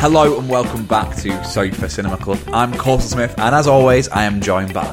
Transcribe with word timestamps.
Hello 0.00 0.38
and 0.38 0.48
welcome 0.48 0.86
back 0.86 1.16
to 1.16 1.44
Sofa 1.44 1.88
Cinema 1.88 2.16
Club. 2.18 2.38
I'm 2.52 2.72
Colson 2.72 3.08
Smith, 3.08 3.34
and 3.36 3.52
as 3.52 3.66
always, 3.66 4.08
I 4.08 4.22
am 4.22 4.40
joined 4.40 4.72
by. 4.72 4.86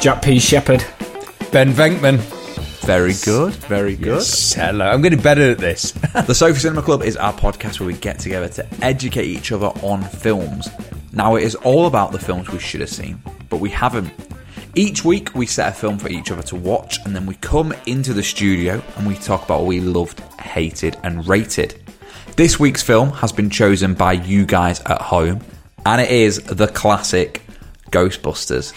Jack 0.00 0.22
P. 0.22 0.38
Shepherd. 0.38 0.82
Ben 1.52 1.70
Venkman. 1.70 2.16
Very 2.86 3.12
good, 3.26 3.52
very 3.66 3.94
good. 3.94 4.22
Hello. 4.54 4.86
I'm 4.86 5.02
getting 5.02 5.20
better 5.20 5.50
at 5.50 5.58
this. 5.58 5.92
The 6.26 6.34
Sofa 6.34 6.58
Cinema 6.58 6.80
Club 6.80 7.02
is 7.02 7.18
our 7.18 7.34
podcast 7.34 7.78
where 7.78 7.88
we 7.88 7.92
get 7.92 8.20
together 8.20 8.48
to 8.48 8.66
educate 8.82 9.26
each 9.26 9.52
other 9.52 9.66
on 9.82 10.02
films. 10.02 10.70
Now, 11.12 11.36
it 11.36 11.44
is 11.44 11.54
all 11.56 11.84
about 11.84 12.12
the 12.12 12.18
films 12.18 12.48
we 12.48 12.58
should 12.58 12.80
have 12.80 12.88
seen, 12.88 13.20
but 13.50 13.60
we 13.60 13.68
haven't. 13.68 14.10
Each 14.74 15.04
week, 15.04 15.34
we 15.34 15.44
set 15.44 15.74
a 15.74 15.76
film 15.76 15.98
for 15.98 16.08
each 16.08 16.30
other 16.30 16.42
to 16.44 16.56
watch, 16.56 17.04
and 17.04 17.14
then 17.14 17.26
we 17.26 17.34
come 17.34 17.74
into 17.84 18.14
the 18.14 18.22
studio 18.22 18.82
and 18.96 19.06
we 19.06 19.16
talk 19.16 19.44
about 19.44 19.58
what 19.60 19.66
we 19.66 19.80
loved, 19.80 20.20
hated, 20.40 20.96
and 21.02 21.28
rated. 21.28 21.82
This 22.38 22.56
week's 22.60 22.84
film 22.84 23.10
has 23.14 23.32
been 23.32 23.50
chosen 23.50 23.94
by 23.94 24.12
you 24.12 24.46
guys 24.46 24.78
at 24.82 25.02
home, 25.02 25.40
and 25.84 26.00
it 26.00 26.08
is 26.08 26.40
the 26.44 26.68
classic 26.68 27.42
Ghostbusters. 27.90 28.72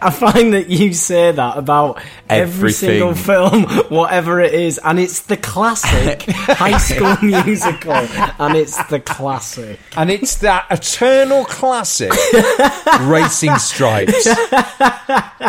I 0.00 0.08
find 0.08 0.54
that 0.54 0.70
you 0.70 0.94
say 0.94 1.30
that 1.30 1.58
about 1.58 2.00
every 2.30 2.70
Everything. 2.70 2.88
single 2.88 3.14
film, 3.14 3.64
whatever 3.90 4.40
it 4.40 4.54
is, 4.54 4.78
and 4.82 4.98
it's 4.98 5.20
the 5.20 5.36
classic 5.36 6.22
high 6.30 6.78
school 6.78 7.18
musical, 7.20 7.92
and 7.92 8.56
it's 8.56 8.82
the 8.84 9.00
classic. 9.00 9.78
And 9.94 10.10
it's 10.10 10.36
that 10.36 10.64
eternal 10.70 11.44
classic 11.44 12.12
Racing 13.02 13.58
Stripes. 13.58 14.26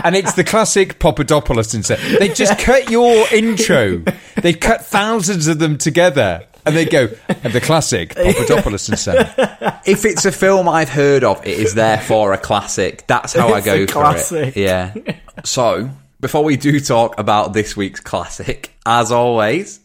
And 0.03 0.17
it's 0.17 0.33
the 0.33 0.43
classic 0.45 0.99
Papadopoulos 0.99 1.73
and 1.73 1.85
say 1.85 1.95
They 2.19 2.27
just 2.27 2.59
cut 2.59 2.91
your 2.91 3.25
intro. 3.31 4.03
They 4.35 4.51
cut 4.51 4.85
thousands 4.85 5.47
of 5.47 5.59
them 5.59 5.77
together. 5.77 6.45
And 6.67 6.75
they 6.75 6.85
go, 6.85 7.09
and 7.29 7.53
the 7.53 7.61
classic 7.61 8.15
Papadopoulos 8.15 8.89
and 8.89 8.99
Son. 8.99 9.15
if 9.85 10.05
it's 10.05 10.25
a 10.25 10.31
film 10.31 10.67
I've 10.69 10.89
heard 10.89 11.23
of, 11.23 11.45
it 11.45 11.59
is 11.59 11.73
therefore 11.73 12.33
a 12.33 12.37
classic. 12.37 13.05
That's 13.07 13.33
how 13.33 13.53
I 13.53 13.61
go 13.61 13.75
a 13.75 13.87
for 13.87 13.93
classic. 13.93 14.55
it. 14.55 14.61
Yeah. 14.61 14.93
So, 15.43 15.91
before 16.19 16.43
we 16.43 16.57
do 16.57 16.79
talk 16.79 17.19
about 17.19 17.53
this 17.53 17.77
week's 17.77 17.99
classic, 17.99 18.71
as 18.87 19.11
always, 19.11 19.79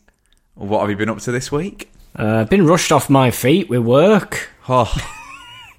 what 0.54 0.80
have 0.80 0.88
you 0.88 0.96
been 0.96 1.10
up 1.10 1.18
to 1.20 1.30
this 1.32 1.52
week? 1.52 1.90
Uh, 2.18 2.38
I've 2.38 2.48
been 2.50 2.66
rushed 2.66 2.90
off 2.90 3.10
my 3.10 3.30
feet 3.30 3.68
with 3.68 3.80
work. 3.82 4.48
Oh, 4.68 4.90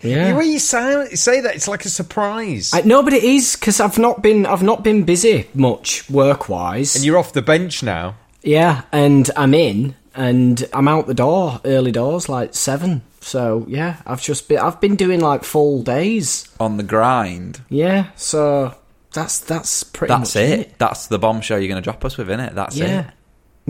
Yeah. 0.02 0.34
When 0.36 0.52
you 0.52 0.60
say, 0.60 1.16
say 1.16 1.40
that, 1.42 1.56
it's 1.56 1.68
like 1.68 1.86
a 1.86 1.90
surprise. 1.90 2.72
I, 2.74 2.82
no, 2.82 3.04
but 3.04 3.14
it 3.14 3.24
is 3.24 3.56
because 3.56 3.80
I've 3.80 3.98
not 3.98 4.22
been 4.22 4.46
I've 4.46 4.62
not 4.62 4.84
been 4.84 5.04
busy 5.06 5.48
much 5.54 6.10
work 6.10 6.50
wise. 6.50 6.96
and 6.96 7.06
you're 7.06 7.18
off 7.18 7.32
the 7.34 7.42
bench 7.42 7.84
now. 7.84 8.16
Yeah, 8.42 8.82
and 8.92 9.32
I'm 9.38 9.54
in, 9.54 9.96
and 10.16 10.64
I'm 10.74 10.88
out 10.88 11.08
the 11.08 11.14
door 11.14 11.60
early 11.66 11.92
doors, 11.92 12.30
like 12.30 12.54
seven. 12.54 13.02
So 13.22 13.66
yeah, 13.68 13.98
I've 14.06 14.22
just 14.22 14.48
been 14.50 14.60
I've 14.60 14.80
been 14.82 14.96
doing 14.96 15.20
like 15.20 15.44
full 15.44 15.82
days. 15.84 16.48
on 16.60 16.78
the 16.78 16.84
grind. 16.84 17.62
Yeah, 17.70 18.08
so 18.16 18.76
that's 19.14 19.40
that's 19.40 19.84
pretty. 19.84 20.14
That's 20.14 20.36
much 20.36 20.44
it. 20.44 20.78
That's 20.80 21.08
the 21.08 21.20
bombshell 21.20 21.60
you're 21.60 21.68
going 21.70 21.82
to 21.82 21.84
drop 21.84 22.04
us 22.06 22.18
with, 22.18 22.28
innit? 22.28 22.54
That's 22.56 22.76
Yeah, 22.78 23.02
it. 23.02 23.14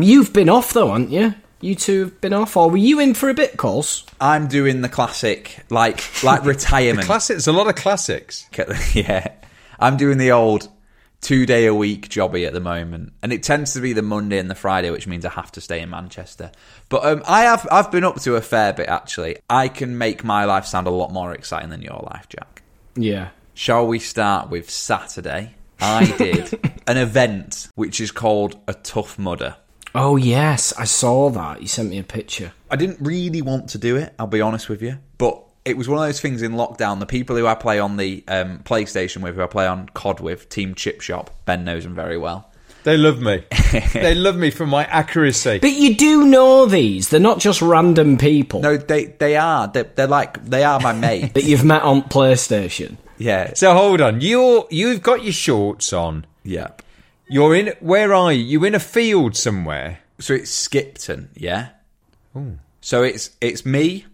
you've 0.05 0.33
been 0.33 0.49
off 0.49 0.73
though, 0.73 0.87
haven't 0.91 1.11
you? 1.11 1.35
You 1.61 1.75
two 1.75 1.99
have 2.05 2.19
been 2.19 2.33
off, 2.33 2.57
or 2.57 2.69
were 2.69 2.75
you 2.77 2.99
in 2.99 3.13
for 3.13 3.29
a 3.29 3.33
bit, 3.33 3.55
course? 3.55 4.05
I'm 4.19 4.47
doing 4.47 4.81
the 4.81 4.89
classic, 4.89 5.63
like 5.69 6.03
like 6.23 6.43
retirement. 6.45 7.05
Classics, 7.05 7.47
a 7.47 7.53
lot 7.53 7.67
of 7.67 7.75
classics. 7.75 8.45
yeah, 8.93 9.29
I'm 9.79 9.95
doing 9.95 10.17
the 10.17 10.31
old 10.31 10.67
two 11.23 11.45
day 11.45 11.65
a 11.65 11.73
week 11.73 12.09
jobby 12.09 12.45
at 12.45 12.53
the 12.53 12.59
moment, 12.59 13.13
and 13.23 13.33
it 13.33 13.41
tends 13.41 13.73
to 13.73 13.81
be 13.81 13.93
the 13.93 14.01
Monday 14.03 14.37
and 14.37 14.49
the 14.49 14.55
Friday, 14.55 14.91
which 14.91 15.07
means 15.07 15.25
I 15.25 15.29
have 15.29 15.51
to 15.53 15.61
stay 15.61 15.79
in 15.79 15.89
Manchester. 15.89 16.51
But 16.89 17.05
um, 17.05 17.23
I 17.27 17.43
have 17.43 17.67
I've 17.71 17.91
been 17.91 18.03
up 18.03 18.19
to 18.21 18.35
a 18.35 18.41
fair 18.41 18.73
bit 18.73 18.89
actually. 18.89 19.37
I 19.49 19.69
can 19.69 19.97
make 19.97 20.23
my 20.23 20.45
life 20.45 20.65
sound 20.65 20.85
a 20.85 20.91
lot 20.91 21.11
more 21.11 21.33
exciting 21.33 21.69
than 21.69 21.81
your 21.81 22.07
life, 22.11 22.29
Jack. 22.29 22.61
Yeah. 22.95 23.29
Shall 23.55 23.87
we 23.87 23.99
start 23.99 24.49
with 24.49 24.69
Saturday? 24.69 25.55
I 25.79 26.05
did 26.17 26.59
an 26.87 26.97
event 26.97 27.69
which 27.75 27.99
is 27.99 28.11
called 28.11 28.59
a 28.67 28.73
Tough 28.73 29.17
Mudder. 29.17 29.55
Oh 29.95 30.15
yes, 30.15 30.73
I 30.77 30.85
saw 30.85 31.29
that. 31.29 31.61
You 31.61 31.67
sent 31.67 31.89
me 31.89 31.99
a 31.99 32.03
picture. 32.03 32.53
I 32.69 32.75
didn't 32.75 32.97
really 32.99 33.41
want 33.41 33.69
to 33.69 33.77
do 33.77 33.95
it, 33.95 34.13
I'll 34.17 34.27
be 34.27 34.41
honest 34.41 34.69
with 34.69 34.81
you. 34.81 34.97
But 35.17 35.43
it 35.65 35.77
was 35.77 35.87
one 35.87 35.97
of 35.99 36.05
those 36.05 36.19
things 36.21 36.41
in 36.41 36.53
lockdown. 36.53 36.99
The 36.99 37.05
people 37.05 37.35
who 37.35 37.47
I 37.47 37.55
play 37.55 37.79
on 37.79 37.97
the 37.97 38.23
um, 38.27 38.59
PlayStation 38.59 39.21
with, 39.21 39.35
who 39.35 39.41
I 39.43 39.47
play 39.47 39.65
on 39.67 39.87
COD 39.93 40.19
with, 40.19 40.49
Team 40.49 40.75
Chip 40.75 41.01
Shop, 41.01 41.29
Ben 41.45 41.63
knows 41.63 41.83
them 41.83 41.95
very 41.95 42.17
well. 42.17 42.49
They 42.83 42.97
love 42.97 43.21
me. 43.21 43.45
they 43.93 44.13
love 44.13 44.35
me 44.35 44.49
for 44.49 44.65
my 44.67 44.83
accuracy. 44.85 45.59
But 45.59 45.71
you 45.71 45.95
do 45.95 46.25
know 46.25 46.65
these; 46.65 47.07
they're 47.07 47.19
not 47.21 47.39
just 47.39 47.61
random 47.61 48.17
people 48.17 48.59
No, 48.61 48.75
they 48.75 49.05
they 49.05 49.37
are. 49.37 49.69
They're, 49.69 49.83
they're 49.83 50.07
like 50.07 50.43
they 50.43 50.65
are 50.65 50.81
my 50.81 50.91
mate. 50.91 51.33
that 51.33 51.43
you've 51.45 51.63
met 51.63 51.83
on 51.83 52.01
PlayStation. 52.03 52.97
yeah, 53.17 53.53
So 53.53 53.73
hold 53.73 54.01
on, 54.01 54.19
you're 54.19 54.67
you've 54.69 55.01
got 55.01 55.23
your 55.23 55.31
shorts 55.33 55.93
on. 55.93 56.25
yeah. 56.43 56.71
You're 57.29 57.55
in. 57.55 57.73
Where 57.79 58.13
are 58.13 58.33
you? 58.33 58.43
You're 58.43 58.67
in 58.67 58.75
a 58.75 58.79
field 58.81 59.37
somewhere? 59.37 59.99
So 60.19 60.33
it's 60.33 60.51
Skipton, 60.51 61.29
yeah. 61.35 61.69
So 62.81 63.01
it's 63.03 63.31
it's 63.39 63.65
me, 63.65 64.05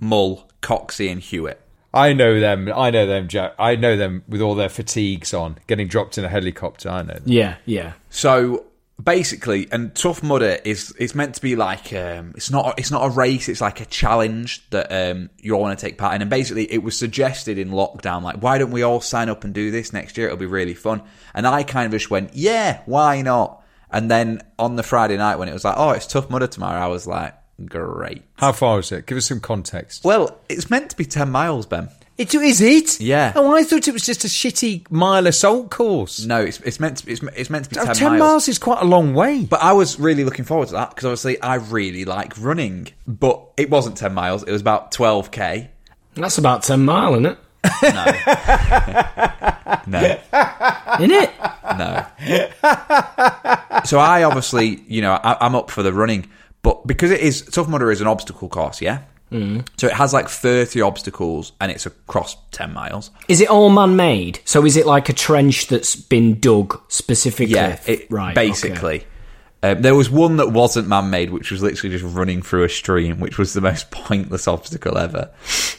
Mull, 0.00 0.45
Coxie, 0.62 1.10
and 1.10 1.20
Hewitt. 1.20 1.60
I 1.94 2.12
know 2.12 2.38
them. 2.38 2.70
I 2.74 2.90
know 2.90 3.06
them, 3.06 3.26
Jack. 3.28 3.54
I 3.58 3.76
know 3.76 3.96
them 3.96 4.22
with 4.28 4.42
all 4.42 4.54
their 4.54 4.68
fatigues 4.68 5.32
on, 5.32 5.58
getting 5.66 5.88
dropped 5.88 6.18
in 6.18 6.24
a 6.24 6.28
helicopter. 6.28 6.90
I 6.90 7.02
know. 7.02 7.14
Them. 7.14 7.22
Yeah, 7.24 7.56
yeah. 7.64 7.94
So 8.10 8.66
basically, 9.02 9.68
and 9.72 9.94
Tough 9.94 10.22
Mudder 10.22 10.58
is 10.64 10.94
it's 10.98 11.14
meant 11.14 11.34
to 11.36 11.40
be 11.40 11.56
like 11.56 11.92
um, 11.92 12.32
it's 12.36 12.50
not 12.50 12.78
it's 12.78 12.90
not 12.90 13.06
a 13.06 13.10
race. 13.10 13.48
It's 13.48 13.60
like 13.60 13.80
a 13.80 13.86
challenge 13.86 14.68
that 14.70 14.90
um, 14.90 15.30
you 15.38 15.54
all 15.54 15.60
want 15.60 15.78
to 15.78 15.84
take 15.84 15.98
part 15.98 16.14
in. 16.14 16.22
And 16.22 16.30
basically, 16.30 16.70
it 16.72 16.82
was 16.82 16.98
suggested 16.98 17.58
in 17.58 17.70
lockdown, 17.70 18.22
like 18.22 18.42
why 18.42 18.58
don't 18.58 18.70
we 18.70 18.82
all 18.82 19.00
sign 19.00 19.28
up 19.28 19.44
and 19.44 19.54
do 19.54 19.70
this 19.70 19.92
next 19.92 20.16
year? 20.16 20.26
It'll 20.26 20.38
be 20.38 20.46
really 20.46 20.74
fun. 20.74 21.02
And 21.34 21.46
I 21.46 21.62
kind 21.62 21.86
of 21.86 21.92
just 21.92 22.10
went, 22.10 22.34
yeah, 22.34 22.82
why 22.86 23.22
not? 23.22 23.62
And 23.90 24.10
then 24.10 24.42
on 24.58 24.76
the 24.76 24.82
Friday 24.82 25.16
night 25.16 25.36
when 25.36 25.48
it 25.48 25.52
was 25.52 25.64
like, 25.64 25.76
oh, 25.78 25.90
it's 25.90 26.06
Tough 26.06 26.28
Mudder 26.28 26.46
tomorrow, 26.46 26.80
I 26.80 26.88
was 26.88 27.06
like, 27.06 27.34
great. 27.64 28.22
How 28.36 28.52
far 28.52 28.78
is 28.80 28.92
it? 28.92 29.06
Give 29.06 29.16
us 29.18 29.26
some 29.26 29.40
context. 29.40 30.04
Well, 30.04 30.38
it's 30.48 30.68
meant 30.70 30.90
to 30.90 30.96
be 30.96 31.04
ten 31.04 31.30
miles, 31.30 31.66
Ben. 31.66 31.88
It 32.18 32.34
is 32.34 32.62
it? 32.62 32.98
Yeah. 32.98 33.34
Oh, 33.36 33.54
I 33.54 33.62
thought 33.62 33.86
it 33.88 33.92
was 33.92 34.06
just 34.06 34.24
a 34.24 34.28
shitty 34.28 34.90
mile 34.90 35.26
assault 35.26 35.70
course. 35.70 36.24
No, 36.24 36.40
it's 36.40 36.60
it's 36.60 36.80
meant 36.80 36.96
to 36.98 37.06
be, 37.06 37.12
it's, 37.12 37.22
it's 37.36 37.50
meant 37.50 37.64
to 37.66 37.70
be 37.70 37.78
Oh, 37.78 37.84
ten, 37.84 37.94
10 37.94 38.08
miles. 38.12 38.20
miles 38.20 38.48
is 38.48 38.58
quite 38.58 38.80
a 38.80 38.86
long 38.86 39.12
way. 39.12 39.44
But 39.44 39.62
I 39.62 39.72
was 39.74 40.00
really 40.00 40.24
looking 40.24 40.46
forward 40.46 40.68
to 40.68 40.74
that 40.74 40.90
because 40.90 41.04
obviously 41.04 41.40
I 41.42 41.56
really 41.56 42.06
like 42.06 42.32
running. 42.38 42.88
But 43.06 43.42
it 43.58 43.68
wasn't 43.68 43.98
10 43.98 44.14
miles, 44.14 44.42
it 44.44 44.50
was 44.50 44.62
about 44.62 44.92
12k. 44.92 45.68
That's 46.14 46.38
about 46.38 46.62
ten 46.62 46.84
mile, 46.86 47.12
isn't 47.14 47.26
it? 47.26 47.38
No, 49.88 49.98
Isn't 50.98 51.12
it? 51.12 51.30
no. 51.78 52.06
so 53.84 53.98
I 53.98 54.24
obviously, 54.24 54.82
you 54.88 55.00
know, 55.02 55.12
I, 55.12 55.36
I'm 55.44 55.54
up 55.54 55.70
for 55.70 55.82
the 55.82 55.92
running. 55.92 56.28
But 56.66 56.84
because 56.84 57.12
it 57.12 57.20
is 57.20 57.42
Tough 57.42 57.68
Mudder 57.68 57.92
is 57.92 58.00
an 58.00 58.08
obstacle 58.08 58.48
course, 58.48 58.82
yeah. 58.82 59.02
Mm. 59.30 59.68
So 59.76 59.86
it 59.86 59.92
has 59.92 60.12
like 60.12 60.28
thirty 60.28 60.80
obstacles, 60.80 61.52
and 61.60 61.70
it's 61.70 61.86
across 61.86 62.36
ten 62.50 62.72
miles. 62.72 63.12
Is 63.28 63.40
it 63.40 63.48
all 63.48 63.70
man-made? 63.70 64.40
So 64.44 64.64
is 64.64 64.76
it 64.76 64.84
like 64.84 65.08
a 65.08 65.12
trench 65.12 65.68
that's 65.68 65.94
been 65.94 66.40
dug 66.40 66.82
specifically? 66.88 67.54
Yeah, 67.54 67.78
it, 67.86 68.10
right. 68.10 68.34
Basically, 68.34 69.06
okay. 69.62 69.74
um, 69.74 69.82
there 69.82 69.94
was 69.94 70.10
one 70.10 70.38
that 70.38 70.50
wasn't 70.50 70.88
man-made, 70.88 71.30
which 71.30 71.52
was 71.52 71.62
literally 71.62 71.96
just 71.96 72.16
running 72.16 72.42
through 72.42 72.64
a 72.64 72.68
stream, 72.68 73.20
which 73.20 73.38
was 73.38 73.52
the 73.52 73.60
most 73.60 73.88
pointless 73.92 74.48
obstacle 74.48 74.98
ever. 74.98 75.30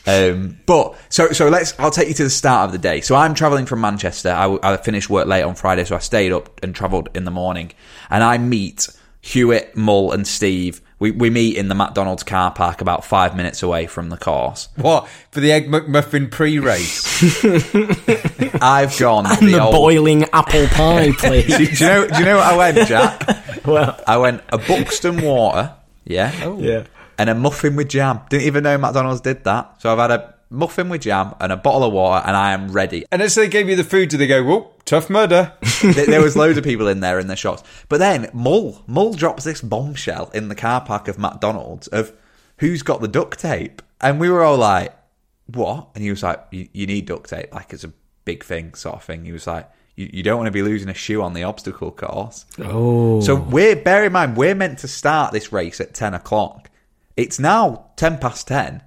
Um, 0.06 0.58
but 0.66 0.96
so 1.10 1.34
so 1.34 1.50
let's. 1.50 1.78
I'll 1.82 1.92
take 1.92 2.08
you 2.08 2.14
to 2.14 2.24
the 2.24 2.30
start 2.30 2.68
of 2.68 2.72
the 2.72 2.78
day. 2.78 3.02
So 3.02 3.14
I'm 3.14 3.34
traveling 3.34 3.66
from 3.66 3.82
Manchester. 3.82 4.30
I, 4.30 4.58
I 4.64 4.78
finished 4.78 5.10
work 5.10 5.28
late 5.28 5.44
on 5.44 5.56
Friday, 5.56 5.84
so 5.84 5.98
I 5.98 6.00
stayed 6.00 6.32
up 6.32 6.64
and 6.64 6.74
travelled 6.74 7.10
in 7.14 7.26
the 7.26 7.32
morning, 7.32 7.74
and 8.10 8.24
I 8.24 8.38
meet 8.38 8.88
Hewitt, 9.28 9.76
Mull, 9.76 10.14
and 10.14 10.26
Steve. 10.26 10.82
We, 11.00 11.12
we 11.12 11.30
meet 11.30 11.58
in 11.58 11.68
the 11.68 11.76
McDonald's 11.76 12.24
car 12.24 12.50
park 12.52 12.80
about 12.82 13.04
five 13.06 13.36
minutes 13.36 13.62
away 13.62 13.86
from 13.86 14.10
the 14.10 14.18
course. 14.18 14.70
What 14.78 15.08
for 15.32 15.42
the 15.42 15.52
egg 15.52 15.68
McMuffin 15.68 16.32
pre-race? 16.32 17.04
I've 18.62 18.98
gone 18.98 19.26
And 19.28 19.48
the 19.48 19.60
old- 19.62 19.74
boiling 19.74 20.24
apple 20.34 20.68
pie, 20.68 21.12
please. 21.18 21.46
do, 21.58 21.64
you 21.64 21.90
know? 21.90 22.08
Do 22.08 22.18
you 22.20 22.26
know 22.26 22.38
what 22.38 22.46
I 22.48 22.58
went, 22.58 22.88
Jack? 22.88 23.66
well, 23.66 24.00
I 24.08 24.18
went 24.18 24.42
a 24.50 24.58
Buxton 24.58 25.22
water, 25.22 25.74
yeah, 26.06 26.34
oh. 26.44 26.60
yeah. 26.60 26.84
and 27.18 27.30
a 27.30 27.36
muffin 27.36 27.76
with 27.76 27.90
jam. 27.90 28.22
Didn't 28.30 28.48
even 28.48 28.64
know 28.64 28.78
McDonald's 28.78 29.22
did 29.22 29.44
that. 29.44 29.82
So 29.82 29.92
I've 29.92 30.00
had 30.00 30.12
a 30.12 30.34
muffin 30.50 30.90
with 30.90 31.02
jam 31.02 31.36
and 31.40 31.52
a 31.52 31.58
bottle 31.58 31.84
of 31.84 31.94
water, 31.94 32.26
and 32.26 32.36
I 32.36 32.54
am 32.54 32.72
ready. 32.72 33.06
and 33.12 33.22
as 33.22 33.36
they 33.36 33.48
gave 33.50 33.70
you 33.70 33.76
the 33.76 33.84
food, 33.84 34.10
do 34.10 34.18
they 34.18 34.28
go, 34.28 34.44
"Whoa, 34.44 34.72
tough 34.88 35.10
murder"? 35.10 35.54
there 35.84 36.08
there 36.08 36.22
was 36.22 36.36
loads 36.36 36.58
of 36.58 36.64
people 36.64 36.88
in 36.88 37.02
there 37.02 37.20
in 37.20 37.28
their 37.28 37.38
shots. 37.38 37.64
But 37.88 38.00
then 38.00 38.30
Mull 38.34 38.84
Mull 38.88 39.14
drops 39.14 39.44
this 39.44 39.62
bombshell 39.62 40.32
in 40.34 40.50
the 40.50 40.56
car 40.56 40.82
park 40.82 41.08
of 41.08 41.20
McDonald's 41.20 41.88
of 41.88 42.14
who's 42.58 42.82
got 42.82 43.02
the 43.02 43.08
duct 43.08 43.40
tape, 43.40 43.84
and 44.02 44.20
we 44.20 44.30
were 44.30 44.44
all 44.44 44.58
like, 44.58 44.98
"What?" 45.46 45.90
And 45.94 46.04
he 46.04 46.10
was 46.10 46.24
like, 46.24 46.44
"You, 46.50 46.68
you 46.74 46.88
need 46.88 47.06
duct 47.06 47.30
tape, 47.30 47.54
like 47.54 47.72
it's 47.74 47.84
a 47.84 47.94
big 48.26 48.44
thing, 48.44 48.74
sort 48.74 48.96
of 48.96 49.04
thing." 49.04 49.26
He 49.26 49.32
was 49.32 49.46
like. 49.46 49.70
You, 49.96 50.08
you 50.14 50.22
don't 50.22 50.38
want 50.38 50.46
to 50.46 50.52
be 50.52 50.62
losing 50.62 50.90
a 50.90 50.94
shoe 50.94 51.24
on 51.24 51.34
the 51.34 51.42
obstacle 51.42 51.90
course. 51.90 52.46
Oh. 52.60 53.20
So 53.20 53.34
we're 53.34 53.76
bear 53.76 54.04
in 54.04 54.14
mind 54.14 54.38
we're 54.38 54.54
meant 54.54 54.78
to 54.80 54.88
start 54.88 55.34
this 55.34 55.52
race 55.52 55.82
at 55.82 55.96
ten 55.96 56.14
o'clock. 56.14 56.70
It's 57.16 57.40
now 57.40 57.88
ten 57.96 58.20
past 58.20 58.48
ten 58.48 58.84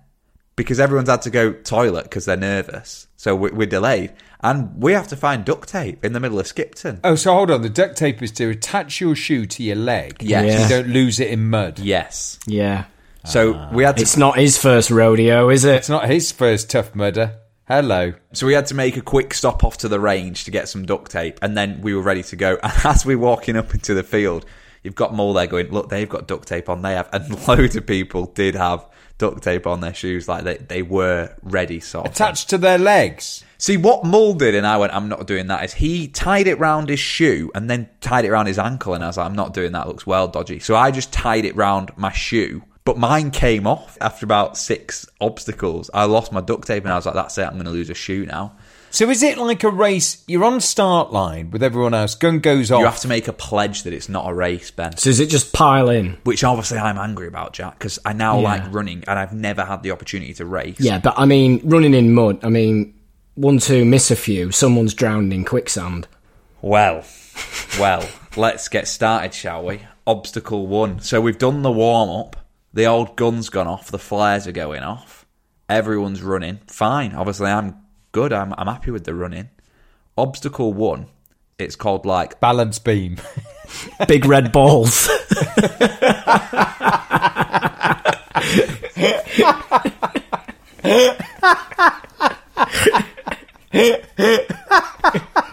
because 0.61 0.81
everyone's 0.81 1.09
had 1.09 1.23
to 1.23 1.31
go 1.31 1.53
toilet 1.53 2.05
because 2.05 2.25
they're 2.25 2.37
nervous. 2.37 3.07
So 3.17 3.35
we're, 3.37 3.53
we're 3.53 3.67
delayed, 3.67 4.13
and 4.41 4.83
we 4.83 4.93
have 4.93 5.09
to 5.09 5.17
find 5.17 5.45
duct 5.45 5.69
tape 5.69 6.05
in 6.05 6.13
the 6.13 6.21
middle 6.21 6.39
of 6.39 6.47
Skipton. 6.47 7.01
oh, 7.05 7.15
so 7.15 7.33
hold 7.35 7.51
on. 7.51 7.63
The 7.63 7.69
duct 7.69 7.97
tape 7.97 8.23
is 8.23 8.31
to 8.33 8.51
attach 8.51 9.01
your 9.01 9.15
shoe 9.15 9.47
to 9.47 9.63
your 9.63 9.77
leg. 9.77 10.23
Yes. 10.23 10.43
so 10.43 10.59
Yeah. 10.59 10.63
you 10.63 10.69
don't 10.69 10.93
lose 10.93 11.21
it 11.21 11.29
in 11.29 11.51
mud. 11.51 11.79
Yes. 11.79 12.39
Yeah. 12.47 12.85
So 13.27 13.55
ah. 13.55 13.71
we 13.73 13.85
had 13.85 13.97
to 13.97 14.03
It's 14.03 14.17
not 14.17 14.39
his 14.39 14.57
first 14.57 14.91
rodeo, 14.91 15.51
is 15.51 15.65
it? 15.65 15.77
It's 15.77 15.91
not 15.91 16.09
his 16.09 16.33
first 16.33 16.71
tough 16.71 16.95
murder. 16.95 17.35
Hello. 17.69 18.15
so 18.33 18.47
we 18.49 18.55
had 18.55 18.67
to 18.67 18.75
make 18.75 18.97
a 18.97 19.01
quick 19.01 19.33
stop 19.33 19.63
off 19.63 19.77
to 19.79 19.89
the 19.89 20.01
range 20.01 20.43
to 20.45 20.51
get 20.51 20.69
some 20.69 20.87
duct 20.87 21.13
tape, 21.13 21.39
and 21.41 21.57
then 21.57 21.81
we 21.83 21.95
were 21.95 22.03
ready 22.03 22.23
to 22.25 22.37
go. 22.37 22.59
And 22.63 22.73
as 22.85 23.07
we're 23.07 23.19
walking 23.19 23.57
up 23.57 23.75
into 23.75 23.95
the 23.95 24.03
field, 24.03 24.45
you've 24.83 24.97
got 24.97 25.15
Mull 25.15 25.35
there 25.35 25.47
going, 25.47 25.71
"Look, 25.71 25.89
they've 25.89 26.09
got 26.09 26.27
duct 26.27 26.49
tape 26.49 26.69
on. 26.69 26.83
They 26.83 26.95
have," 26.95 27.09
and 27.13 27.47
loads 27.49 27.77
of 27.77 27.87
people 27.87 28.27
did 28.27 28.57
have 28.57 28.85
duct 29.21 29.43
tape 29.43 29.67
on 29.67 29.81
their 29.81 29.95
shoes, 29.95 30.27
like 30.27 30.43
they 30.43 30.57
they 30.57 30.83
were 30.83 31.33
ready. 31.43 31.79
Sort 31.79 32.07
of. 32.07 32.13
Attached 32.13 32.51
to 32.51 32.59
their 32.59 32.79
legs. 32.79 33.45
See 33.59 33.77
what 33.77 34.05
Mull 34.05 34.35
did, 34.35 34.55
and 34.55 34.67
I 34.67 34.79
went, 34.79 34.93
"I'm 34.93 35.09
not 35.09 35.27
doing 35.27 35.47
that. 35.49 35.63
Is 35.63 35.75
he 35.75 36.09
tied 36.09 36.49
it 36.49 36.59
round 36.59 36.89
his 36.89 36.99
shoe 36.99 37.51
and 37.55 37.71
then 37.71 37.89
tied 38.01 38.25
it 38.25 38.31
around 38.31 38.47
his 38.47 38.59
ankle, 38.59 38.95
and 38.95 39.05
I 39.05 39.07
was 39.07 39.19
like, 39.19 39.27
"I'm 39.27 39.37
not 39.37 39.55
doing 39.55 39.73
that. 39.73 39.87
It 39.87 39.89
looks 39.89 40.07
well 40.07 40.27
dodgy." 40.27 40.59
So 40.59 40.75
I 40.75 40.91
just 40.91 41.13
tied 41.13 41.45
it 41.45 41.55
round 41.55 41.93
my 41.97 42.11
shoe. 42.11 42.63
But 42.85 42.99
mine 42.99 43.31
came 43.31 43.67
off 43.67 43.99
after 44.01 44.25
about 44.25 44.57
six 44.57 45.07
obstacles. 45.21 45.91
I 45.93 46.07
lost 46.07 46.33
my 46.33 46.41
duct 46.41 46.67
tape 46.67 46.85
and 46.85 46.93
I 46.93 46.97
was 46.97 47.05
like, 47.05 47.15
that's 47.15 47.37
it, 47.37 47.43
I'm 47.43 47.53
going 47.53 47.67
to 47.67 47.71
lose 47.71 47.91
a 47.91 47.95
shoe 47.95 48.25
now. 48.25 48.57
So 48.93 49.09
is 49.09 49.23
it 49.23 49.39
like 49.39 49.63
a 49.63 49.71
race? 49.71 50.23
You're 50.27 50.45
on 50.45 50.61
start 50.61 51.13
line 51.13 51.51
with 51.53 51.63
everyone 51.63 51.95
else. 51.95 52.15
Gun 52.17 52.41
goes 52.41 52.71
off. 52.73 52.81
You 52.81 52.87
have 52.87 52.99
to 53.01 53.09
make 53.09 53.29
a 53.29 53.33
pledge 53.33 53.85
that 53.85 53.93
it's 53.93 54.09
not 54.09 54.29
a 54.29 54.35
race, 54.35 54.71
Ben. 54.71 54.97
So 54.97 55.11
is 55.11 55.21
it 55.21 55.27
just 55.31 55.53
pile 55.53 55.89
in? 55.91 56.19
Which 56.25 56.43
obviously 56.43 56.79
I'm 56.79 56.99
angry 56.99 57.29
about, 57.29 57.53
Jack, 57.53 57.79
because 57.79 57.99
I 58.05 58.13
now 58.13 58.39
Yeah. 58.39 58.45
like 58.45 58.73
running 58.73 59.05
and 59.07 59.19
I've 59.19 59.33
never 59.33 59.65
had 59.65 59.83
the 59.85 59.93
opportunity 59.93 60.35
to 60.35 60.45
race. 60.45 60.81
Yeah, 60.81 60.99
but 60.99 61.15
I 61.17 61.25
mean, 61.25 61.61
running 61.65 61.95
in 61.95 62.13
mud. 62.13 62.41
I 62.43 62.49
mean, 62.49 62.95
one, 63.37 63.59
two, 63.59 63.85
miss 63.85 64.11
a 64.11 64.17
few. 64.17 64.51
Someone's 64.51 64.93
drowned 64.95 65.33
in 65.33 65.45
quicksand. 65.45 66.09
Well, 66.61 67.05
well, 67.79 68.07
let's 68.37 68.69
get 68.69 68.89
started, 68.89 69.33
shall 69.35 69.65
we? 69.65 69.83
Obstacle 70.07 70.67
one. 70.67 71.01
So 71.01 71.21
we've 71.21 71.39
done 71.39 71.63
the 71.63 71.71
warm 71.71 72.11
up. 72.11 72.37
The 72.75 72.87
old 72.87 73.17
gun's 73.17 73.49
gone 73.51 73.67
off. 73.69 73.91
The 73.91 73.99
flares 73.99 74.47
are 74.47 74.53
going 74.53 74.83
off. 74.83 75.25
Everyone's 75.69 76.23
running. 76.23 76.59
Fine. 76.67 77.15
Obviously, 77.15 77.51
I'm 77.51 77.77
good. 78.13 78.33
I'm, 78.33 78.55
I'm 78.57 78.67
happy 78.67 78.91
with 78.91 79.05
the 79.05 79.15
running. 79.15 79.51
Obstacle 80.17 80.73
one. 80.73 81.07
It's 81.59 81.77
called 81.77 82.07
like 82.07 82.41
balance 82.41 82.79
beam. 82.79 83.19
Big 84.09 84.25
red 84.25 84.53
balls. 84.53 85.11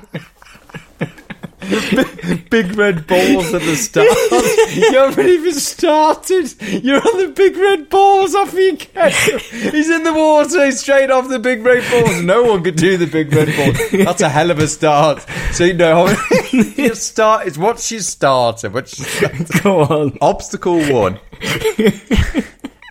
big 2.50 2.76
red 2.78 3.06
balls 3.08 3.54
at 3.54 3.62
the 3.62 3.76
start. 3.76 4.08
you 4.76 4.98
haven't 4.98 5.28
even 5.28 5.54
started. 5.54 6.54
You're 6.62 7.02
on 7.02 7.18
the 7.26 7.34
big 7.36 7.58
red 7.58 7.90
balls 7.90 8.34
off 8.36 8.54
your 8.54 8.74
get. 8.74 9.14
He's 9.14 9.90
in 9.90 10.04
the 10.04 10.14
water, 10.14 10.66
he's 10.66 10.80
straight 10.80 11.12
off 11.12 11.28
the 11.28 11.40
big 11.40 11.66
red 11.66 11.84
balls. 11.92 12.22
No 12.22 12.44
one 12.44 12.64
could 12.64 12.78
do 12.78 12.96
the 12.96 13.06
big 13.06 13.34
red 13.34 13.54
balls. 13.56 14.06
That's 14.06 14.22
a 14.22 14.30
hell 14.30 14.50
of 14.50 14.60
a 14.60 14.68
start. 14.68 15.26
So 15.52 15.66
you 15.66 15.74
know, 15.74 16.08
your 16.52 16.96
start 16.96 17.48
is 17.48 17.58
what's 17.58 17.92
your 17.92 18.02
starter? 18.02 18.70
What's 18.70 18.98
your 18.98 19.08
starter? 19.08 19.64
Go 19.64 19.82
on. 19.84 20.18
obstacle 20.22 20.80
one. 20.94 21.20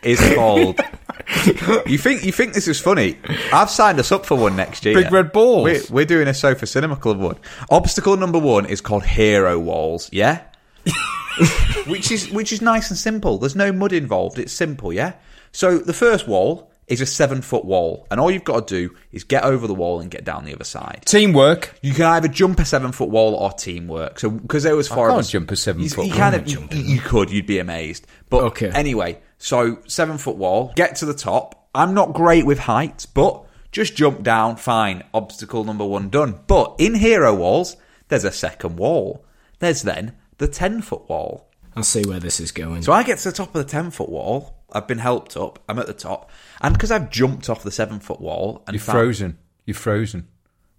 is 0.02 0.20
called. 0.34 0.80
You 1.86 1.98
think 1.98 2.24
you 2.24 2.32
think 2.32 2.54
this 2.54 2.68
is 2.68 2.80
funny? 2.80 3.18
I've 3.52 3.70
signed 3.70 3.98
us 3.98 4.12
up 4.12 4.26
for 4.26 4.36
one 4.36 4.56
next 4.56 4.84
year. 4.84 4.94
Big 4.94 5.12
red 5.12 5.32
balls. 5.32 5.64
We're, 5.64 5.82
we're 5.90 6.04
doing 6.04 6.28
a 6.28 6.34
Sofa 6.34 6.66
Cinema 6.66 6.96
Club 6.96 7.18
one. 7.18 7.36
Obstacle 7.70 8.16
number 8.16 8.38
one 8.38 8.66
is 8.66 8.80
called 8.80 9.04
Hero 9.04 9.58
Walls. 9.58 10.08
Yeah, 10.12 10.42
which 11.86 12.10
is 12.10 12.30
which 12.30 12.52
is 12.52 12.62
nice 12.62 12.90
and 12.90 12.98
simple. 12.98 13.38
There's 13.38 13.56
no 13.56 13.72
mud 13.72 13.92
involved. 13.92 14.38
It's 14.38 14.52
simple. 14.52 14.92
Yeah. 14.92 15.14
So 15.52 15.78
the 15.78 15.92
first 15.92 16.28
wall 16.28 16.70
is 16.86 17.00
a 17.00 17.06
seven 17.06 17.42
foot 17.42 17.64
wall, 17.64 18.06
and 18.10 18.20
all 18.20 18.30
you've 18.30 18.44
got 18.44 18.68
to 18.68 18.88
do 18.88 18.94
is 19.10 19.24
get 19.24 19.42
over 19.42 19.66
the 19.66 19.74
wall 19.74 20.00
and 20.00 20.10
get 20.10 20.24
down 20.24 20.44
the 20.44 20.54
other 20.54 20.64
side. 20.64 21.02
Teamwork. 21.06 21.76
You 21.82 21.92
can 21.92 22.04
either 22.06 22.28
jump 22.28 22.60
a 22.60 22.64
seven 22.64 22.92
foot 22.92 23.08
wall 23.08 23.34
or 23.34 23.50
teamwork. 23.52 24.20
So 24.20 24.30
because 24.30 24.62
there 24.62 24.76
was 24.76 24.86
four 24.88 25.08
can't 25.08 25.12
of 25.14 25.18
us, 25.20 25.30
jump 25.30 25.50
a 25.50 25.56
seven 25.56 25.82
you, 25.82 25.88
foot 25.88 26.04
you 26.06 26.10
wall. 26.12 26.18
kind 26.18 26.34
of 26.36 26.46
you, 26.48 26.68
you 26.72 27.00
could. 27.00 27.30
You'd 27.30 27.46
be 27.46 27.58
amazed. 27.58 28.06
But 28.30 28.42
Okay. 28.44 28.70
anyway, 28.70 29.18
so 29.38 29.78
seven 29.86 30.18
foot 30.18 30.36
wall. 30.36 30.72
Get 30.76 30.96
to 30.96 31.06
the 31.06 31.14
top. 31.14 31.68
I'm 31.74 31.94
not 31.94 32.14
great 32.14 32.46
with 32.46 32.60
heights, 32.60 33.06
but 33.06 33.44
just 33.72 33.96
jump 33.96 34.22
down. 34.22 34.56
Fine. 34.56 35.04
Obstacle 35.12 35.64
number 35.64 35.84
one 35.84 36.08
done. 36.08 36.40
But 36.46 36.74
in 36.78 36.94
hero 36.94 37.34
walls, 37.34 37.76
there's 38.08 38.24
a 38.24 38.32
second 38.32 38.76
wall. 38.76 39.24
There's 39.58 39.82
then 39.82 40.16
the 40.38 40.48
ten 40.48 40.80
foot 40.82 41.08
wall. 41.08 41.50
I'll 41.74 41.82
see 41.82 42.02
where 42.06 42.20
this 42.20 42.40
is 42.40 42.52
going. 42.52 42.80
So 42.82 42.92
I 42.92 43.02
get 43.02 43.18
to 43.18 43.24
the 43.30 43.36
top 43.36 43.48
of 43.54 43.62
the 43.62 43.70
10 43.70 43.90
foot 43.90 44.08
wall. 44.08 44.54
I've 44.72 44.88
been 44.88 44.96
helped 44.96 45.36
up. 45.36 45.58
I'm 45.68 45.78
at 45.78 45.86
the 45.86 45.92
top. 45.92 46.30
And 46.62 46.72
because 46.72 46.90
I've 46.90 47.10
jumped 47.10 47.50
off 47.50 47.62
the 47.62 47.70
7 47.70 48.00
foot 48.00 48.18
wall 48.18 48.62
and 48.66 48.72
You're 48.74 48.80
found- 48.80 48.96
frozen. 48.96 49.38
You're 49.66 49.74
frozen. 49.74 50.26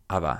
Have 0.09 0.23
I? 0.23 0.39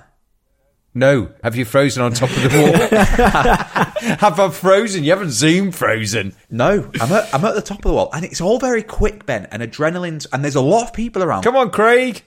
No, 0.93 1.31
have 1.43 1.55
you 1.55 1.63
frozen 1.63 2.01
on 2.01 2.13
top 2.13 2.29
of 2.29 2.41
the 2.41 2.49
wall? 2.49 4.15
have 4.17 4.39
I 4.39 4.49
frozen? 4.49 5.03
You 5.03 5.11
haven't 5.11 5.29
zoomed 5.31 5.75
frozen. 5.75 6.35
No, 6.49 6.89
I'm 6.99 7.11
at, 7.11 7.33
I'm 7.33 7.45
at 7.45 7.53
the 7.53 7.61
top 7.61 7.79
of 7.79 7.83
the 7.83 7.93
wall. 7.93 8.09
And 8.13 8.25
it's 8.25 8.41
all 8.41 8.57
very 8.57 8.81
quick, 8.81 9.25
Ben. 9.25 9.45
And 9.51 9.61
adrenaline's. 9.61 10.25
And 10.27 10.43
there's 10.43 10.55
a 10.55 10.61
lot 10.61 10.87
of 10.87 10.93
people 10.93 11.21
around. 11.23 11.43
Come 11.43 11.55
on, 11.55 11.69
Craig. 11.69 12.23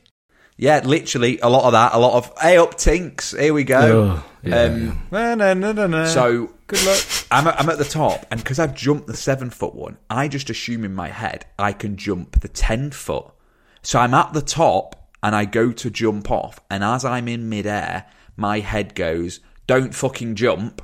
Yeah, 0.56 0.82
literally 0.84 1.38
a 1.40 1.48
lot 1.48 1.64
of 1.64 1.72
that. 1.72 1.94
A 1.94 1.98
lot 1.98 2.14
of, 2.14 2.32
hey 2.38 2.58
up, 2.58 2.76
Tinks. 2.76 3.32
Here 3.32 3.52
we 3.54 3.64
go. 3.64 4.22
Oh, 4.22 4.30
yeah, 4.42 4.64
um, 4.64 5.02
No, 5.10 5.34
no, 5.34 5.54
no, 5.54 5.72
no, 5.72 5.86
no. 5.86 6.04
So 6.04 6.52
good 6.66 6.84
luck. 6.84 7.00
I'm 7.30 7.46
at, 7.48 7.58
I'm 7.58 7.70
at 7.70 7.78
the 7.78 7.84
top, 7.84 8.26
and 8.30 8.40
because 8.42 8.58
I've 8.58 8.74
jumped 8.74 9.06
the 9.06 9.16
seven 9.16 9.48
foot 9.48 9.74
one, 9.74 9.96
I 10.10 10.28
just 10.28 10.50
assume 10.50 10.84
in 10.84 10.94
my 10.94 11.08
head 11.08 11.46
I 11.58 11.72
can 11.72 11.96
jump 11.96 12.40
the 12.40 12.48
ten 12.48 12.90
foot. 12.90 13.26
So 13.82 13.98
I'm 13.98 14.12
at 14.12 14.34
the 14.34 14.42
top, 14.42 15.08
and 15.22 15.34
I 15.34 15.46
go 15.46 15.72
to 15.72 15.90
jump 15.90 16.30
off, 16.30 16.60
and 16.70 16.84
as 16.84 17.06
I'm 17.06 17.26
in 17.28 17.48
midair, 17.48 18.04
my 18.36 18.60
head 18.60 18.94
goes, 18.94 19.40
"Don't 19.66 19.94
fucking 19.94 20.34
jump," 20.34 20.82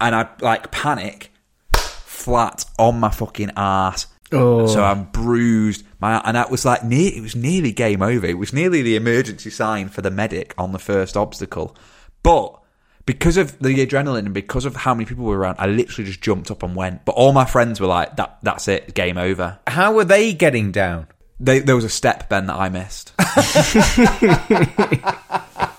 and 0.00 0.14
I 0.14 0.28
like 0.40 0.70
panic, 0.70 1.32
flat 1.74 2.64
on 2.78 3.00
my 3.00 3.10
fucking 3.10 3.52
ass. 3.56 4.06
Oh. 4.32 4.66
So 4.66 4.82
I'm 4.82 5.04
bruised. 5.04 5.84
My 6.00 6.20
and 6.24 6.36
that 6.36 6.50
was 6.50 6.64
like 6.64 6.84
near. 6.84 7.12
It 7.14 7.22
was 7.22 7.36
nearly 7.36 7.72
game 7.72 8.02
over. 8.02 8.26
It 8.26 8.38
was 8.38 8.52
nearly 8.52 8.82
the 8.82 8.96
emergency 8.96 9.50
sign 9.50 9.88
for 9.88 10.02
the 10.02 10.10
medic 10.10 10.54
on 10.58 10.72
the 10.72 10.78
first 10.78 11.16
obstacle, 11.16 11.76
but 12.22 12.60
because 13.06 13.36
of 13.36 13.56
the 13.60 13.86
adrenaline 13.86 14.26
and 14.26 14.34
because 14.34 14.64
of 14.64 14.74
how 14.74 14.92
many 14.92 15.06
people 15.06 15.24
were 15.24 15.38
around, 15.38 15.56
I 15.60 15.66
literally 15.66 16.08
just 16.08 16.20
jumped 16.20 16.50
up 16.50 16.64
and 16.64 16.74
went. 16.74 17.04
But 17.04 17.12
all 17.12 17.32
my 17.32 17.44
friends 17.44 17.80
were 17.80 17.86
like, 17.86 18.16
"That 18.16 18.38
that's 18.42 18.66
it, 18.68 18.94
game 18.94 19.16
over." 19.16 19.60
How 19.68 19.92
were 19.92 20.04
they 20.04 20.34
getting 20.34 20.72
down? 20.72 21.06
They, 21.38 21.60
there 21.60 21.76
was 21.76 21.84
a 21.84 21.90
step 21.90 22.28
Ben 22.28 22.46
that 22.46 22.56
I 22.56 22.68
missed. 22.68 23.12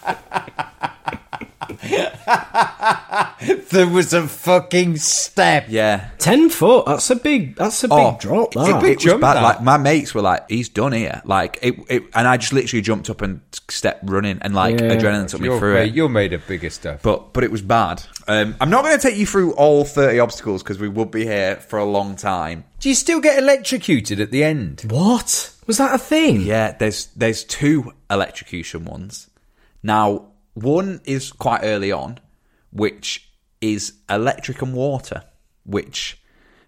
There 3.69 3.87
was 3.87 4.13
a 4.13 4.27
fucking 4.27 4.97
step. 4.97 5.65
yeah. 5.69 6.09
Ten 6.17 6.49
foot. 6.49 6.85
That's 6.87 7.09
a 7.09 7.15
big. 7.15 7.55
That's 7.55 7.83
a 7.83 7.87
big 7.87 7.97
Oh, 7.97 8.17
drop. 8.19 8.55
a 8.55 8.59
That. 8.59 8.81
big 8.81 8.91
it 8.91 8.95
was 8.97 9.03
jump, 9.03 9.21
bad. 9.21 9.35
that. 9.35 9.43
Like 9.43 9.61
my 9.61 9.77
mates 9.77 10.13
were 10.15 10.21
like, 10.21 10.49
"He's 10.49 10.69
done 10.69 10.91
here." 10.93 11.21
Like 11.25 11.59
it, 11.61 11.75
it 11.89 12.03
and 12.15 12.27
I 12.27 12.37
just 12.37 12.53
literally 12.53 12.81
jumped 12.81 13.09
up 13.09 13.21
and 13.21 13.41
stepped 13.69 14.09
running, 14.09 14.39
and 14.41 14.55
like 14.55 14.79
Yeah. 14.79 14.95
adrenaline 14.95 15.27
took 15.27 15.41
me 15.41 15.47
You're, 15.49 15.59
through 15.59 15.73
made, 15.75 15.89
it. 15.89 15.95
you're 15.95 16.09
made 16.09 16.33
of 16.33 16.45
bigger 16.47 16.69
stuff. 16.69 17.01
But 17.03 17.33
but 17.33 17.43
it 17.43 17.51
was 17.51 17.61
bad. 17.61 18.01
Um, 18.27 18.55
I'm 18.59 18.69
not 18.69 18.83
going 18.83 18.97
to 18.97 19.01
take 19.01 19.17
you 19.17 19.25
through 19.25 19.53
all 19.53 19.85
30 19.85 20.19
obstacles 20.19 20.63
because 20.63 20.79
we 20.79 20.89
would 20.89 21.11
be 21.11 21.23
here 21.25 21.55
for 21.57 21.79
a 21.79 21.85
long 21.85 22.15
time. 22.15 22.65
Do 22.79 22.89
you 22.89 22.95
still 22.95 23.21
get 23.21 23.37
electrocuted 23.37 24.19
at 24.19 24.31
the 24.31 24.43
end? 24.43 24.83
What 24.89 25.53
was 25.67 25.77
that 25.77 25.93
a 25.93 25.97
thing? 25.99 26.41
Yeah, 26.41 26.71
there's 26.71 27.07
there's 27.15 27.43
two 27.43 27.93
electrocution 28.09 28.85
ones. 28.85 29.29
Now 29.83 30.25
one 30.61 31.01
is 31.05 31.31
quite 31.31 31.61
early 31.63 31.91
on, 31.91 32.19
which 32.71 33.29
is 33.61 33.93
electric 34.09 34.61
and 34.61 34.73
water, 34.73 35.23
which 35.65 36.19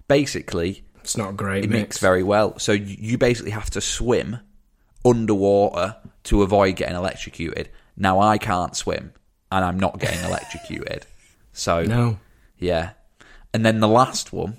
basically 0.08 0.84
It's 1.02 1.18
not 1.18 1.38
great 1.38 1.64
it 1.64 1.70
mix. 1.70 1.80
mix 1.80 1.98
very 2.00 2.24
well. 2.24 2.58
So 2.60 2.72
you 2.72 2.96
you 3.00 3.18
basically 3.18 3.52
have 3.52 3.70
to 3.72 3.82
swim 3.82 4.40
underwater 5.06 5.96
to 6.24 6.42
avoid 6.44 6.76
getting 6.76 6.96
electrocuted. 6.96 7.70
Now 7.96 8.20
I 8.20 8.38
can't 8.38 8.76
swim, 8.76 9.14
and 9.52 9.64
I'm 9.66 9.80
not 9.80 10.00
getting 10.00 10.24
electrocuted. 10.24 11.06
So 11.54 11.84
No. 11.84 12.20
yeah, 12.58 12.92
and 13.54 13.66
then 13.66 13.80
the 13.80 13.88
last 13.88 14.32
one 14.34 14.58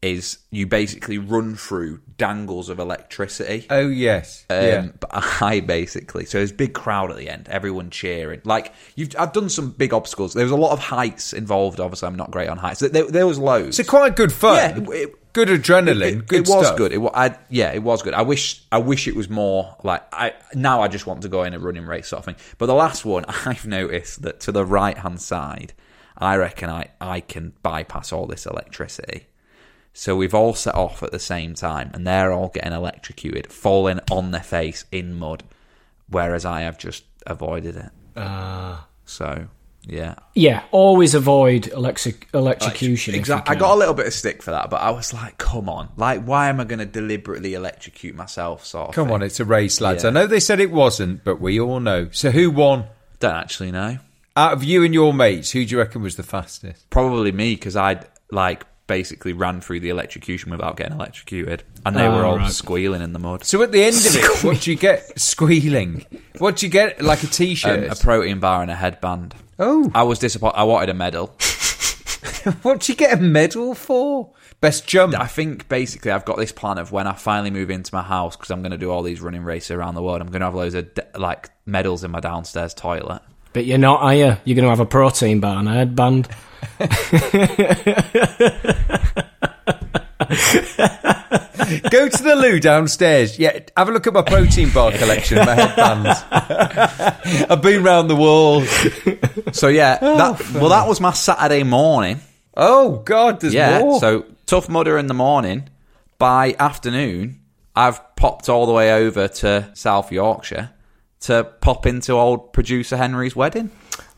is 0.00 0.38
you 0.50 0.66
basically 0.66 1.18
run 1.18 1.56
through 1.56 2.00
dangles 2.16 2.68
of 2.68 2.78
electricity. 2.78 3.66
Oh 3.68 3.88
yes. 3.88 4.44
Um, 4.48 4.62
yeah. 4.64 4.88
But 5.00 5.10
I 5.42 5.60
basically 5.60 6.24
so 6.24 6.38
there's 6.38 6.52
a 6.52 6.54
big 6.54 6.72
crowd 6.72 7.10
at 7.10 7.16
the 7.16 7.28
end, 7.28 7.48
everyone 7.48 7.90
cheering. 7.90 8.40
Like 8.44 8.72
you've, 8.94 9.14
I've 9.18 9.32
done 9.32 9.48
some 9.48 9.70
big 9.70 9.92
obstacles. 9.92 10.34
There 10.34 10.44
was 10.44 10.52
a 10.52 10.56
lot 10.56 10.72
of 10.72 10.78
heights 10.78 11.32
involved. 11.32 11.80
Obviously, 11.80 12.06
I'm 12.06 12.16
not 12.16 12.30
great 12.30 12.48
on 12.48 12.58
heights. 12.58 12.80
There, 12.80 13.10
there 13.10 13.26
was 13.26 13.38
loads. 13.38 13.76
So 13.76 13.84
quite 13.84 14.14
good 14.14 14.32
fun. 14.32 14.84
Yeah, 14.86 14.92
it- 14.94 15.14
good 15.34 15.48
adrenaline. 15.48 16.20
It, 16.20 16.26
good 16.26 16.48
it 16.48 16.52
was 16.52 16.66
stuff. 16.66 16.76
good. 16.78 16.92
It 16.92 16.98
was, 16.98 17.12
I, 17.14 17.36
yeah, 17.48 17.70
it 17.72 17.82
was 17.82 18.02
good. 18.02 18.14
I 18.14 18.22
wish, 18.22 18.62
I 18.72 18.78
wish 18.78 19.06
it 19.06 19.14
was 19.14 19.28
more 19.28 19.76
like 19.84 20.02
I. 20.12 20.34
Now 20.54 20.80
I 20.80 20.88
just 20.88 21.06
want 21.06 21.22
to 21.22 21.28
go 21.28 21.42
in 21.44 21.54
a 21.54 21.58
running 21.58 21.86
race 21.86 22.08
sort 22.08 22.18
of 22.20 22.24
thing. 22.24 22.36
But 22.58 22.66
the 22.66 22.74
last 22.74 23.04
one, 23.04 23.24
I've 23.46 23.66
noticed 23.66 24.22
that 24.22 24.40
to 24.40 24.52
the 24.52 24.64
right 24.64 24.96
hand 24.98 25.20
side, 25.20 25.72
I 26.16 26.36
reckon 26.36 26.70
I 26.70 26.88
I 27.00 27.20
can 27.20 27.52
bypass 27.62 28.12
all 28.12 28.26
this 28.26 28.46
electricity. 28.46 29.26
So 29.98 30.14
we've 30.14 30.32
all 30.34 30.54
set 30.54 30.76
off 30.76 31.02
at 31.02 31.10
the 31.10 31.18
same 31.18 31.54
time, 31.54 31.90
and 31.92 32.06
they're 32.06 32.30
all 32.32 32.50
getting 32.50 32.72
electrocuted, 32.72 33.52
falling 33.52 33.98
on 34.12 34.30
their 34.30 34.44
face 34.44 34.84
in 34.92 35.18
mud, 35.18 35.42
whereas 36.08 36.44
I 36.44 36.60
have 36.60 36.78
just 36.78 37.02
avoided 37.26 37.74
it. 37.74 37.90
Ah. 38.16 38.86
So 39.06 39.48
yeah, 39.88 40.14
Yeah, 40.36 40.62
always 40.70 41.14
avoid 41.14 41.66
electric 41.66 42.28
electrocution. 42.32 43.14
if 43.14 43.18
Exactly. 43.18 43.56
I 43.56 43.58
got 43.58 43.74
a 43.74 43.78
little 43.78 43.92
bit 43.94 44.06
of 44.06 44.12
stick 44.14 44.40
for 44.40 44.52
that, 44.52 44.70
but 44.70 44.80
I 44.82 44.90
was 44.92 45.12
like, 45.12 45.36
come 45.38 45.68
on. 45.68 45.88
Like, 45.96 46.22
why 46.22 46.48
am 46.48 46.60
I 46.60 46.64
going 46.64 46.78
to 46.78 46.86
deliberately 46.86 47.54
electrocute 47.54 48.14
myself? 48.14 48.64
Sort 48.64 48.90
of 48.90 48.94
Come 48.94 49.06
thing. 49.08 49.14
on, 49.14 49.22
it's 49.24 49.40
a 49.40 49.44
race, 49.44 49.80
lads. 49.80 50.04
Yeah. 50.04 50.10
I 50.10 50.12
know 50.12 50.26
they 50.28 50.38
said 50.38 50.60
it 50.60 50.70
wasn't, 50.70 51.24
but 51.24 51.40
we 51.40 51.58
all 51.58 51.80
know. 51.80 52.08
So 52.12 52.30
who 52.30 52.52
won? 52.52 52.84
Don't 53.18 53.34
actually 53.34 53.72
know. 53.72 53.98
Out 54.36 54.52
of 54.52 54.62
you 54.62 54.84
and 54.84 54.94
your 54.94 55.12
mates, 55.12 55.50
who 55.50 55.64
do 55.64 55.72
you 55.72 55.78
reckon 55.78 56.02
was 56.02 56.14
the 56.14 56.22
fastest? 56.22 56.88
Probably 56.90 57.32
me, 57.32 57.54
because 57.56 57.74
I'd, 57.74 58.06
like, 58.30 58.64
basically 58.88 59.32
ran 59.32 59.60
through 59.60 59.78
the 59.78 59.90
electrocution 59.90 60.50
without 60.50 60.76
getting 60.76 60.94
electrocuted. 60.94 61.62
And 61.86 61.94
they 61.94 62.06
Oh, 62.06 62.16
were 62.16 62.24
all 62.24 62.38
right. 62.38 62.50
squealing 62.50 63.00
in 63.02 63.12
the 63.12 63.20
mud. 63.20 63.44
So 63.44 63.62
at 63.62 63.70
the 63.70 63.84
end 63.84 63.94
of 63.94 64.16
it, 64.16 64.42
what 64.44 64.62
do 64.62 64.70
you 64.72 64.76
get? 64.76 65.20
Squealing. 65.20 66.04
What 66.38 66.56
do 66.56 66.66
you 66.66 66.72
get? 66.72 67.00
Like 67.00 67.22
a 67.22 67.26
Um, 67.26 67.30
t-shirt? 67.30 67.92
a 67.92 67.94
protein 68.04 68.40
bar 68.40 68.62
and 68.62 68.70
a 68.70 68.74
headband. 68.74 69.36
oh, 69.60 69.90
I 69.94 70.02
was 70.02 70.18
disappointed. 70.18 70.56
I 70.58 70.64
wanted 70.64 70.88
a 70.88 70.94
medal. 70.94 71.28
what 72.62 72.80
do 72.80 72.92
you 72.92 72.96
get 72.96 73.16
a 73.18 73.20
medal 73.20 73.74
for? 73.74 74.32
Best 74.60 74.86
jump. 74.88 75.14
I 75.18 75.26
think 75.26 75.68
basically 75.68 76.10
I've 76.10 76.24
got 76.24 76.36
this 76.36 76.50
plan 76.50 76.78
of 76.78 76.90
when 76.90 77.06
I 77.06 77.12
finally 77.12 77.50
move 77.50 77.70
into 77.70 77.94
my 77.94 78.02
house 78.02 78.36
because 78.36 78.50
I'm 78.50 78.60
going 78.62 78.72
to 78.72 78.78
do 78.78 78.90
all 78.90 79.02
these 79.04 79.20
running 79.20 79.44
races 79.44 79.70
around 79.70 79.94
the 79.94 80.02
world. 80.02 80.20
I'm 80.20 80.28
going 80.28 80.40
to 80.40 80.46
have 80.46 80.54
loads 80.54 80.74
of 80.74 80.92
de- 80.94 81.06
like 81.16 81.50
medals 81.66 82.02
in 82.02 82.10
my 82.10 82.18
downstairs 82.20 82.74
toilet. 82.74 83.22
But 83.52 83.64
you're 83.64 83.78
not, 83.78 84.02
are 84.02 84.14
you? 84.14 84.36
You're 84.44 84.56
going 84.56 84.64
to 84.64 84.70
have 84.70 84.80
a 84.80 84.86
protein 84.86 85.40
bar 85.40 85.58
and 85.58 85.68
a 85.68 85.72
headband. 85.72 86.28
Go 91.90 92.08
to 92.08 92.22
the 92.22 92.36
loo 92.36 92.60
downstairs. 92.60 93.38
Yeah, 93.38 93.58
have 93.76 93.88
a 93.88 93.92
look 93.92 94.06
at 94.06 94.12
my 94.12 94.22
protein 94.22 94.70
bar 94.70 94.92
collection, 94.92 95.38
my 95.38 95.54
headbands. 95.54 96.20
I've 97.50 97.62
been 97.62 97.82
round 97.82 98.08
the 98.08 98.16
walls. 98.16 98.68
So 99.56 99.68
yeah, 99.68 99.98
oh, 100.00 100.16
that, 100.16 100.50
well 100.52 100.70
that 100.70 100.88
was 100.88 101.00
my 101.00 101.12
Saturday 101.12 101.62
morning. 101.62 102.20
Oh 102.56 103.02
God, 103.04 103.40
there's 103.40 103.54
yeah, 103.54 103.80
more. 103.80 104.00
so 104.00 104.24
tough 104.46 104.68
mudder 104.68 104.98
in 104.98 105.08
the 105.08 105.14
morning. 105.14 105.68
By 106.18 106.56
afternoon, 106.58 107.40
I've 107.76 108.16
popped 108.16 108.48
all 108.48 108.66
the 108.66 108.72
way 108.72 108.92
over 108.92 109.28
to 109.28 109.70
South 109.74 110.10
Yorkshire 110.10 110.70
to 111.20 111.44
pop 111.60 111.86
into 111.86 112.12
old 112.12 112.52
producer 112.52 112.96
Henry's 112.96 113.34
wedding. 113.36 113.70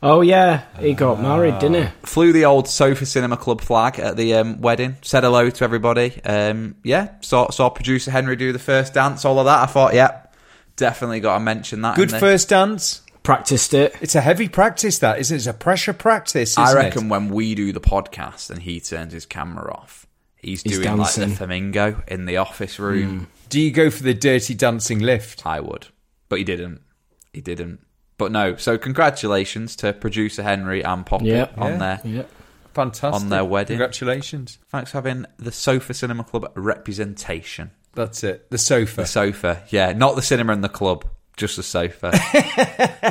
Oh 0.03 0.23
yeah, 0.23 0.65
he 0.79 0.95
got 0.95 1.21
married, 1.21 1.59
didn't 1.59 1.83
he? 1.87 1.93
Flew 2.05 2.33
the 2.33 2.47
old 2.47 2.69
Sofa 2.69 3.05
Cinema 3.05 3.37
Club 3.37 3.61
flag 3.61 3.99
at 3.99 4.17
the 4.17 4.35
um, 4.35 4.61
wedding. 4.61 4.97
Said 5.03 5.25
hello 5.25 5.51
to 5.51 5.65
everybody. 5.65 6.23
Um, 6.25 6.77
yeah, 6.83 7.11
saw 7.21 7.51
saw 7.51 7.69
producer 7.69 8.11
Henry 8.11 8.37
do 8.37 8.53
the 8.53 8.59
first 8.59 8.95
dance. 8.95 9.25
All 9.25 9.39
of 9.39 9.45
that. 9.45 9.59
I 9.63 9.67
thought, 9.67 9.95
yeah, 9.95 10.23
definitely 10.77 11.21
got 11.21 11.35
to 11.35 11.41
mention 11.41 11.83
that. 11.83 11.97
good 11.97 12.09
in 12.09 12.15
the- 12.15 12.21
first 12.21 12.49
dance. 12.49 13.03
Practiced 13.23 13.75
it. 13.75 13.95
It's 14.01 14.15
a 14.15 14.21
heavy 14.23 14.49
practice. 14.49 15.01
That 15.01 15.19
isn't. 15.19 15.35
it? 15.35 15.39
It's 15.41 15.47
a 15.47 15.53
pressure 15.53 15.93
practice. 15.93 16.53
Isn't 16.53 16.63
I 16.65 16.73
it? 16.73 16.75
reckon 16.77 17.11
when 17.11 17.29
we 17.29 17.55
do 17.55 17.71
the 17.71 17.81
podcast 17.81 18.49
and 18.49 18.63
he 18.63 18.81
turns 18.81 19.13
his 19.13 19.27
camera 19.27 19.71
off, 19.75 20.07
he's, 20.37 20.63
He's 20.63 20.79
doing 20.79 20.97
like 20.97 21.13
the 21.15 21.29
flamingo 21.29 22.03
in 22.09 22.25
the 22.25 22.39
office 22.39 22.79
room. 22.79 23.27
Do 23.51 23.61
you 23.61 23.73
go 23.73 23.91
for 23.91 24.03
the 24.03 24.15
dirty 24.15 24.55
dancing 24.55 25.01
lift? 25.01 25.45
I 25.45 25.61
would, 25.61 25.89
but 26.31 26.39
he 26.39 26.45
didn't. 26.45 26.81
He 27.33 27.41
didn't. 27.41 27.81
But 28.19 28.33
no. 28.33 28.57
So 28.57 28.77
congratulations 28.79 29.77
to 29.77 29.93
producer 29.93 30.43
Henry 30.43 30.83
and 30.85 31.07
Poppy 31.07 31.27
Yeah. 31.27 31.49
on 31.57 31.73
Yeah. 31.73 31.79
their. 31.79 32.01
Yeah. 32.05 32.23
Fantastic 32.75 33.23
On 33.23 33.29
their 33.31 33.45
wedding. 33.45 33.77
Congratulations. 33.79 34.59
Thanks 34.69 34.91
for 34.93 34.99
having 34.99 35.27
the 35.39 35.51
Sofa 35.53 35.93
Cinema 35.95 36.23
Club 36.25 36.51
representation. 36.55 37.71
That's 37.95 38.23
it. 38.23 38.49
The 38.51 38.59
sofa. 38.59 39.01
The 39.03 39.07
sofa, 39.07 39.63
yeah, 39.71 39.93
not 39.93 40.15
the 40.15 40.23
cinema 40.23 40.53
and 40.53 40.63
the 40.63 40.69
club, 40.69 41.05
just 41.37 41.57
the 41.57 41.63
sofa. 41.65 42.13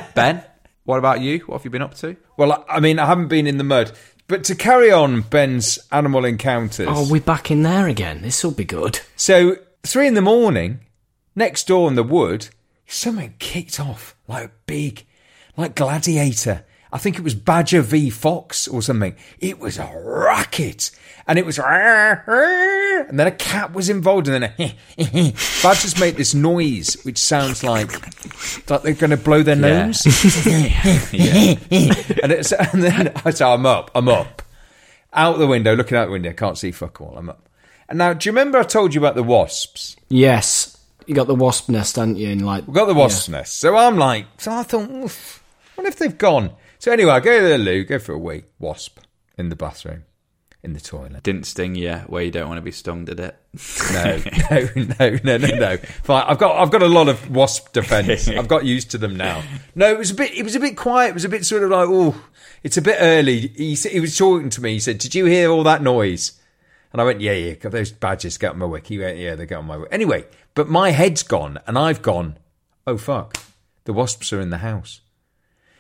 ben, 0.16 0.42
what 0.86 0.98
about 0.98 1.20
you? 1.20 1.40
What 1.40 1.58
have 1.58 1.66
you 1.66 1.72
been 1.72 1.82
up 1.82 1.96
to? 1.96 2.16
Well, 2.38 2.54
I- 2.54 2.76
I 2.78 2.80
mean, 2.80 3.00
I 3.00 3.06
haven't 3.06 3.28
been 3.28 3.46
in 3.48 3.58
the 3.58 3.66
mud, 3.66 3.92
but 4.28 4.46
to 4.46 4.56
carry 4.56 4.90
on 4.92 5.22
Ben's 5.22 5.80
animal 5.92 6.24
encounters. 6.24 6.88
Oh, 6.90 7.10
we're 7.12 7.20
back 7.20 7.52
in 7.52 7.64
there 7.64 7.88
again. 7.88 8.22
This 8.22 8.42
will 8.44 8.52
be 8.52 8.64
good. 8.64 9.02
So 9.18 9.58
three 9.86 10.08
in 10.08 10.14
the 10.14 10.22
morning, 10.22 10.80
next 11.36 11.68
door 11.68 11.90
in 11.90 11.96
the 11.96 12.04
wood, 12.04 12.48
something 12.90 13.36
kicked 13.40 13.80
off 13.80 14.16
like 14.28 14.46
a 14.48 14.52
big, 14.66 15.06
like 15.56 15.76
gladiator. 15.76 16.66
I 16.92 16.98
think 16.98 17.18
it 17.20 17.24
was 17.24 17.36
Badger 17.36 17.82
v 17.84 18.10
Fox 18.10 18.68
or 18.68 18.82
something. 18.82 19.16
It 19.40 19.60
was 19.60 19.78
a 19.78 19.86
racket, 19.96 20.90
and 21.28 21.38
it 21.38 21.46
was, 21.46 21.60
and 21.60 23.20
then 23.20 23.28
a 23.28 23.32
cat 23.32 23.74
was 23.74 23.90
involved, 23.90 24.28
and 24.28 24.42
then 24.44 24.52
a 24.56 24.72
badgers 25.62 26.00
make 26.00 26.16
this 26.16 26.34
noise 26.34 26.98
which 27.06 27.20
sounds 27.20 27.64
like 27.64 27.92
like 28.72 28.82
they're 28.82 28.94
going 28.96 29.12
to 29.12 29.18
blow 29.18 29.44
their 29.44 29.56
Yeah. 29.56 29.86
nose. 29.86 30.04
and, 30.48 32.32
it's, 32.32 32.52
and 32.54 32.82
then 32.84 33.12
I 33.24 33.30
say, 33.32 33.46
I'm 33.46 33.68
up, 33.68 33.92
I'm 33.94 34.10
up. 34.10 34.42
Out 35.14 35.38
the 35.38 35.46
window, 35.48 35.76
looking 35.76 35.96
out 35.98 36.06
the 36.06 36.12
window, 36.12 36.34
can't 36.34 36.58
see 36.58 36.72
fuck 36.72 37.00
all, 37.02 37.16
I'm 37.18 37.30
up. 37.30 37.48
And 37.88 38.00
now, 38.00 38.14
do 38.14 38.28
you 38.28 38.32
remember 38.32 38.58
I 38.58 38.64
told 38.64 38.96
you 38.96 39.02
about 39.02 39.14
the 39.16 39.22
wasps? 39.24 39.96
Yes, 40.10 40.76
you 41.10 41.16
got 41.16 41.26
the 41.26 41.34
wasp 41.34 41.70
nest, 41.70 41.96
hadn't 41.96 42.18
you? 42.18 42.30
In 42.30 42.46
like 42.46 42.68
We've 42.68 42.76
got 42.76 42.86
the 42.86 42.94
wasp 42.94 43.30
nest. 43.30 43.60
So 43.60 43.76
I'm 43.76 43.98
like, 43.98 44.28
so 44.38 44.52
I 44.52 44.62
thought, 44.62 44.90
Oof, 44.92 45.44
what 45.74 45.88
if 45.88 45.96
they've 45.96 46.16
gone? 46.16 46.52
So 46.78 46.92
anyway, 46.92 47.12
I 47.14 47.20
go 47.20 47.42
to 47.42 47.48
the 47.48 47.58
loo, 47.58 47.84
go 47.84 47.98
for 47.98 48.14
a 48.14 48.18
wee, 48.18 48.44
wasp 48.60 49.00
in 49.36 49.50
the 49.50 49.56
bathroom, 49.56 50.04
in 50.62 50.74
the 50.74 50.80
toilet. 50.80 51.24
Didn't 51.24 51.48
sting 51.48 51.74
you 51.74 51.94
where 52.06 52.22
you 52.22 52.30
don't 52.30 52.48
want 52.48 52.60
to 52.60 52.62
be 52.62 52.72
stung, 52.72 53.06
did 53.06 53.20
it? 53.20 53.36
No, 53.92 54.22
no, 54.52 54.68
no, 55.00 55.18
no, 55.24 55.38
no, 55.38 55.56
no. 55.58 55.78
Fine. 56.04 56.26
I've 56.28 56.38
got, 56.38 56.58
I've 56.58 56.70
got 56.70 56.84
a 56.84 56.88
lot 56.88 57.08
of 57.08 57.32
wasp 57.32 57.74
defence. 57.74 58.28
I've 58.28 58.48
got 58.48 58.64
used 58.64 58.92
to 58.92 59.00
them 59.00 59.18
now. 59.18 59.42
No, 59.74 59.92
it 59.92 59.98
was 59.98 60.12
a 60.12 60.16
bit, 60.16 60.32
it 60.38 60.44
was 60.44 60.56
a 60.56 60.60
bit 60.60 60.78
quiet. 60.78 61.10
It 61.10 61.14
was 61.16 61.26
a 61.26 61.30
bit 61.30 61.44
sort 61.44 61.64
of 61.64 61.72
like, 61.72 61.88
oh, 61.90 62.24
it's 62.62 62.78
a 62.78 62.84
bit 62.84 62.98
early. 63.00 63.48
He, 63.48 63.74
he 63.74 64.00
was 64.00 64.16
talking 64.16 64.52
to 64.52 64.62
me. 64.62 64.74
He 64.74 64.80
said, 64.80 65.00
"Did 65.00 65.16
you 65.16 65.26
hear 65.26 65.50
all 65.50 65.64
that 65.64 65.82
noise?" 65.82 66.39
And 66.92 67.02
I 67.02 67.06
went, 67.06 67.22
"Yeah, 67.22 67.34
yeah. 67.34 67.56
Those 67.62 67.92
badges 67.92 68.38
get 68.38 68.52
on 68.52 68.60
my 68.60 68.66
wick." 68.66 68.88
He 68.88 68.98
went, 68.98 69.18
"Yeah, 69.18 69.36
they 69.36 69.46
get 69.46 69.60
on 69.60 69.66
my 69.66 69.78
wick." 69.78 69.90
Anyway, 69.92 70.26
but 70.56 70.70
my 70.70 70.92
head's 70.92 71.24
gone, 71.24 71.60
and 71.68 71.78
I've 71.78 72.02
gone. 72.02 72.38
Oh 72.88 72.98
fuck! 72.98 73.38
The 73.86 73.94
wasps 73.94 74.34
are 74.34 74.42
in 74.42 74.50
the 74.50 74.58
house. 74.58 75.02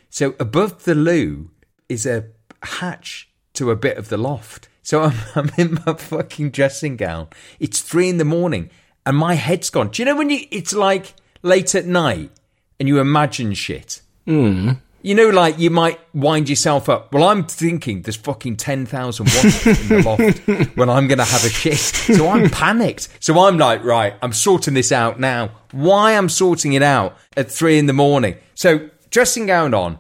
So 0.10 0.36
above 0.40 0.86
the 0.86 0.96
loo, 0.96 1.52
is 1.90 2.06
a 2.06 2.28
hatch 2.64 3.30
to 3.54 3.72
a 3.72 3.76
bit 3.76 3.98
of 3.98 4.10
the 4.10 4.18
loft. 4.18 4.70
So 4.84 5.04
I'm, 5.04 5.18
I'm 5.36 5.52
in 5.58 5.80
my 5.86 5.94
fucking 5.96 6.52
dressing 6.52 6.96
gown. 6.96 7.28
It's 7.60 7.82
three 7.82 8.10
in 8.10 8.18
the 8.18 8.26
morning 8.26 8.70
and 9.06 9.18
my 9.18 9.34
head's 9.34 9.70
gone. 9.70 9.90
Do 9.90 10.02
you 10.02 10.06
know 10.06 10.16
when 10.16 10.30
you, 10.30 10.46
it's 10.52 10.74
like 10.74 11.16
late 11.42 11.76
at 11.76 11.86
night 11.86 12.32
and 12.80 12.88
you 12.88 13.00
imagine 13.00 13.54
shit? 13.54 14.02
Mm. 14.28 14.80
You 15.02 15.16
know, 15.16 15.30
like 15.30 15.58
you 15.60 15.70
might 15.70 16.00
wind 16.14 16.50
yourself 16.50 16.90
up. 16.90 17.14
Well, 17.14 17.24
I'm 17.24 17.46
thinking 17.46 18.02
there's 18.02 18.18
fucking 18.18 18.58
10,000 18.58 19.26
wasps 19.26 19.66
in 19.66 19.88
the 19.88 20.04
loft 20.04 20.76
when 20.78 20.90
I'm 20.90 21.08
going 21.08 21.20
to 21.20 21.24
have 21.24 21.46
a 21.46 21.50
shit. 21.50 21.78
So 21.78 22.28
I'm 22.28 22.50
panicked. 22.50 23.08
So 23.22 23.40
I'm 23.48 23.58
like, 23.58 23.84
right, 23.84 24.16
I'm 24.22 24.34
sorting 24.34 24.74
this 24.74 24.92
out 24.92 25.20
now. 25.20 25.52
Why 25.72 26.18
I'm 26.18 26.28
sorting 26.28 26.74
it 26.74 26.84
out 26.84 27.18
at 27.38 27.50
three 27.50 27.78
in 27.78 27.86
the 27.86 27.94
morning? 27.94 28.36
So 28.56 28.90
dressing 29.10 29.46
gown 29.46 29.74
on, 29.74 30.00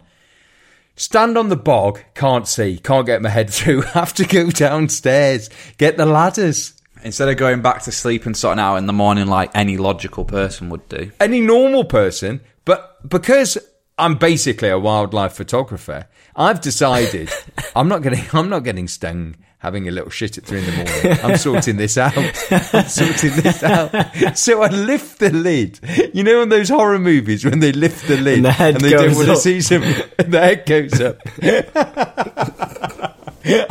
stand 0.95 1.37
on 1.37 1.47
the 1.47 1.55
bog, 1.55 2.01
can't 2.13 2.47
see, 2.47 2.77
can't 2.77 3.05
get 3.05 3.21
my 3.21 3.29
head 3.29 3.49
through, 3.53 3.81
have 3.81 4.13
to 4.15 4.25
go 4.25 4.49
downstairs, 4.49 5.49
get 5.77 5.97
the 5.97 6.05
ladders. 6.05 6.73
Instead 7.01 7.29
of 7.29 7.37
going 7.37 7.61
back 7.61 7.83
to 7.83 7.93
sleep 7.93 8.25
and 8.25 8.35
sorting 8.35 8.59
out 8.59 8.75
in 8.75 8.85
the 8.85 8.91
morning 8.91 9.27
like 9.27 9.49
any 9.55 9.77
logical 9.77 10.25
person 10.25 10.69
would 10.69 10.87
do. 10.89 11.09
Any 11.21 11.39
normal 11.39 11.85
person, 11.85 12.41
but 12.65 13.07
because 13.07 13.57
I'm 13.99 14.15
basically 14.15 14.69
a 14.69 14.79
wildlife 14.79 15.33
photographer, 15.33 16.07
I've 16.35 16.61
decided 16.61 17.29
I'm 17.75 17.87
not 17.87 18.01
getting 18.01 18.25
I'm 18.33 18.49
not 18.49 18.63
getting 18.63 18.87
stung 18.87 19.35
having 19.59 19.87
a 19.89 19.91
little 19.91 20.09
shit 20.09 20.37
at 20.37 20.45
three 20.45 20.59
in 20.59 20.65
the 20.65 20.71
morning. 20.71 21.19
I'm 21.21 21.37
sorting 21.37 21.75
this 21.75 21.97
out. 21.97 22.17
I'm 22.17 22.87
sorting 22.87 23.35
this 23.41 23.61
out. 23.61 24.37
So 24.37 24.61
I 24.61 24.69
lift 24.69 25.19
the 25.19 25.31
lid. 25.31 25.81
You 26.13 26.23
know, 26.23 26.41
in 26.41 26.47
those 26.49 26.69
horror 26.69 26.97
movies 26.97 27.43
when 27.43 27.59
they 27.59 27.73
lift 27.73 28.07
the 28.07 28.15
lid 28.17 28.37
And 28.37 28.45
the 28.45 28.53
head 28.53 28.77
they 28.77 28.91
don't 28.91 29.15
want 29.15 29.27
to 29.27 29.35
see 29.35 29.59
some, 29.61 29.83
and 29.83 30.31
the 30.31 30.39
head 30.39 30.65
goes 30.65 31.01
up. 31.01 31.17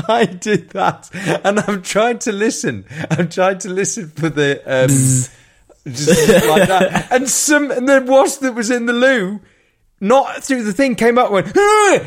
I 0.09 0.25
did 0.27 0.71
that, 0.71 1.11
and 1.45 1.61
I'm 1.61 1.83
trying 1.83 2.19
to 2.21 2.33
listen. 2.33 2.87
I'm 3.11 3.29
trying 3.29 3.59
to 3.59 3.69
listen 3.69 4.09
for 4.09 4.29
the 4.29 4.61
um, 4.67 4.89
just 5.93 6.49
like 6.49 6.69
that, 6.69 7.09
and 7.11 7.29
some 7.29 7.71
and 7.71 7.89
the 7.89 8.03
wasp 8.03 8.41
that 8.41 8.55
was 8.55 8.71
in 8.71 8.87
the 8.87 8.93
loo, 8.93 9.41
not 10.01 10.43
through 10.45 10.63
the 10.65 10.73
thing, 10.73 10.95
came 10.95 11.19
up 11.19 11.27
and 11.27 11.35
went, 11.35 11.57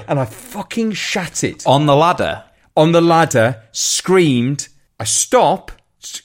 and 0.08 0.20
I 0.20 0.26
fucking 0.26 0.94
shat 0.94 1.44
it 1.44 1.66
On 1.68 1.86
the 1.86 1.96
ladder. 1.96 2.44
on 2.76 2.92
the 2.92 3.02
ladder, 3.02 3.64
screamed. 3.72 4.68
I 5.00 5.04
stop 5.04 5.72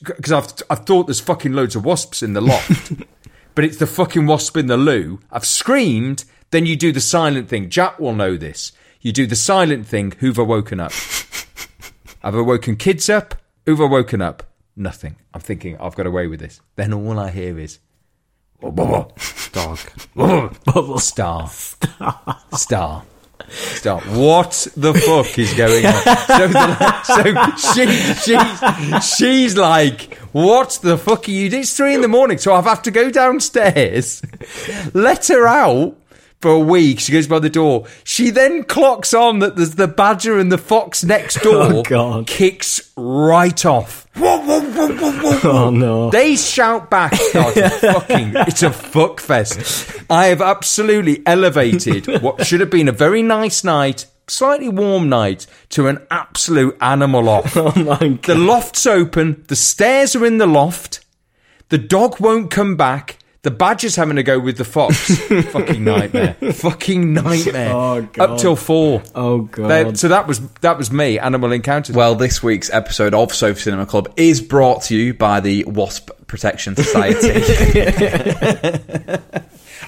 because 0.07 0.33
I've 0.33 0.53
I've 0.71 0.87
thought 0.87 1.07
there's 1.07 1.21
fucking 1.21 1.53
loads 1.53 1.77
of 1.77 1.85
wasps 1.85 2.23
in 2.23 2.33
the 2.35 2.41
loft, 2.41 2.93
but 3.55 3.65
it's 3.65 3.79
the 3.79 3.87
fucking 3.87 4.27
wasp 4.27 4.57
in 4.57 4.67
the 4.67 4.77
loo. 4.77 5.21
I've 5.31 5.47
screamed. 5.47 6.25
Then 6.53 6.65
you 6.65 6.77
do 6.77 6.93
the 6.93 7.01
silent 7.01 7.49
thing. 7.49 7.71
Jack 7.71 7.99
will 7.99 8.15
know 8.15 8.37
this. 8.37 8.71
You 9.01 9.13
do 9.13 9.27
the 9.27 9.35
silent 9.37 9.87
thing. 9.87 10.13
Who've 10.21 10.37
woken 10.39 10.79
up? 10.79 10.93
I've 12.23 12.35
awoken 12.37 12.77
kids 12.77 13.11
up. 13.11 13.35
Who've 13.67 13.79
woken 13.79 14.23
up? 14.23 14.45
Nothing. 14.77 15.17
I'm 15.35 15.41
thinking 15.41 15.77
I've 15.79 15.97
got 15.97 16.07
away 16.07 16.27
with 16.29 16.41
this. 16.41 16.61
Then 16.77 16.93
all 16.93 17.19
I 17.19 17.31
hear 17.31 17.59
is 17.59 17.79
Dog. 18.61 19.79
star, 20.99 21.49
star, 21.49 23.05
star. 23.49 24.01
What 24.01 24.67
the 24.77 24.95
fuck 24.95 25.39
is 25.39 25.55
going 25.55 25.87
on? 25.87 25.93
So, 25.93 26.49
the, 26.49 27.57
so 27.57 27.75
she, 27.75 27.87
she's, 28.25 29.17
she's 29.17 29.57
like, 29.57 30.15
what 30.33 30.79
the 30.83 30.99
fuck 30.99 31.29
are 31.29 31.31
you 31.31 31.51
doing? 31.51 31.63
It's 31.63 31.77
three 31.77 31.95
in 31.95 32.01
the 32.01 32.09
morning, 32.09 32.39
so 32.39 32.55
I 32.55 32.63
have 32.63 32.83
to 32.83 32.91
go 32.91 33.11
downstairs, 33.11 34.23
let 34.95 35.29
her 35.29 35.47
out 35.47 35.97
for 36.41 36.51
a 36.51 36.59
week. 36.61 37.01
She 37.01 37.13
goes 37.13 37.27
by 37.27 37.39
the 37.39 37.51
door. 37.51 37.87
She 38.05 38.31
then 38.31 38.65
clocks 38.65 39.15
on 39.15 39.39
that 39.41 39.57
there's 39.57 39.75
the 39.75 39.89
badger 39.89 40.39
and 40.39 40.53
the 40.53 40.59
fox 40.59 41.05
next 41.05 41.39
oh, 41.41 41.43
door. 41.43 41.63
Oh, 41.63 41.83
God. 41.83 42.27
Kicks 42.27 42.93
right 42.97 43.65
off. 43.65 44.07
Whoa, 44.17 44.39
whoa, 44.39 44.61
whoa. 44.61 45.41
Oh 45.45 45.71
no. 45.71 46.11
They 46.11 46.37
shout 46.37 46.91
back. 46.91 47.13
Oh, 47.35 47.53
it's 47.55 47.83
a 47.83 47.93
fucking, 47.93 48.33
it's 48.37 48.63
a 48.63 48.71
fuck 48.73 49.21
fest. 49.21 50.03
I 50.09 50.27
have 50.27 50.41
absolutely 50.41 51.23
elevated 51.27 52.07
what 52.23 52.47
should 52.47 52.61
have 52.61 52.71
been 52.71 52.89
a 52.89 52.93
very 52.93 53.23
nice 53.23 53.63
night, 53.63 54.07
slightly 54.27 54.69
warm 54.69 55.09
night, 55.09 55.47
to 55.71 55.89
an 55.89 56.07
absolute 56.11 56.77
animal 56.81 57.29
off. 57.29 57.57
Oh 57.57 57.73
my 57.77 57.99
god. 57.99 58.23
The 58.23 58.35
loft's 58.37 58.87
open. 58.87 59.45
The 59.49 59.57
stairs 59.57 60.17
are 60.17 60.25
in 60.25 60.39
the 60.39 60.47
loft. 60.47 61.05
The 61.69 61.79
dog 61.79 62.21
won't 62.21 62.51
come 62.51 62.77
back. 62.77 63.19
The 63.47 63.53
badger's 63.53 63.95
having 63.95 64.17
to 64.17 64.25
go 64.25 64.41
with 64.41 64.57
the 64.59 64.65
fox. 64.65 65.17
Fucking 65.53 65.85
nightmare. 65.85 66.35
Fucking 66.35 67.13
nightmare. 67.15 67.73
Oh, 67.73 68.03
God. 68.03 68.31
Up 68.31 68.39
till 68.41 68.57
four. 68.57 69.05
Oh, 69.15 69.43
God. 69.43 69.69
They- 69.69 69.95
so 69.95 70.09
that 70.09 70.27
was 70.27 70.41
that 70.63 70.77
was 70.77 70.91
me. 70.91 71.21
Animal 71.21 71.53
encounters. 71.53 71.95
Well, 71.95 72.17
this 72.17 72.43
week's 72.43 72.71
episode 72.71 73.15
of 73.15 73.33
Sofa 73.33 73.61
Cinema 73.61 73.87
Club 73.87 74.13
is 74.17 74.41
brought 74.43 74.83
to 74.85 74.97
you 74.97 75.15
by 75.15 75.39
the 75.39 75.63
Wasp 75.65 76.11
Protection 76.27 76.75
Society. 76.75 77.31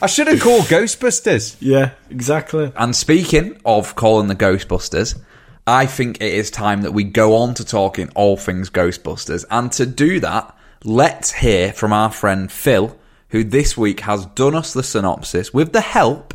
I 0.01 0.07
should 0.07 0.29
have 0.29 0.40
called 0.40 0.66
Ghostbusters. 0.66 1.57
Yeah, 1.59 1.90
exactly. 2.11 2.71
and 2.77 2.94
speaking 2.94 3.61
of 3.64 3.97
calling 3.97 4.29
the 4.29 4.37
Ghostbusters, 4.37 5.18
I 5.66 5.87
think 5.87 6.18
it 6.21 6.33
is 6.33 6.53
time 6.53 6.83
that 6.83 6.92
we 6.92 7.03
go 7.05 7.35
on 7.38 7.55
to 7.55 7.64
talking 7.64 8.09
all 8.14 8.37
things 8.37 8.71
Ghostbusters. 8.71 9.44
And 9.51 9.73
to 9.73 9.85
do 9.87 10.21
that, 10.21 10.57
let's 10.85 11.33
hear 11.33 11.73
from 11.73 11.92
our 11.92 12.12
friend 12.12 12.53
Phil, 12.53 12.97
who 13.31 13.45
this 13.45 13.77
week 13.77 14.01
has 14.01 14.27
done 14.27 14.55
us 14.55 14.73
the 14.73 14.83
synopsis 14.83 15.53
with 15.53 15.73
the 15.73 15.81
help 15.81 16.35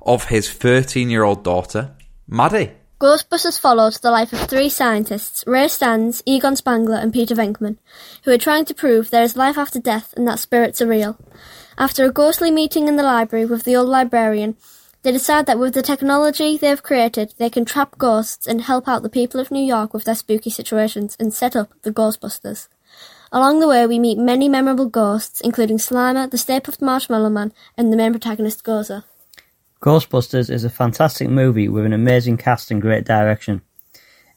of 0.00 0.26
his 0.26 0.50
13 0.50 1.10
year 1.10 1.22
old 1.22 1.44
daughter, 1.44 1.94
Maddie. 2.26 2.72
Ghostbusters 3.00 3.58
follows 3.58 3.98
the 3.98 4.12
life 4.12 4.32
of 4.32 4.38
three 4.42 4.68
scientists, 4.68 5.42
Ray 5.44 5.64
Stantz, 5.64 6.22
Egon 6.24 6.54
Spengler, 6.54 6.96
and 6.96 7.12
Peter 7.12 7.34
Venkman, 7.34 7.78
who 8.24 8.30
are 8.30 8.38
trying 8.38 8.64
to 8.66 8.74
prove 8.74 9.10
there 9.10 9.24
is 9.24 9.36
life 9.36 9.58
after 9.58 9.80
death 9.80 10.14
and 10.16 10.26
that 10.28 10.38
spirits 10.38 10.80
are 10.80 10.86
real. 10.86 11.18
After 11.76 12.04
a 12.04 12.12
ghostly 12.12 12.52
meeting 12.52 12.86
in 12.86 12.94
the 12.94 13.02
library 13.02 13.44
with 13.44 13.64
the 13.64 13.74
old 13.74 13.88
librarian, 13.88 14.56
they 15.02 15.10
decide 15.10 15.46
that 15.46 15.58
with 15.58 15.74
the 15.74 15.82
technology 15.82 16.56
they 16.56 16.68
have 16.68 16.84
created, 16.84 17.34
they 17.38 17.50
can 17.50 17.64
trap 17.64 17.98
ghosts 17.98 18.46
and 18.46 18.60
help 18.60 18.86
out 18.86 19.02
the 19.02 19.08
people 19.08 19.40
of 19.40 19.50
New 19.50 19.64
York 19.64 19.92
with 19.92 20.04
their 20.04 20.14
spooky 20.14 20.50
situations 20.50 21.16
and 21.18 21.34
set 21.34 21.56
up 21.56 21.72
the 21.82 21.90
Ghostbusters. 21.90 22.68
Along 23.34 23.60
the 23.60 23.68
way, 23.68 23.86
we 23.86 23.98
meet 23.98 24.18
many 24.18 24.46
memorable 24.46 24.90
ghosts, 24.90 25.40
including 25.40 25.78
Slimer, 25.78 26.30
the 26.30 26.36
Stay 26.36 26.60
Puft 26.60 26.82
Marshmallow 26.82 27.30
Man, 27.30 27.54
and 27.78 27.90
the 27.90 27.96
main 27.96 28.12
protagonist 28.12 28.62
Gozer. 28.62 29.04
Ghostbusters 29.80 30.50
is 30.50 30.64
a 30.64 30.70
fantastic 30.70 31.30
movie 31.30 31.66
with 31.66 31.86
an 31.86 31.94
amazing 31.94 32.36
cast 32.36 32.70
and 32.70 32.82
great 32.82 33.06
direction. 33.06 33.62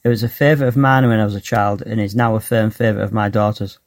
It 0.06 0.08
was 0.08 0.24
a 0.24 0.30
favourite 0.30 0.70
of 0.70 0.78
mine 0.78 1.06
when 1.08 1.20
I 1.20 1.26
was 1.26 1.36
a 1.36 1.42
child 1.42 1.82
and 1.82 2.00
is 2.00 2.16
now 2.16 2.36
a 2.36 2.40
firm 2.40 2.72
favourite 2.72 3.04
of 3.04 3.12
my 3.12 3.28
daughter's, 3.28 3.80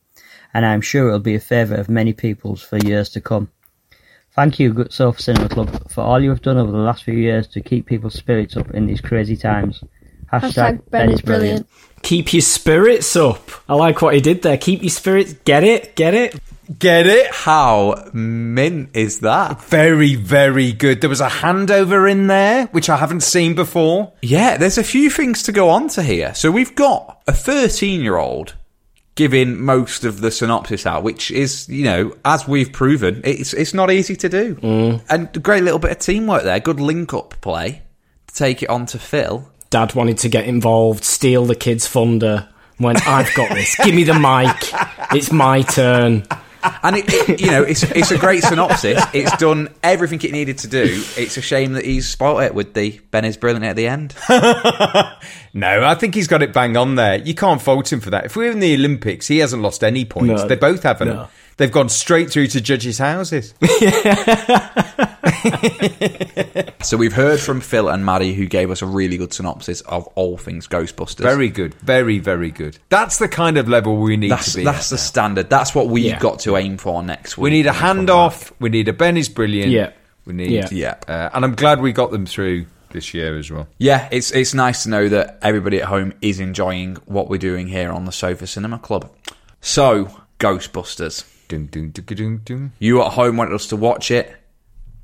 and 0.52 0.66
I 0.66 0.74
am 0.74 0.82
sure 0.82 1.08
it 1.08 1.12
will 1.12 1.20
be 1.20 1.34
a 1.34 1.40
favourite 1.40 1.80
of 1.80 1.88
many 1.88 2.12
people's 2.12 2.62
for 2.62 2.76
years 2.76 3.08
to 3.10 3.20
come. 3.22 3.50
Thank 4.32 4.60
you, 4.60 4.74
Good 4.74 4.92
Sofa 4.92 5.22
Cinema 5.22 5.48
Club, 5.48 5.90
for 5.90 6.02
all 6.02 6.22
you 6.22 6.28
have 6.28 6.42
done 6.42 6.58
over 6.58 6.70
the 6.70 6.76
last 6.76 7.04
few 7.04 7.14
years 7.14 7.46
to 7.48 7.62
keep 7.62 7.86
people's 7.86 8.14
spirits 8.14 8.58
up 8.58 8.70
in 8.72 8.84
these 8.84 9.00
crazy 9.00 9.38
times. 9.38 9.82
Hashtag, 10.30 10.52
Hashtag 10.52 10.90
Ben 10.90 11.10
is 11.10 11.22
brilliant. 11.22 11.66
Keep 12.02 12.32
your 12.32 12.42
spirits 12.42 13.16
up. 13.16 13.50
I 13.68 13.74
like 13.74 14.02
what 14.02 14.14
he 14.14 14.20
did 14.20 14.42
there. 14.42 14.56
Keep 14.56 14.82
your 14.82 14.90
spirits. 14.90 15.34
Get 15.44 15.64
it? 15.64 15.94
Get 15.94 16.14
it? 16.14 16.40
Get 16.78 17.06
it? 17.06 17.32
How 17.32 18.10
mint 18.12 18.90
is 18.94 19.20
that? 19.20 19.62
Very, 19.64 20.16
very 20.16 20.72
good. 20.72 21.00
There 21.00 21.08
was 21.08 21.22
a 21.22 21.28
handover 21.28 22.10
in 22.10 22.26
there, 22.26 22.66
which 22.66 22.90
I 22.90 22.96
haven't 22.98 23.22
seen 23.22 23.54
before. 23.54 24.12
Yeah, 24.20 24.58
there's 24.58 24.76
a 24.76 24.84
few 24.84 25.08
things 25.08 25.42
to 25.44 25.52
go 25.52 25.70
on 25.70 25.88
to 25.90 26.02
here. 26.02 26.34
So 26.34 26.50
we've 26.50 26.74
got 26.74 27.22
a 27.26 27.32
13 27.32 28.02
year 28.02 28.16
old 28.16 28.54
giving 29.14 29.60
most 29.60 30.04
of 30.04 30.20
the 30.20 30.30
synopsis 30.30 30.86
out, 30.86 31.02
which 31.02 31.30
is, 31.30 31.68
you 31.68 31.84
know, 31.84 32.14
as 32.24 32.46
we've 32.46 32.72
proven, 32.72 33.20
it's 33.24 33.52
it's 33.52 33.74
not 33.74 33.90
easy 33.90 34.14
to 34.14 34.28
do. 34.28 34.54
Mm. 34.56 35.02
And 35.08 35.36
a 35.36 35.40
great 35.40 35.64
little 35.64 35.80
bit 35.80 35.90
of 35.90 35.98
teamwork 35.98 36.44
there. 36.44 36.60
Good 36.60 36.80
link 36.80 37.12
up 37.14 37.34
play 37.40 37.82
to 38.28 38.34
take 38.34 38.62
it 38.62 38.68
on 38.68 38.86
to 38.86 38.98
Phil. 38.98 39.50
Dad 39.70 39.94
wanted 39.94 40.18
to 40.18 40.28
get 40.28 40.46
involved, 40.46 41.04
steal 41.04 41.44
the 41.44 41.54
kids' 41.54 41.86
thunder. 41.86 42.48
Went, 42.80 43.06
I've 43.08 43.32
got 43.34 43.52
this. 43.54 43.74
Give 43.76 43.94
me 43.94 44.04
the 44.04 44.14
mic. 44.14 44.56
It's 45.12 45.32
my 45.32 45.62
turn. 45.62 46.24
And 46.82 46.96
it, 46.96 47.04
it- 47.08 47.40
you 47.40 47.48
know, 47.48 47.62
it's 47.62 47.82
it's 47.82 48.10
a 48.10 48.18
great 48.18 48.42
synopsis. 48.42 49.02
It's 49.12 49.36
done 49.36 49.68
everything 49.82 50.20
it 50.22 50.32
needed 50.32 50.58
to 50.58 50.68
do. 50.68 50.84
It's 51.16 51.36
a 51.36 51.40
shame 51.42 51.72
that 51.74 51.84
he's 51.84 52.08
spoilt 52.08 52.42
it 52.42 52.54
with 52.54 52.74
the 52.74 53.00
Ben 53.10 53.24
is 53.24 53.36
brilliant 53.36 53.64
at 53.64 53.76
the 53.76 53.86
end. 53.88 54.14
No, 55.54 55.82
I 55.84 55.94
think 55.94 56.14
he's 56.14 56.28
got 56.28 56.42
it 56.42 56.52
bang 56.52 56.76
on 56.76 56.94
there. 56.94 57.16
You 57.16 57.34
can't 57.34 57.60
fault 57.60 57.92
him 57.92 58.00
for 58.00 58.10
that. 58.10 58.26
If 58.26 58.36
we're 58.36 58.50
in 58.52 58.60
the 58.60 58.74
Olympics, 58.74 59.26
he 59.26 59.38
hasn't 59.38 59.62
lost 59.62 59.82
any 59.82 60.04
points. 60.04 60.42
No. 60.42 60.46
they 60.48 60.54
both 60.56 60.82
haven't. 60.84 61.08
No. 61.08 61.28
They've 61.58 61.70
gone 61.70 61.88
straight 61.90 62.30
through 62.30 62.46
to 62.48 62.60
judges' 62.60 62.98
houses. 62.98 63.52
So 66.80 66.96
we've 66.96 67.12
heard 67.12 67.40
from 67.40 67.60
Phil 67.60 67.88
and 67.88 68.04
Maddie, 68.06 68.32
who 68.34 68.46
gave 68.46 68.70
us 68.70 68.80
a 68.82 68.86
really 68.86 69.18
good 69.18 69.32
synopsis 69.34 69.80
of 69.82 70.06
all 70.14 70.38
things 70.38 70.66
Ghostbusters. 70.68 71.18
very 71.22 71.50
good. 71.50 71.74
Very, 71.74 72.18
very 72.18 72.50
good. 72.50 72.78
That's 72.88 73.18
the 73.18 73.28
kind 73.28 73.58
of 73.58 73.68
level 73.68 73.96
we 73.96 74.16
need 74.16 74.30
that's 74.30 74.52
to 74.52 74.58
be. 74.58 74.64
that's 74.64 74.86
at 74.86 74.96
the 74.96 74.96
now. 74.96 75.02
standard. 75.02 75.50
That's 75.50 75.74
what 75.74 75.88
we've 75.88 76.04
Yeah. 76.06 76.18
got 76.18 76.38
to 76.40 76.56
aim 76.56 76.78
for 76.78 77.02
next 77.02 77.36
week. 77.36 77.42
We 77.44 77.50
need 77.50 77.66
a 77.66 77.72
when 77.72 77.76
we 77.76 77.80
come 77.80 78.06
handoff. 78.06 78.52
We 78.58 78.68
need 78.70 78.88
a 78.88 78.92
Ben 78.92 79.16
is 79.16 79.28
brilliant. 79.28 79.70
Yeah. 79.70 79.90
We 80.24 80.32
need. 80.34 80.50
Yeah. 80.50 80.68
Yeah. 80.70 80.94
Uh, 81.06 81.28
and 81.34 81.44
I'm 81.44 81.54
glad 81.56 81.80
we 81.82 81.92
got 81.92 82.10
them 82.10 82.24
through 82.24 82.66
this 82.90 83.12
year 83.12 83.36
as 83.36 83.50
well. 83.50 83.66
Yeah, 83.78 84.08
it's 84.10 84.30
it's 84.30 84.54
nice 84.54 84.84
to 84.84 84.88
know 84.90 85.08
that 85.08 85.38
everybody 85.42 85.82
at 85.82 85.88
home 85.88 86.14
is 86.22 86.40
enjoying 86.40 86.96
what 87.06 87.28
we're 87.28 87.38
doing 87.38 87.66
here 87.66 87.90
on 87.90 88.04
the 88.06 88.12
Sofa 88.12 88.46
Cinema 88.46 88.78
Club. 88.78 89.10
So, 89.60 90.16
Ghostbusters. 90.38 91.24
Dun, 91.48 91.66
dun, 91.66 91.90
dun, 91.90 92.04
dun, 92.04 92.40
dun. 92.44 92.72
You 92.78 93.02
at 93.02 93.12
home 93.12 93.36
wanted 93.36 93.54
us 93.54 93.66
to 93.68 93.76
watch 93.76 94.10
it. 94.10 94.34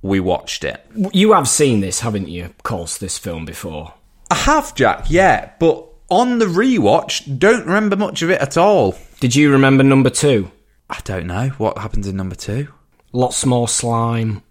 We 0.02 0.20
watched 0.20 0.64
it. 0.64 0.84
You 1.12 1.32
have 1.32 1.48
seen 1.48 1.80
this, 1.80 2.00
haven't 2.00 2.28
you? 2.28 2.44
Of 2.44 2.62
course, 2.62 2.98
this 2.98 3.16
film 3.16 3.46
before. 3.46 3.94
I 4.30 4.34
have, 4.34 4.74
Jack, 4.74 5.06
yeah, 5.08 5.52
but 5.58 5.86
on 6.10 6.38
the 6.38 6.44
rewatch, 6.46 7.38
don't 7.38 7.64
remember 7.66 7.96
much 7.96 8.20
of 8.22 8.30
it 8.30 8.40
at 8.40 8.56
all. 8.58 8.94
Did 9.20 9.34
you 9.34 9.50
remember 9.50 9.82
number 9.82 10.10
two? 10.10 10.50
I 10.90 11.00
don't 11.04 11.26
know. 11.26 11.48
What 11.56 11.78
happens 11.78 12.06
in 12.06 12.16
number 12.16 12.34
two? 12.34 12.68
Lots 13.12 13.46
more 13.46 13.68
slime 13.68 14.42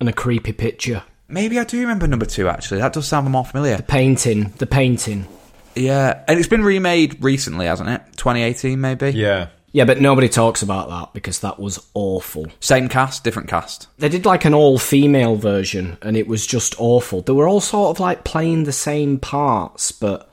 and 0.00 0.08
a 0.08 0.12
creepy 0.12 0.52
picture. 0.52 1.04
Maybe 1.28 1.58
I 1.58 1.64
do 1.64 1.80
remember 1.80 2.08
number 2.08 2.26
two, 2.26 2.48
actually. 2.48 2.80
That 2.80 2.92
does 2.92 3.06
sound 3.06 3.30
more 3.30 3.44
familiar. 3.44 3.76
The 3.76 3.82
painting, 3.84 4.52
the 4.58 4.66
painting. 4.66 5.26
Yeah, 5.74 6.24
and 6.26 6.38
it's 6.38 6.48
been 6.48 6.64
remade 6.64 7.22
recently, 7.22 7.66
hasn't 7.66 7.88
it? 7.88 8.02
2018, 8.16 8.80
maybe? 8.80 9.10
Yeah. 9.10 9.48
Yeah, 9.72 9.86
but 9.86 10.00
nobody 10.00 10.28
talks 10.28 10.62
about 10.62 10.90
that 10.90 11.14
because 11.14 11.40
that 11.40 11.58
was 11.58 11.84
awful. 11.94 12.46
Same 12.60 12.88
cast, 12.88 13.24
different 13.24 13.48
cast. 13.48 13.88
They 13.98 14.10
did 14.10 14.26
like 14.26 14.44
an 14.44 14.52
all 14.52 14.78
female 14.78 15.36
version 15.36 15.96
and 16.02 16.16
it 16.16 16.28
was 16.28 16.46
just 16.46 16.74
awful. 16.78 17.22
They 17.22 17.32
were 17.32 17.48
all 17.48 17.62
sort 17.62 17.96
of 17.96 18.00
like 18.00 18.22
playing 18.24 18.64
the 18.64 18.72
same 18.72 19.18
parts, 19.18 19.90
but 19.90 20.30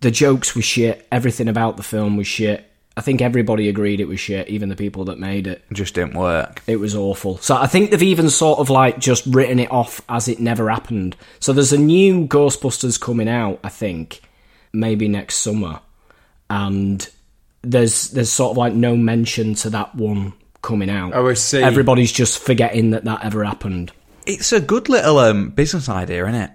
the 0.00 0.10
jokes 0.10 0.56
were 0.56 0.62
shit. 0.62 1.06
Everything 1.12 1.46
about 1.46 1.76
the 1.76 1.82
film 1.82 2.16
was 2.16 2.26
shit. 2.26 2.68
I 2.96 3.02
think 3.02 3.22
everybody 3.22 3.68
agreed 3.68 4.00
it 4.00 4.08
was 4.08 4.20
shit, 4.20 4.48
even 4.48 4.68
the 4.68 4.76
people 4.76 5.04
that 5.06 5.18
made 5.18 5.46
it. 5.46 5.62
It 5.70 5.74
just 5.74 5.94
didn't 5.94 6.14
work. 6.14 6.62
It 6.66 6.76
was 6.76 6.94
awful. 6.94 7.38
So 7.38 7.56
I 7.56 7.66
think 7.66 7.90
they've 7.90 8.02
even 8.02 8.28
sort 8.30 8.58
of 8.58 8.68
like 8.70 8.98
just 8.98 9.24
written 9.26 9.58
it 9.58 9.70
off 9.70 10.02
as 10.08 10.28
it 10.28 10.40
never 10.40 10.68
happened. 10.70 11.16
So 11.38 11.52
there's 11.52 11.72
a 11.72 11.78
new 11.78 12.26
Ghostbusters 12.26 13.00
coming 13.00 13.28
out, 13.28 13.60
I 13.64 13.70
think, 13.70 14.20
maybe 14.72 15.08
next 15.08 15.36
summer. 15.36 15.80
And 16.50 17.08
there's 17.62 18.10
there's 18.10 18.30
sort 18.30 18.52
of 18.52 18.56
like 18.56 18.74
no 18.74 18.96
mention 18.96 19.54
to 19.54 19.70
that 19.70 19.94
one 19.94 20.34
coming 20.62 20.90
out. 20.90 21.12
Oh, 21.14 21.28
I 21.28 21.34
see. 21.34 21.62
Everybody's 21.62 22.12
just 22.12 22.38
forgetting 22.38 22.90
that 22.90 23.04
that 23.04 23.24
ever 23.24 23.44
happened. 23.44 23.92
It's 24.26 24.52
a 24.52 24.60
good 24.60 24.88
little 24.88 25.18
um, 25.18 25.50
business 25.50 25.88
idea, 25.88 26.24
isn't 26.24 26.40
it? 26.40 26.50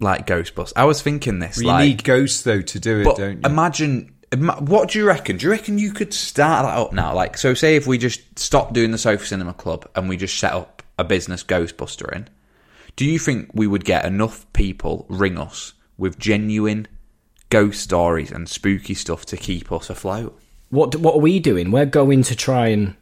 Like 0.00 0.26
Ghostbusters. 0.26 0.74
I 0.76 0.84
was 0.84 1.00
thinking 1.00 1.38
this. 1.38 1.58
You 1.58 1.68
like, 1.68 1.86
need 1.86 2.04
ghosts 2.04 2.42
though 2.42 2.60
to 2.60 2.80
do 2.80 3.00
it, 3.00 3.04
but 3.04 3.16
don't 3.16 3.36
you? 3.36 3.50
imagine. 3.50 4.12
What 4.34 4.90
do 4.90 4.98
you 4.98 5.06
reckon? 5.06 5.36
Do 5.36 5.46
you 5.46 5.52
reckon 5.52 5.78
you 5.78 5.92
could 5.92 6.12
start 6.12 6.66
that 6.66 6.76
up 6.76 6.92
now? 6.92 7.14
Like, 7.14 7.38
so 7.38 7.54
say 7.54 7.76
if 7.76 7.86
we 7.86 7.96
just 7.96 8.38
stopped 8.38 8.72
doing 8.72 8.90
the 8.90 8.98
Sofa 8.98 9.24
Cinema 9.24 9.54
Club 9.54 9.88
and 9.94 10.08
we 10.08 10.16
just 10.16 10.38
set 10.38 10.52
up 10.52 10.82
a 10.98 11.04
business 11.04 11.44
Ghostbuster 11.44 12.12
in, 12.14 12.28
do 12.96 13.04
you 13.04 13.18
think 13.18 13.50
we 13.54 13.66
would 13.66 13.84
get 13.84 14.04
enough 14.04 14.52
people 14.52 15.06
ring 15.08 15.38
us 15.38 15.74
with 15.96 16.18
genuine 16.18 16.88
ghost 17.50 17.80
stories 17.80 18.32
and 18.32 18.48
spooky 18.48 18.94
stuff 18.94 19.24
to 19.26 19.36
keep 19.36 19.70
us 19.70 19.88
afloat? 19.88 20.38
What 20.70 20.96
what 20.96 21.14
are 21.14 21.20
we 21.20 21.38
doing? 21.38 21.70
We're 21.70 21.86
going 21.86 22.22
to 22.24 22.36
try 22.36 22.68
and 22.68 22.94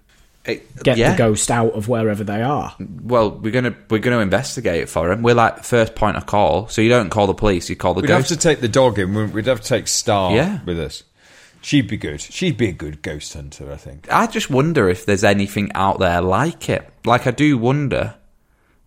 eh, 0.44 0.58
get 0.82 0.98
yeah. 0.98 1.12
the 1.12 1.18
ghost 1.18 1.50
out 1.50 1.72
of 1.72 1.88
wherever 1.88 2.22
they 2.24 2.42
are. 2.42 2.74
Well, 2.78 3.30
we're 3.30 3.52
gonna 3.52 3.74
we're 3.88 3.98
gonna 4.00 4.20
investigate 4.20 4.82
it 4.82 4.88
for 4.88 5.10
him. 5.10 5.22
We're 5.22 5.34
like 5.34 5.64
first 5.64 5.94
point 5.94 6.16
of 6.16 6.26
call, 6.26 6.68
so 6.68 6.82
you 6.82 6.88
don't 6.88 7.10
call 7.10 7.26
the 7.26 7.34
police, 7.34 7.70
you 7.70 7.76
call 7.76 7.94
the 7.94 8.02
ghost. 8.02 8.10
We'd 8.10 8.14
have 8.14 8.26
to 8.28 8.36
take 8.36 8.60
the 8.60 8.68
dog 8.68 8.98
in. 8.98 9.14
wouldn't 9.14 9.32
we? 9.32 9.40
We'd 9.40 9.46
have 9.46 9.60
to 9.60 9.68
take 9.68 9.88
Star 9.88 10.34
Yeah. 10.34 10.60
with 10.64 10.78
us. 10.78 11.02
She'd 11.62 11.88
be 11.88 11.96
good. 11.96 12.20
She'd 12.20 12.58
be 12.58 12.68
a 12.68 12.72
good 12.72 13.00
ghost 13.00 13.32
hunter, 13.32 13.72
I 13.72 13.76
think. 13.76 14.06
I 14.12 14.26
just 14.26 14.50
wonder 14.50 14.90
if 14.90 15.06
there's 15.06 15.24
anything 15.24 15.72
out 15.74 15.98
there 15.98 16.20
like 16.20 16.68
it. 16.68 16.86
Like 17.06 17.26
I 17.26 17.30
do 17.30 17.56
wonder 17.56 18.16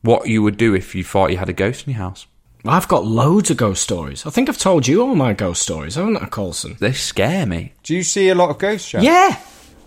what 0.03 0.27
you 0.27 0.43
would 0.43 0.57
do 0.57 0.75
if 0.75 0.93
you 0.93 1.03
thought 1.03 1.31
you 1.31 1.37
had 1.37 1.49
a 1.49 1.53
ghost 1.53 1.87
in 1.87 1.93
your 1.93 1.97
house. 2.03 2.27
I've 2.69 2.87
got 2.87 3.05
loads 3.05 3.49
of 3.51 3.57
ghost 3.57 3.81
stories. 3.83 4.25
I 4.25 4.29
think 4.29 4.49
I've 4.49 4.57
told 4.57 4.87
you 4.87 5.01
all 5.01 5.15
my 5.15 5.33
ghost 5.33 5.61
stories, 5.61 5.95
haven't 5.95 6.17
I, 6.17 6.25
Colson? 6.27 6.77
They 6.79 6.93
scare 6.93 7.45
me. 7.45 7.73
Do 7.83 7.95
you 7.95 8.03
see 8.03 8.29
a 8.29 8.35
lot 8.35 8.49
of 8.49 8.57
ghosts, 8.57 8.89
Jack? 8.91 9.03
Yeah. 9.03 9.39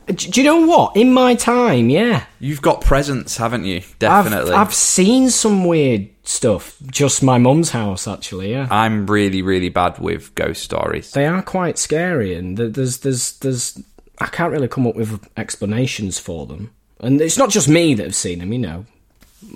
Uh, 0.08 0.12
d- 0.12 0.30
Do 0.30 0.40
you 0.40 0.44
know 0.46 0.66
what? 0.66 0.96
In 0.96 1.12
my 1.12 1.34
time, 1.34 1.90
yeah. 1.90 2.24
You've 2.38 2.62
got 2.62 2.80
presents, 2.80 3.36
haven't 3.36 3.64
you? 3.64 3.76
I've, 3.78 3.98
Definitely. 3.98 4.52
I've 4.52 4.74
seen 4.74 5.30
some 5.30 5.64
weird 5.64 6.08
stuff. 6.24 6.76
Just 6.86 7.22
my 7.22 7.38
mum's 7.38 7.70
house, 7.70 8.08
actually, 8.08 8.50
yeah. 8.52 8.66
I'm 8.70 9.06
really, 9.06 9.42
really 9.42 9.68
bad 9.68 9.98
with 9.98 10.34
ghost 10.34 10.62
stories. 10.62 11.12
They 11.12 11.26
are 11.26 11.42
quite 11.42 11.78
scary, 11.78 12.34
and 12.34 12.56
th- 12.56 12.72
there's, 12.74 12.98
there's, 12.98 13.38
there's. 13.38 13.80
I 14.18 14.26
can't 14.26 14.52
really 14.52 14.68
come 14.68 14.86
up 14.86 14.96
with 14.96 15.26
explanations 15.36 16.18
for 16.18 16.46
them. 16.46 16.70
And 17.00 17.20
it's 17.20 17.38
not 17.38 17.48
just 17.50 17.68
me 17.68 17.94
that 17.94 18.02
have 18.04 18.14
seen 18.14 18.40
them, 18.40 18.52
you 18.52 18.58
know. 18.58 18.84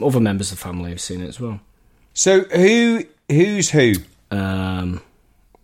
Other 0.02 0.20
members 0.20 0.50
of 0.50 0.58
the 0.58 0.64
family 0.64 0.88
have 0.90 1.00
seen 1.00 1.20
it 1.20 1.28
as 1.28 1.38
well. 1.38 1.60
So 2.14 2.40
who 2.44 3.04
who's 3.28 3.70
who? 3.70 3.94
Um, 4.30 5.00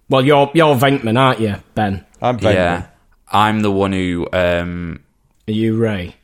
well, 0.09 0.25
you're 0.25 0.51
you're 0.55 0.77
Venkman, 0.77 1.19
aren't 1.19 1.41
you, 1.41 1.57
Ben? 1.75 2.05
I'm 2.21 2.37
Ben. 2.37 2.55
Yeah, 2.55 2.87
I'm 3.31 3.61
the 3.61 3.71
one 3.71 3.93
who. 3.93 4.27
um 4.33 5.01
Are 5.49 5.53
you 5.53 5.77
Ray? 5.77 6.17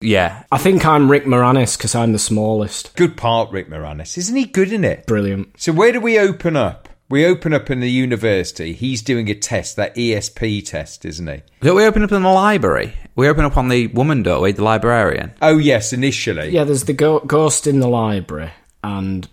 Yeah, 0.00 0.44
I 0.52 0.58
think 0.58 0.84
I'm 0.84 1.10
Rick 1.10 1.24
Moranis 1.24 1.76
because 1.76 1.94
I'm 1.94 2.12
the 2.12 2.18
smallest. 2.18 2.94
Good 2.96 3.16
part, 3.16 3.50
Rick 3.50 3.70
Moranis. 3.70 4.18
Isn't 4.18 4.36
he 4.36 4.44
good 4.44 4.72
in 4.72 4.84
it? 4.84 5.06
Brilliant. 5.06 5.58
So 5.58 5.72
where 5.72 5.90
do 5.90 6.00
we 6.00 6.18
open 6.18 6.54
up? 6.54 6.88
We 7.08 7.24
open 7.24 7.54
up 7.54 7.70
in 7.70 7.80
the 7.80 7.90
university. 7.90 8.72
He's 8.72 9.00
doing 9.00 9.30
a 9.30 9.34
test, 9.34 9.76
that 9.76 9.94
ESP 9.94 10.66
test, 10.66 11.04
isn't 11.04 11.26
he? 11.28 11.40
don't 11.60 11.76
we 11.76 11.84
open 11.86 12.02
up 12.02 12.10
in 12.10 12.22
the 12.22 12.28
library? 12.28 12.94
We 13.14 13.28
open 13.28 13.44
up 13.44 13.56
on 13.56 13.68
the 13.68 13.86
woman, 13.88 14.22
don't 14.24 14.42
we? 14.42 14.52
The 14.52 14.64
librarian. 14.64 15.32
Oh 15.40 15.56
yes, 15.56 15.92
initially. 15.92 16.50
Yeah, 16.50 16.64
there's 16.64 16.84
the 16.84 16.92
go- 16.92 17.20
ghost 17.20 17.66
in 17.66 17.78
the 17.80 17.88
library, 17.88 18.50
and 18.82 19.26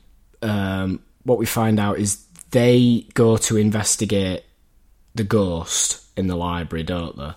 um, 0.43 1.01
what 1.23 1.38
we 1.38 1.45
find 1.45 1.79
out 1.79 1.99
is 1.99 2.25
they 2.51 3.07
go 3.13 3.38
to 3.38 3.57
investigate 3.57 4.43
the 5.15 5.23
ghost 5.23 6.01
in 6.17 6.27
the 6.27 6.36
library, 6.36 6.83
don't 6.83 7.17
they? 7.17 7.31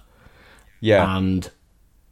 Yeah. 0.81 1.17
And 1.17 1.51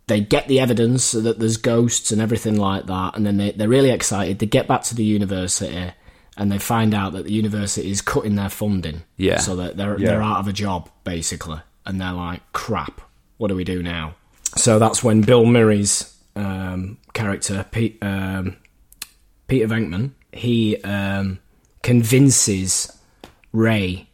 they 0.06 0.20
get 0.20 0.48
the 0.48 0.60
evidence 0.60 1.12
that 1.12 1.38
there's 1.38 1.56
ghosts 1.56 2.10
and 2.10 2.20
everything 2.20 2.56
like 2.56 2.86
that, 2.86 3.16
and 3.16 3.24
then 3.26 3.36
they, 3.38 3.52
they're 3.52 3.68
really 3.68 3.90
excited. 3.90 4.38
They 4.38 4.46
get 4.46 4.68
back 4.68 4.82
to 4.84 4.94
the 4.94 5.04
university, 5.04 5.92
and 6.36 6.52
they 6.52 6.58
find 6.58 6.94
out 6.94 7.12
that 7.12 7.24
the 7.24 7.32
university 7.32 7.90
is 7.90 8.02
cutting 8.02 8.34
their 8.34 8.50
funding. 8.50 9.02
Yeah. 9.16 9.38
So 9.38 9.56
that 9.56 9.76
they're 9.76 9.98
Yeah. 9.98 10.08
they're 10.08 10.22
out 10.22 10.40
of 10.40 10.48
a 10.48 10.52
job 10.52 10.90
basically, 11.04 11.60
and 11.86 12.00
they're 12.00 12.12
like, 12.12 12.40
"Crap, 12.52 13.00
what 13.38 13.48
do 13.48 13.54
we 13.54 13.64
do 13.64 13.82
now?" 13.82 14.14
So 14.56 14.78
that's 14.78 15.02
when 15.02 15.22
Bill 15.22 15.44
Murray's 15.46 16.14
um, 16.36 16.98
character, 17.12 17.64
Pete, 17.70 17.98
um, 18.02 18.56
Peter 19.46 19.66
Venkman, 19.68 20.10
he 20.32 20.76
um, 20.82 21.38
convinces 21.84 22.98
Ray 23.52 24.08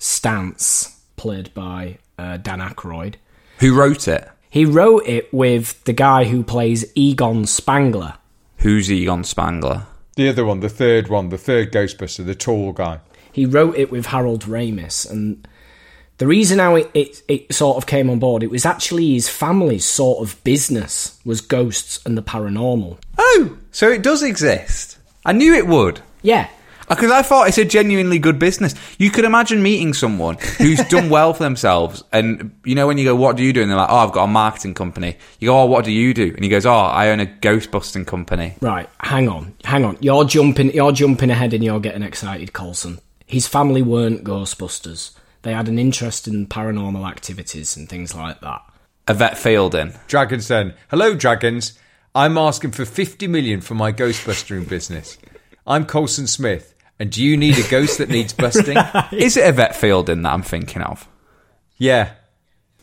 Stantz, 0.00 0.96
played 1.16 1.54
by 1.54 1.98
uh, 2.18 2.38
Dan 2.38 2.58
Aykroyd. 2.58 3.14
Who 3.58 3.78
wrote 3.78 4.08
it? 4.08 4.28
He 4.48 4.64
wrote 4.64 5.06
it 5.06 5.32
with 5.32 5.84
the 5.84 5.92
guy 5.92 6.24
who 6.24 6.42
plays 6.42 6.90
Egon 6.96 7.46
Spengler. 7.46 8.14
Who's 8.56 8.90
Egon 8.90 9.22
Spengler? 9.22 9.86
the 10.16 10.28
other 10.28 10.44
one, 10.44 10.60
the 10.60 10.68
third 10.68 11.08
one, 11.08 11.28
the 11.28 11.38
third 11.38 11.72
Ghostbuster, 11.72 12.26
the 12.26 12.34
tall 12.34 12.72
guy. 12.72 13.00
He 13.32 13.46
wrote 13.46 13.76
it 13.76 13.90
with 13.90 14.06
Harold 14.06 14.44
Ramis, 14.44 15.08
and 15.08 15.46
the 16.18 16.26
reason 16.26 16.58
how 16.58 16.74
it, 16.74 16.90
it, 16.92 17.22
it 17.28 17.54
sort 17.54 17.76
of 17.78 17.86
came 17.86 18.10
on 18.10 18.18
board, 18.18 18.42
it 18.42 18.50
was 18.50 18.66
actually 18.66 19.14
his 19.14 19.28
family's 19.28 19.86
sort 19.86 20.26
of 20.26 20.42
business 20.44 21.18
was 21.24 21.40
ghosts 21.40 22.00
and 22.04 22.18
the 22.18 22.22
paranormal. 22.22 22.98
Oh, 23.16 23.56
so 23.70 23.90
it 23.90 24.02
does 24.02 24.22
exist. 24.22 24.98
I 25.24 25.32
knew 25.32 25.54
it 25.54 25.66
would. 25.66 26.00
Yeah, 26.22 26.48
Because 26.90 27.12
I 27.12 27.22
thought 27.22 27.46
it's 27.46 27.56
a 27.56 27.64
genuinely 27.64 28.18
good 28.18 28.40
business. 28.40 28.74
You 28.98 29.12
could 29.12 29.24
imagine 29.24 29.62
meeting 29.62 29.94
someone 29.94 30.38
who's 30.58 30.80
done 30.88 31.08
well 31.10 31.32
for 31.32 31.44
themselves, 31.44 32.02
and 32.12 32.58
you 32.64 32.74
know 32.74 32.88
when 32.88 32.98
you 32.98 33.04
go, 33.04 33.14
"What 33.14 33.36
do 33.36 33.44
you 33.44 33.52
do?" 33.52 33.62
and 33.62 33.70
they're 33.70 33.78
like, 33.78 33.90
"Oh, 33.90 33.98
I've 33.98 34.12
got 34.12 34.24
a 34.24 34.26
marketing 34.26 34.74
company." 34.74 35.16
You 35.38 35.48
go, 35.48 35.60
"Oh, 35.60 35.66
what 35.66 35.84
do 35.84 35.92
you 35.92 36.12
do?" 36.12 36.32
And 36.34 36.42
he 36.42 36.50
goes, 36.50 36.66
"Oh, 36.66 36.74
I 36.74 37.10
own 37.10 37.20
a 37.20 37.26
ghost 37.26 37.70
busting 37.70 38.06
company." 38.06 38.54
Right, 38.60 38.88
hang 38.98 39.28
on, 39.28 39.54
hang 39.62 39.84
on. 39.84 39.98
You're 40.00 40.24
jumping, 40.24 40.72
you're 40.72 40.90
jumping 40.90 41.30
ahead, 41.30 41.54
and 41.54 41.62
you're 41.62 41.78
getting 41.78 42.02
excited, 42.02 42.52
Colson. 42.52 42.98
His 43.24 43.46
family 43.46 43.82
weren't 43.82 44.24
Ghostbusters. 44.24 45.12
They 45.42 45.52
had 45.52 45.68
an 45.68 45.78
interest 45.78 46.26
in 46.26 46.48
paranormal 46.48 47.08
activities 47.08 47.76
and 47.76 47.88
things 47.88 48.16
like 48.16 48.40
that. 48.40 48.62
A 49.06 49.12
Yvette 49.12 49.38
Fielding. 49.38 49.94
Dragons 50.08 50.48
then. 50.48 50.74
Hello, 50.90 51.14
Dragons. 51.14 51.78
I'm 52.16 52.36
asking 52.36 52.72
for 52.72 52.84
50 52.84 53.28
million 53.28 53.60
for 53.60 53.76
my 53.76 53.92
Ghostbustering 53.92 54.68
business. 54.68 55.16
I'm 55.66 55.86
Colson 55.86 56.26
Smith. 56.26 56.74
And 57.00 57.10
do 57.10 57.24
you 57.24 57.36
need 57.36 57.58
a 57.58 57.66
ghost 57.68 57.98
that 57.98 58.10
needs 58.10 58.32
busting? 58.34 58.76
Is 59.12 59.36
it 59.38 59.48
Yvette 59.48 59.74
Fielding 59.74 60.20
that 60.22 60.32
I'm 60.32 60.42
thinking 60.42 60.82
of? 60.82 61.08
Yeah. 61.78 62.12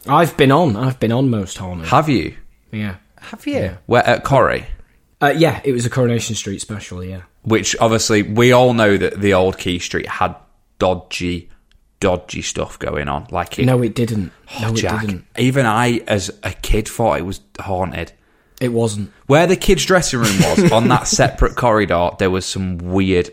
I've 0.08 0.36
been 0.36 0.51
on, 0.51 0.75
I've 0.75 0.99
been 0.99 1.12
on 1.12 1.30
Most 1.30 1.58
Haunted. 1.60 1.88
Have 1.89 2.10
you? 2.10 2.36
yeah, 2.71 2.95
Have 3.19 3.45
you? 3.45 3.77
Where 3.86 4.06
at 4.06 4.23
Corrie? 4.23 4.65
uh, 5.21 5.34
yeah. 5.38 5.62
It 5.63 5.71
was 5.71 5.86
a 5.86 5.89
Coronation 5.89 6.36
Street 6.36 6.60
special. 6.62 7.03
Yeah, 7.03 7.21
Which 7.43 7.75
obviously 7.80 8.23
we 8.23 8.51
all 8.51 8.73
know 8.73 8.97
that 8.97 9.21
the 9.21 9.34
old 9.36 9.58
Key 9.60 9.77
Street 9.80 10.08
had 10.08 10.36
dodgy, 10.80 11.49
dodgy 11.99 12.41
stuff 12.41 12.80
going 12.80 13.08
on. 13.10 13.27
Like 13.30 13.60
it, 13.60 13.65
no, 13.65 13.82
it 13.84 13.93
didn't. 13.93 14.32
No, 14.62 14.69
it 14.69 14.75
didn't. 14.77 15.25
Even 15.38 15.65
I, 15.67 16.01
as 16.08 16.32
a 16.43 16.53
kid, 16.53 16.88
thought 16.88 17.19
it 17.19 17.25
was 17.25 17.41
haunted. 17.60 18.13
It 18.60 18.69
wasn't. 18.69 19.12
Where 19.27 19.45
the 19.45 19.56
kids' 19.56 19.86
dressing 19.86 20.19
room 20.21 20.38
was 20.39 20.71
on 20.71 20.88
that 20.88 21.08
separate 21.08 21.56
corridor, 21.56 22.10
there 22.17 22.32
was 22.32 22.45
some 22.45 22.77
weird 22.80 23.30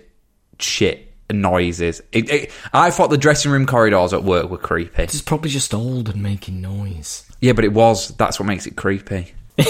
shit 0.65 1.13
noises. 1.31 2.03
It, 2.13 2.31
it, 2.31 2.51
I 2.73 2.91
thought 2.91 3.11
the 3.11 3.19
dressing 3.19 3.51
room 3.51 3.67
corridors 3.67 4.13
at 4.13 4.25
work 4.25 4.51
were 4.51 4.59
creepy. 4.59 5.03
It's 5.05 5.21
probably 5.23 5.51
just 5.51 5.73
old 5.75 6.09
and 6.09 6.23
making 6.23 6.61
noise. 6.61 7.25
Yeah, 7.41 7.53
but 7.53 7.65
it 7.65 7.73
was. 7.73 8.09
That's 8.17 8.39
what 8.39 8.47
makes 8.47 8.67
it 8.67 8.77
creepy. 8.77 9.35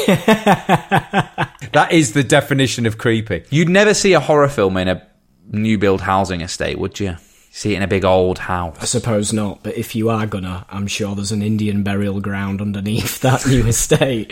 That 1.74 1.88
is 1.90 2.12
the 2.12 2.22
definition 2.22 2.86
of 2.86 2.98
creepy. 2.98 3.42
You'd 3.50 3.68
never 3.68 3.94
see 3.94 4.12
a 4.12 4.20
horror 4.20 4.48
film 4.48 4.76
in 4.76 4.86
a 4.86 5.04
new 5.50 5.76
build 5.76 6.02
housing 6.02 6.40
estate, 6.40 6.78
would 6.78 7.00
you? 7.00 7.16
See 7.50 7.74
it 7.74 7.78
in 7.78 7.82
a 7.82 7.88
big 7.88 8.04
old 8.04 8.38
house. 8.38 8.76
I 8.80 8.84
suppose 8.84 9.32
not, 9.32 9.64
but 9.64 9.76
if 9.76 9.96
you 9.96 10.08
are 10.08 10.26
gonna, 10.26 10.66
I'm 10.70 10.86
sure 10.86 11.16
there's 11.16 11.32
an 11.32 11.42
Indian 11.42 11.82
burial 11.82 12.20
ground 12.20 12.60
underneath 12.60 13.20
that 13.22 13.44
new 13.46 13.66
estate. 13.66 14.30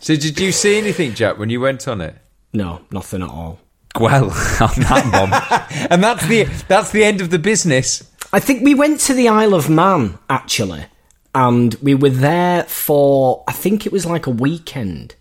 So 0.00 0.16
did 0.16 0.38
you 0.40 0.52
see 0.52 0.78
anything, 0.78 1.12
Jack, 1.14 1.38
when 1.38 1.50
you 1.50 1.60
went 1.60 1.86
on 1.86 2.00
it? 2.00 2.16
no, 2.54 2.80
nothing 2.90 3.22
at 3.22 3.28
all. 3.28 3.58
Well, 3.98 4.24
on 4.60 4.80
that 4.80 5.08
bomb. 5.12 5.86
And 5.90 6.02
that's 6.02 6.26
the 6.26 6.44
that's 6.68 6.90
the 6.90 7.04
end 7.04 7.20
of 7.20 7.30
the 7.30 7.38
business. 7.38 8.02
I 8.32 8.40
think 8.40 8.64
we 8.64 8.74
went 8.74 9.00
to 9.00 9.14
the 9.14 9.28
Isle 9.28 9.54
of 9.54 9.70
Man 9.70 10.18
actually, 10.28 10.86
and 11.34 11.74
we 11.76 11.94
were 11.94 12.10
there 12.10 12.64
for 12.64 13.44
I 13.46 13.52
think 13.52 13.86
it 13.86 13.92
was 13.92 14.06
like 14.06 14.26
a 14.26 14.30
weekend. 14.30 15.14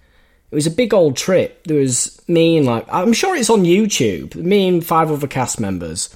It 0.51 0.55
was 0.55 0.67
a 0.67 0.71
big 0.71 0.93
old 0.93 1.17
trip. 1.17 1.63
There 1.65 1.79
was 1.79 2.21
me 2.27 2.57
and 2.57 2.65
like 2.65 2.85
I'm 2.91 3.13
sure 3.13 3.35
it's 3.35 3.49
on 3.49 3.63
YouTube. 3.63 4.35
Me 4.35 4.67
and 4.67 4.85
five 4.85 5.11
other 5.11 5.27
cast 5.27 5.59
members, 5.59 6.15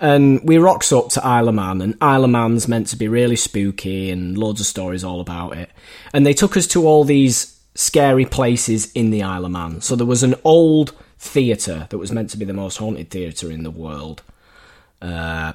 and 0.00 0.40
we 0.42 0.58
rocks 0.58 0.92
up 0.92 1.10
to 1.10 1.24
Isle 1.24 1.48
of 1.48 1.54
Man, 1.54 1.80
and 1.80 1.96
Isle 2.00 2.24
of 2.24 2.30
Man's 2.30 2.66
meant 2.66 2.88
to 2.88 2.96
be 2.96 3.08
really 3.08 3.36
spooky 3.36 4.10
and 4.10 4.36
loads 4.36 4.60
of 4.60 4.66
stories 4.66 5.04
all 5.04 5.20
about 5.20 5.56
it. 5.56 5.70
And 6.12 6.26
they 6.26 6.34
took 6.34 6.56
us 6.56 6.66
to 6.68 6.86
all 6.86 7.04
these 7.04 7.60
scary 7.74 8.24
places 8.24 8.90
in 8.92 9.10
the 9.10 9.22
Isle 9.22 9.44
of 9.44 9.52
Man. 9.52 9.80
So 9.80 9.94
there 9.94 10.06
was 10.06 10.22
an 10.22 10.34
old 10.44 10.92
theatre 11.22 11.86
that 11.88 11.98
was 11.98 12.10
meant 12.10 12.30
to 12.30 12.36
be 12.36 12.44
the 12.44 12.52
most 12.52 12.78
haunted 12.78 13.08
theatre 13.10 13.50
in 13.50 13.62
the 13.62 13.70
world. 13.70 14.22
Uh, 15.00 15.52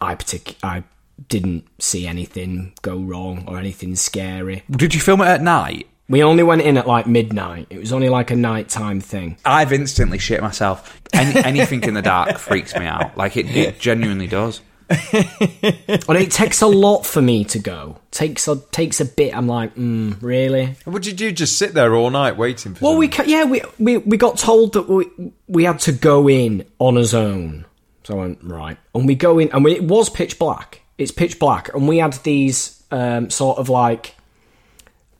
I 0.00 0.14
partic- 0.14 0.54
I 0.62 0.84
didn't 1.28 1.66
see 1.82 2.06
anything 2.06 2.72
go 2.80 2.96
wrong 2.96 3.44
or 3.46 3.58
anything 3.58 3.96
scary. 3.96 4.62
Did 4.70 4.94
you 4.94 5.00
film 5.00 5.20
it 5.20 5.26
at 5.26 5.42
night? 5.42 5.88
We 6.08 6.22
only 6.22 6.42
went 6.42 6.62
in 6.62 6.76
at 6.76 6.86
like 6.86 7.06
midnight. 7.06 7.66
It 7.70 7.78
was 7.78 7.92
only 7.92 8.08
like 8.08 8.30
a 8.30 8.36
nighttime 8.36 9.00
thing. 9.00 9.36
I've 9.44 9.72
instantly 9.72 10.18
shit 10.18 10.40
myself. 10.40 11.00
Any, 11.12 11.44
anything 11.44 11.82
in 11.82 11.94
the 11.94 12.02
dark 12.02 12.38
freaks 12.38 12.74
me 12.76 12.86
out. 12.86 13.16
Like 13.16 13.36
it, 13.36 13.46
it 13.54 13.78
genuinely 13.88 14.26
does. 14.28 14.60
And 16.08 16.18
it 16.18 16.30
takes 16.32 16.62
a 16.62 16.66
lot 16.66 17.06
for 17.06 17.22
me 17.22 17.44
to 17.44 17.58
go. 17.58 17.98
Takes 18.10 18.48
a 18.48 18.56
takes 18.72 19.00
a 19.00 19.04
bit. 19.04 19.36
I'm 19.36 19.46
like, 19.46 19.74
mm, 19.76 20.20
really? 20.20 20.76
What 20.84 21.02
did 21.02 21.20
you 21.20 21.28
do? 21.28 21.32
Just 21.32 21.56
sit 21.58 21.74
there 21.74 21.94
all 21.94 22.10
night 22.10 22.36
waiting 22.36 22.74
for? 22.74 22.84
Well, 22.84 22.96
we 22.96 23.08
ca- 23.08 23.24
yeah 23.24 23.44
we, 23.44 23.62
we 23.78 23.98
we 23.98 24.16
got 24.16 24.38
told 24.38 24.72
that 24.72 24.88
we 24.88 25.06
we 25.46 25.64
had 25.64 25.78
to 25.80 25.92
go 25.92 26.28
in 26.28 26.66
on 26.78 26.96
his 26.96 27.14
own. 27.14 27.66
So 28.04 28.14
I 28.14 28.22
went 28.22 28.38
right, 28.42 28.78
and 28.94 29.06
we 29.06 29.14
go 29.14 29.38
in, 29.38 29.52
and 29.52 29.64
we, 29.64 29.76
it 29.76 29.84
was 29.84 30.10
pitch 30.10 30.38
black. 30.38 30.80
It's 30.98 31.12
pitch 31.12 31.38
black, 31.38 31.72
and 31.74 31.86
we 31.86 31.98
had 31.98 32.14
these 32.24 32.82
um, 32.90 33.30
sort 33.30 33.58
of 33.58 33.68
like 33.68 34.16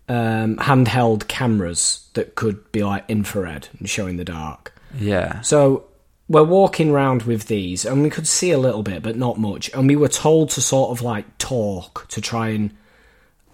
um, 0.09 0.57
handheld 0.57 1.29
cameras 1.29 2.09
that 2.15 2.35
could 2.35 2.73
be 2.73 2.83
like 2.83 3.05
infrared 3.09 3.69
and 3.79 3.89
show 3.89 4.07
in 4.07 4.17
the 4.17 4.25
dark. 4.25 4.75
Yeah. 4.99 5.41
So 5.43 5.85
we're 6.31 6.45
walking 6.45 6.93
round 6.93 7.25
with 7.25 7.49
these, 7.49 7.85
and 7.85 8.03
we 8.05 8.09
could 8.09 8.29
see 8.29 8.53
a 8.53 8.59
little 8.59 8.85
bit, 8.85 9.03
but 9.03 9.17
not 9.17 9.37
much. 9.37 9.69
And 9.75 9.89
we 9.89 9.97
were 9.97 10.09
told 10.09 10.51
to 10.51 10.61
sort 10.61 10.93
of 10.93 11.03
like 11.03 11.39
talk 11.39 12.07
to 12.09 12.21
try 12.21 12.51
and 12.51 12.71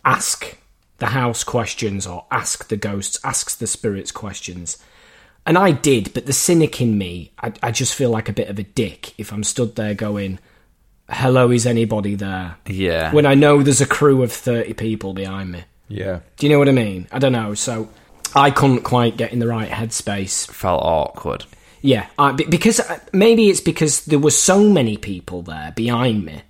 ask 0.04 0.58
the 0.98 1.06
house 1.06 1.42
questions 1.42 2.06
or 2.06 2.26
ask 2.30 2.68
the 2.68 2.76
ghosts, 2.76 3.18
ask 3.24 3.56
the 3.58 3.66
spirits 3.66 4.12
questions. 4.12 4.76
And 5.46 5.56
I 5.56 5.72
did, 5.72 6.12
but 6.12 6.26
the 6.26 6.34
cynic 6.34 6.78
in 6.82 6.98
me, 6.98 7.32
I, 7.40 7.54
I 7.62 7.70
just 7.70 7.94
feel 7.94 8.10
like 8.10 8.28
a 8.28 8.34
bit 8.34 8.48
of 8.48 8.58
a 8.58 8.64
dick 8.64 9.14
if 9.18 9.32
I'm 9.32 9.42
stood 9.42 9.76
there 9.76 9.94
going, 9.94 10.38
"Hello, 11.08 11.50
is 11.50 11.66
anybody 11.66 12.14
there?" 12.14 12.56
Yeah. 12.66 13.10
When 13.10 13.24
I 13.24 13.34
know 13.34 13.62
there's 13.62 13.80
a 13.80 13.86
crew 13.86 14.22
of 14.22 14.32
thirty 14.32 14.74
people 14.74 15.14
behind 15.14 15.50
me. 15.50 15.64
yeah. 15.88 16.20
Do 16.36 16.46
you 16.46 16.52
know 16.52 16.58
what 16.58 16.68
I 16.68 16.72
mean? 16.72 17.06
I 17.10 17.20
don't 17.20 17.32
know. 17.32 17.54
So 17.54 17.88
I 18.34 18.50
couldn't 18.50 18.82
quite 18.82 19.16
get 19.16 19.32
in 19.32 19.38
the 19.38 19.46
right 19.46 19.70
headspace 19.70 20.50
Felt 20.50 20.82
awkward. 20.82 21.46
Yeah, 21.82 22.06
I, 22.18 22.32
because 22.32 22.80
uh, 22.80 22.98
maybe 23.12 23.48
it's 23.48 23.60
because 23.60 24.04
there 24.06 24.18
were 24.18 24.30
so 24.30 24.60
many 24.68 24.96
people 24.96 25.42
there 25.42 25.72
behind 25.76 26.24
me. 26.24 26.42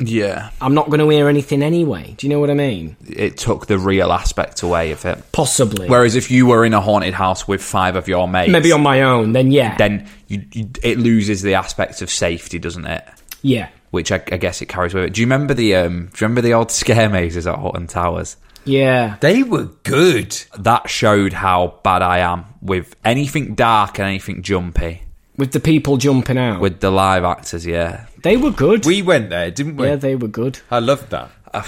Yeah. 0.00 0.50
I'm 0.60 0.74
not 0.74 0.86
going 0.90 1.00
to 1.00 1.08
hear 1.08 1.28
anything 1.28 1.60
anyway. 1.60 2.14
Do 2.16 2.26
you 2.26 2.32
know 2.32 2.38
what 2.38 2.50
I 2.50 2.54
mean? 2.54 2.96
It 3.08 3.36
took 3.36 3.66
the 3.66 3.78
real 3.78 4.12
aspect 4.12 4.62
away 4.62 4.92
of 4.92 5.04
it. 5.04 5.32
Possibly. 5.32 5.88
Whereas 5.88 6.14
if 6.14 6.30
you 6.30 6.46
were 6.46 6.64
in 6.64 6.72
a 6.72 6.80
haunted 6.80 7.14
house 7.14 7.48
with 7.48 7.60
five 7.60 7.96
of 7.96 8.06
your 8.06 8.28
mates, 8.28 8.52
maybe 8.52 8.70
on 8.70 8.80
my 8.80 9.02
own, 9.02 9.32
then 9.32 9.50
yeah, 9.50 9.76
then 9.76 10.08
you, 10.28 10.44
you, 10.52 10.70
it 10.84 10.98
loses 10.98 11.42
the 11.42 11.54
aspect 11.54 12.00
of 12.00 12.10
safety, 12.10 12.60
doesn't 12.60 12.86
it? 12.86 13.04
yeah, 13.42 13.70
Which 13.90 14.12
I, 14.12 14.22
I 14.30 14.36
guess 14.36 14.62
it 14.62 14.66
carries 14.66 14.94
with 14.94 15.02
it. 15.02 15.14
Do 15.14 15.20
you 15.20 15.26
remember 15.26 15.54
the 15.54 15.74
um, 15.74 15.98
Do 15.98 16.04
you 16.04 16.28
remember 16.28 16.42
the 16.42 16.54
old 16.54 16.70
scare 16.80 17.08
mazes 17.08 17.48
at 17.48 17.56
Houghton 17.56 17.88
Towers? 17.88 18.36
Yeah. 18.64 19.16
They 19.20 19.42
were 19.42 19.70
good. 19.84 20.36
That 20.58 20.88
showed 20.90 21.32
how 21.32 21.80
bad 21.82 22.02
I 22.02 22.18
am 22.18 22.44
with 22.60 22.94
anything 23.04 23.54
dark 23.54 23.98
and 23.98 24.08
anything 24.08 24.42
jumpy. 24.42 25.02
With 25.36 25.52
the 25.52 25.60
people 25.60 25.96
jumping 25.98 26.36
out, 26.36 26.60
With 26.60 26.80
the 26.80 26.90
live 26.90 27.22
actors, 27.24 27.64
yeah. 27.64 28.06
they 28.24 28.36
were 28.36 28.50
good. 28.50 28.84
We 28.84 29.02
went 29.02 29.30
there, 29.30 29.50
didn't 29.52 29.76
we? 29.76 29.86
yeah, 29.86 29.94
they 29.96 30.16
were 30.16 30.26
good. 30.28 30.58
I 30.70 30.80
loved 30.80 31.10
that. 31.10 31.30
Uh, 31.54 31.62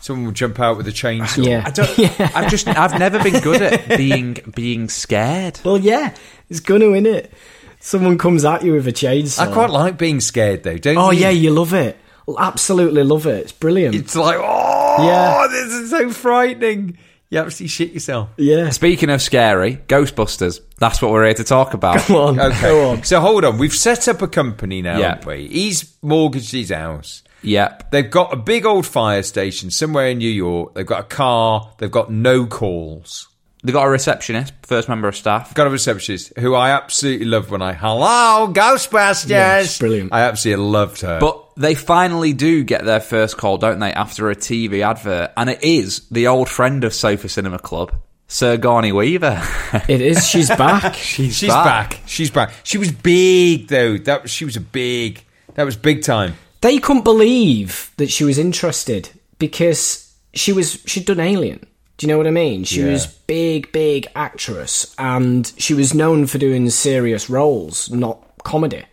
Someone 0.00 0.26
would 0.26 0.34
jump 0.36 0.60
out 0.60 0.76
with 0.76 0.86
a 0.88 0.92
chainsaw. 0.92 1.44
Yeah, 1.44 1.62
I 1.66 1.70
don't. 1.70 2.20
I've 2.36 2.48
just. 2.50 2.68
I've 2.68 2.98
never 2.98 3.22
been 3.22 3.40
good 3.42 3.60
at 3.60 3.96
being 3.98 4.38
being 4.54 4.88
scared. 4.88 5.60
well, 5.64 5.76
yeah, 5.76 6.14
it's 6.48 6.60
gonna 6.60 6.86
in 6.92 7.04
it. 7.04 7.32
Someone 7.80 8.16
comes 8.16 8.44
at 8.46 8.62
you 8.64 8.72
with 8.72 8.86
a 8.88 8.92
chainsaw. 8.92 9.40
I 9.48 9.52
quite 9.52 9.70
like 9.70 9.98
being 9.98 10.20
scared 10.20 10.62
though, 10.62 10.78
don't 10.78 10.96
Oh 10.96 11.10
you? 11.10 11.20
yeah, 11.20 11.30
you 11.30 11.50
love 11.50 11.74
it. 11.74 11.98
Absolutely 12.38 13.02
love 13.04 13.26
it. 13.26 13.42
It's 13.42 13.52
brilliant. 13.52 13.94
It's 13.94 14.16
like, 14.16 14.36
oh, 14.40 14.65
Yeah. 14.98 15.34
Oh, 15.44 15.48
this 15.50 15.72
is 15.72 15.90
so 15.90 16.10
frightening. 16.10 16.98
You 17.28 17.40
absolutely 17.40 17.68
shit 17.68 17.92
yourself. 17.92 18.28
yeah. 18.36 18.70
Speaking 18.70 19.10
of 19.10 19.20
scary, 19.20 19.78
Ghostbusters. 19.88 20.60
That's 20.78 21.02
what 21.02 21.10
we're 21.10 21.24
here 21.24 21.34
to 21.34 21.44
talk 21.44 21.74
about. 21.74 21.98
Come 22.00 22.16
on, 22.16 22.40
Okay. 22.40 22.60
go 22.62 22.90
on. 22.90 23.02
So 23.02 23.20
hold 23.20 23.44
on. 23.44 23.58
We've 23.58 23.74
set 23.74 24.06
up 24.06 24.22
a 24.22 24.28
company 24.28 24.80
now, 24.80 24.98
Yeah. 24.98 25.08
haven't 25.16 25.26
we? 25.26 25.48
He's 25.48 25.92
mortgaged 26.02 26.52
his 26.52 26.70
house. 26.70 27.24
Yep. 27.42 27.90
They've 27.90 28.10
got 28.10 28.32
a 28.32 28.36
big 28.36 28.64
old 28.64 28.86
fire 28.86 29.22
station 29.24 29.70
somewhere 29.72 30.08
in 30.08 30.18
New 30.18 30.30
York. 30.30 30.74
They've 30.74 30.86
got 30.86 31.00
a 31.00 31.04
car. 31.04 31.70
They've 31.78 31.90
got 31.90 32.12
no 32.12 32.46
calls. 32.46 33.26
They 33.66 33.72
got 33.72 33.84
a 33.84 33.90
receptionist, 33.90 34.52
first 34.62 34.88
member 34.88 35.08
of 35.08 35.16
staff. 35.16 35.52
Got 35.54 35.66
a 35.66 35.70
receptionist 35.70 36.32
who 36.38 36.54
I 36.54 36.70
absolutely 36.70 37.26
loved 37.26 37.50
when 37.50 37.62
I 37.62 37.72
hello 37.72 38.52
Ghostbusters. 38.52 39.28
Yeah, 39.28 39.58
it's 39.58 39.76
brilliant. 39.76 40.12
I 40.12 40.20
absolutely 40.20 40.64
loved 40.66 41.00
her. 41.00 41.18
But 41.18 41.44
they 41.56 41.74
finally 41.74 42.32
do 42.32 42.62
get 42.62 42.84
their 42.84 43.00
first 43.00 43.36
call, 43.36 43.58
don't 43.58 43.80
they, 43.80 43.92
after 43.92 44.30
a 44.30 44.36
TV 44.36 44.82
advert? 44.88 45.32
And 45.36 45.50
it 45.50 45.64
is 45.64 46.06
the 46.10 46.28
old 46.28 46.48
friend 46.48 46.84
of 46.84 46.94
Sofa 46.94 47.28
Cinema 47.28 47.58
Club, 47.58 47.92
Sigourney 48.28 48.92
Weaver. 48.92 49.42
It 49.88 50.00
is. 50.00 50.24
She's 50.28 50.48
back. 50.48 50.94
she's 50.96 51.40
back. 51.42 52.00
She's 52.06 52.30
back. 52.30 52.52
She 52.62 52.78
was 52.78 52.92
big 52.92 53.66
though. 53.66 53.98
That 53.98 54.30
she 54.30 54.44
was 54.44 54.54
a 54.54 54.60
big. 54.60 55.24
That 55.54 55.64
was 55.64 55.76
big 55.76 56.04
time. 56.04 56.34
they 56.60 56.78
couldn't 56.78 57.02
believe 57.02 57.90
that 57.96 58.10
she 58.10 58.22
was 58.22 58.38
interested 58.38 59.10
because 59.40 60.14
she 60.34 60.52
was 60.52 60.80
she'd 60.86 61.04
done 61.06 61.18
Alien. 61.18 61.66
Do 61.96 62.06
you 62.06 62.12
know 62.12 62.18
what 62.18 62.26
I 62.26 62.30
mean? 62.30 62.64
She 62.64 62.80
Yeah. 62.80 62.92
was 62.92 63.06
big, 63.06 63.72
big 63.72 64.06
actress, 64.14 64.94
and 64.98 65.50
she 65.56 65.72
was 65.74 65.94
known 65.94 66.26
for 66.26 66.36
doing 66.38 66.68
serious 66.70 67.30
roles, 67.30 67.90
not 67.90 68.22
comedy. 68.44 68.84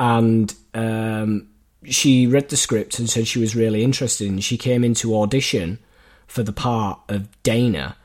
And 0.00 0.52
um, 0.74 1.48
she 1.84 2.26
read 2.26 2.48
the 2.48 2.56
script 2.56 2.98
and 2.98 3.08
said 3.08 3.26
she 3.28 3.38
was 3.38 3.54
really 3.56 3.82
interested. 3.84 4.28
And 4.28 4.42
she 4.42 4.58
came 4.58 4.84
into 4.84 5.16
audition 5.16 5.78
for 6.26 6.42
the 6.42 6.52
part 6.52 6.98
of 7.08 7.28
Dana, 7.44 7.96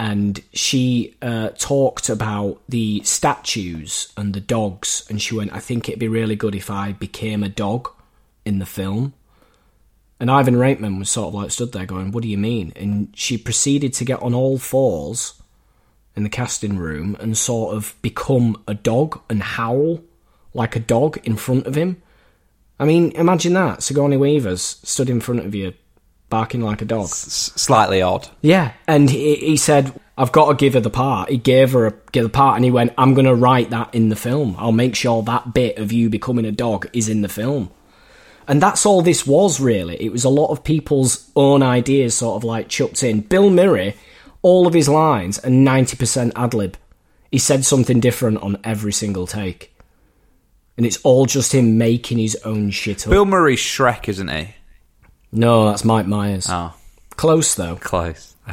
and 0.00 0.40
she 0.54 1.14
uh, 1.22 1.50
talked 1.58 2.08
about 2.08 2.60
the 2.68 3.02
statues 3.04 4.08
and 4.16 4.32
the 4.34 4.40
dogs. 4.40 5.04
And 5.10 5.20
she 5.20 5.34
went, 5.36 5.52
"I 5.52 5.60
think 5.60 5.88
it'd 5.88 6.00
be 6.00 6.08
really 6.08 6.36
good 6.36 6.54
if 6.54 6.70
I 6.70 6.92
became 6.92 7.42
a 7.42 7.48
dog 7.50 7.90
in 8.46 8.58
the 8.58 8.66
film." 8.66 9.12
And 10.18 10.30
Ivan 10.30 10.54
Reitman 10.54 10.98
was 10.98 11.10
sort 11.10 11.28
of 11.28 11.34
like 11.34 11.50
stood 11.50 11.72
there 11.72 11.86
going, 11.86 12.10
What 12.10 12.22
do 12.22 12.28
you 12.28 12.38
mean? 12.38 12.72
And 12.76 13.08
she 13.14 13.36
proceeded 13.36 13.92
to 13.94 14.04
get 14.04 14.22
on 14.22 14.34
all 14.34 14.58
fours 14.58 15.34
in 16.14 16.22
the 16.22 16.30
casting 16.30 16.78
room 16.78 17.16
and 17.20 17.36
sort 17.36 17.74
of 17.74 17.94
become 18.00 18.62
a 18.66 18.74
dog 18.74 19.20
and 19.28 19.42
howl 19.42 20.00
like 20.54 20.74
a 20.74 20.80
dog 20.80 21.18
in 21.24 21.36
front 21.36 21.66
of 21.66 21.76
him. 21.76 22.00
I 22.80 22.86
mean, 22.86 23.12
imagine 23.12 23.52
that. 23.54 23.82
Sigourney 23.82 24.16
Weaver's 24.16 24.62
stood 24.82 25.10
in 25.10 25.20
front 25.20 25.40
of 25.40 25.54
you 25.54 25.74
barking 26.28 26.62
like 26.62 26.82
a 26.82 26.86
dog. 26.86 27.04
S- 27.04 27.52
slightly 27.56 28.02
odd. 28.02 28.28
Yeah, 28.40 28.72
and 28.86 29.08
he, 29.10 29.36
he 29.36 29.56
said, 29.56 29.98
"I've 30.18 30.32
got 30.32 30.48
to 30.48 30.54
give 30.54 30.74
her 30.74 30.80
the 30.80 30.90
part." 30.90 31.30
He 31.30 31.38
gave 31.38 31.72
her 31.72 31.86
a 31.86 31.94
give 32.12 32.24
the 32.24 32.30
part, 32.30 32.56
and 32.56 32.64
he 32.64 32.70
went, 32.70 32.92
"I'm 32.98 33.14
going 33.14 33.26
to 33.26 33.34
write 33.34 33.70
that 33.70 33.94
in 33.94 34.08
the 34.08 34.16
film. 34.16 34.56
I'll 34.58 34.72
make 34.72 34.94
sure 34.94 35.22
that 35.22 35.54
bit 35.54 35.78
of 35.78 35.92
you 35.92 36.10
becoming 36.10 36.44
a 36.44 36.52
dog 36.52 36.88
is 36.92 37.08
in 37.08 37.22
the 37.22 37.28
film." 37.28 37.70
And 38.48 38.62
that's 38.62 38.86
all 38.86 39.02
this 39.02 39.26
was 39.26 39.58
really. 39.60 39.96
It 40.00 40.12
was 40.12 40.24
a 40.24 40.28
lot 40.28 40.50
of 40.50 40.62
people's 40.62 41.30
own 41.34 41.62
ideas, 41.62 42.14
sort 42.14 42.36
of 42.36 42.44
like 42.44 42.68
chucked 42.68 43.02
in. 43.02 43.20
Bill 43.20 43.50
Murray, 43.50 43.96
all 44.42 44.66
of 44.66 44.74
his 44.74 44.88
lines 44.88 45.38
are 45.40 45.50
ninety 45.50 45.96
percent 45.96 46.32
ad 46.36 46.54
lib. 46.54 46.76
He 47.32 47.38
said 47.38 47.64
something 47.64 47.98
different 48.00 48.38
on 48.42 48.58
every 48.62 48.92
single 48.92 49.26
take. 49.26 49.72
and 50.76 50.86
it's 50.86 50.98
all 51.02 51.26
just 51.26 51.52
him 51.54 51.76
making 51.78 52.18
his 52.18 52.36
own 52.44 52.70
shit 52.70 53.06
up. 53.06 53.10
Bill 53.10 53.24
Murray's 53.24 53.58
Shrek, 53.58 54.08
isn't 54.08 54.28
he? 54.28 54.54
no, 55.32 55.66
that's 55.66 55.84
Mike 55.84 56.06
Myers. 56.06 56.46
Oh, 56.48 56.72
Close 57.16 57.54
though. 57.54 57.76
close. 57.76 58.36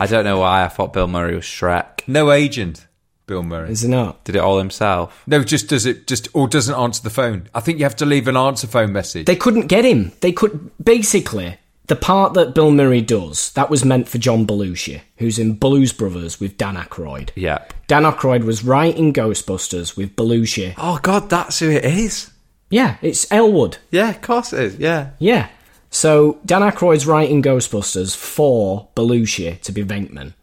I 0.00 0.06
don't 0.06 0.24
know 0.24 0.38
why 0.38 0.64
I 0.64 0.68
thought 0.68 0.92
Bill 0.94 1.06
Murray 1.08 1.34
was 1.34 1.44
Shrek. 1.44 2.00
No 2.06 2.30
agent, 2.32 2.86
Bill 3.30 3.44
Murray. 3.44 3.70
Is 3.70 3.84
it 3.84 3.88
not? 3.88 4.24
Did 4.24 4.34
it 4.34 4.40
all 4.40 4.58
himself. 4.58 5.22
No, 5.24 5.44
just 5.44 5.68
does 5.68 5.86
it 5.86 6.08
just 6.08 6.26
or 6.34 6.48
doesn't 6.48 6.74
answer 6.74 7.00
the 7.00 7.10
phone. 7.10 7.48
I 7.54 7.60
think 7.60 7.78
you 7.78 7.84
have 7.84 7.94
to 7.96 8.04
leave 8.04 8.26
an 8.26 8.36
answer 8.36 8.66
phone 8.66 8.92
message. 8.92 9.26
They 9.26 9.36
couldn't 9.36 9.68
get 9.68 9.84
him. 9.84 10.10
They 10.20 10.32
could 10.32 10.72
basically 10.82 11.56
the 11.86 11.94
part 11.94 12.34
that 12.34 12.54
Bill 12.54 12.72
Murray 12.72 13.00
does 13.00 13.52
that 13.52 13.70
was 13.70 13.84
meant 13.84 14.08
for 14.08 14.18
John 14.18 14.46
Belushi, 14.46 15.00
who's 15.18 15.38
in 15.38 15.54
Blues 15.54 15.92
Brothers 15.92 16.40
with 16.40 16.58
Dan 16.58 16.74
Aykroyd. 16.74 17.30
Yep. 17.36 17.72
Dan 17.86 18.02
Aykroyd 18.02 18.44
was 18.44 18.64
writing 18.64 19.12
Ghostbusters 19.12 19.96
with 19.96 20.16
Belushi. 20.16 20.74
Oh 20.76 20.98
God, 21.00 21.30
that's 21.30 21.60
who 21.60 21.70
it 21.70 21.84
is. 21.84 22.32
Yeah, 22.68 22.96
it's 23.00 23.30
Elwood. 23.30 23.78
Yeah, 23.92 24.10
of 24.10 24.22
course 24.22 24.52
it 24.52 24.60
is. 24.60 24.76
Yeah. 24.76 25.10
Yeah. 25.20 25.48
So 25.90 26.40
Dan 26.44 26.62
Aykroyd's 26.62 27.06
writing 27.06 27.42
Ghostbusters 27.42 28.16
for 28.16 28.88
Belushi 28.96 29.60
to 29.62 29.70
be 29.70 29.84
Venkman. 29.84 30.34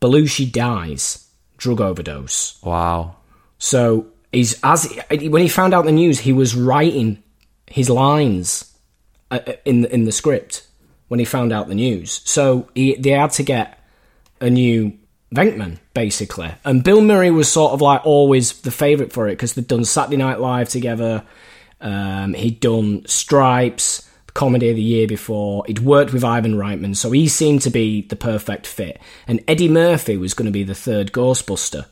Belushi 0.00 0.50
dies, 0.50 1.26
drug 1.60 1.80
overdose. 1.80 2.60
Wow. 2.62 3.16
So 3.58 4.06
he's 4.32 4.58
as 4.64 4.92
when 5.10 5.42
he 5.42 5.48
found 5.48 5.74
out 5.74 5.84
the 5.84 5.92
news, 5.92 6.18
he 6.18 6.32
was 6.32 6.56
writing 6.56 7.22
his 7.66 7.88
lines 7.88 8.74
uh, 9.30 9.38
uh, 9.46 9.52
in 9.64 9.82
the, 9.82 9.94
in 9.94 10.04
the 10.04 10.12
script 10.12 10.66
when 11.06 11.20
he 11.20 11.24
found 11.24 11.52
out 11.52 11.68
the 11.68 11.74
news. 11.74 12.20
So 12.24 12.68
he, 12.74 12.96
they 12.96 13.10
had 13.10 13.30
to 13.32 13.44
get 13.44 13.78
a 14.40 14.50
new 14.50 14.98
Venkman 15.34 15.78
basically, 15.94 16.50
and 16.64 16.82
Bill 16.82 17.00
Murray 17.00 17.30
was 17.30 17.50
sort 17.50 17.72
of 17.72 17.80
like 17.80 18.04
always 18.04 18.60
the 18.62 18.72
favourite 18.72 19.12
for 19.12 19.28
it 19.28 19.32
because 19.32 19.52
they'd 19.52 19.68
done 19.68 19.84
Saturday 19.84 20.16
Night 20.16 20.40
Live 20.40 20.68
together. 20.68 21.24
Um, 21.80 22.34
he'd 22.34 22.60
done 22.60 23.06
Stripes, 23.06 24.09
comedy 24.40 24.70
of 24.70 24.76
the 24.76 24.82
year 24.82 25.06
before. 25.06 25.62
He'd 25.66 25.80
worked 25.80 26.14
with 26.14 26.24
Ivan 26.24 26.54
Reitman, 26.54 26.96
so 26.96 27.10
he 27.10 27.28
seemed 27.28 27.60
to 27.60 27.68
be 27.68 28.00
the 28.00 28.16
perfect 28.16 28.66
fit. 28.66 28.98
And 29.26 29.44
Eddie 29.46 29.68
Murphy 29.68 30.16
was 30.16 30.32
going 30.32 30.46
to 30.46 30.50
be 30.50 30.62
the 30.62 30.74
third 30.74 31.12
Ghostbuster. 31.12 31.84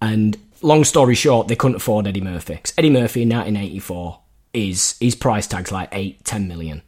And 0.00 0.38
long 0.62 0.84
story 0.84 1.14
short, 1.14 1.48
they 1.48 1.54
couldn't 1.54 1.76
afford 1.76 2.06
Eddie 2.06 2.22
Murphy. 2.22 2.54
'Cause 2.54 2.72
Eddie 2.78 2.88
Murphy 2.88 3.20
in 3.20 3.28
1984 3.28 4.20
is 4.54 4.94
his 5.00 5.14
price 5.14 5.46
tag's 5.46 5.70
like 5.70 5.90
eight, 5.92 6.24
ten 6.24 6.48
million. 6.48 6.80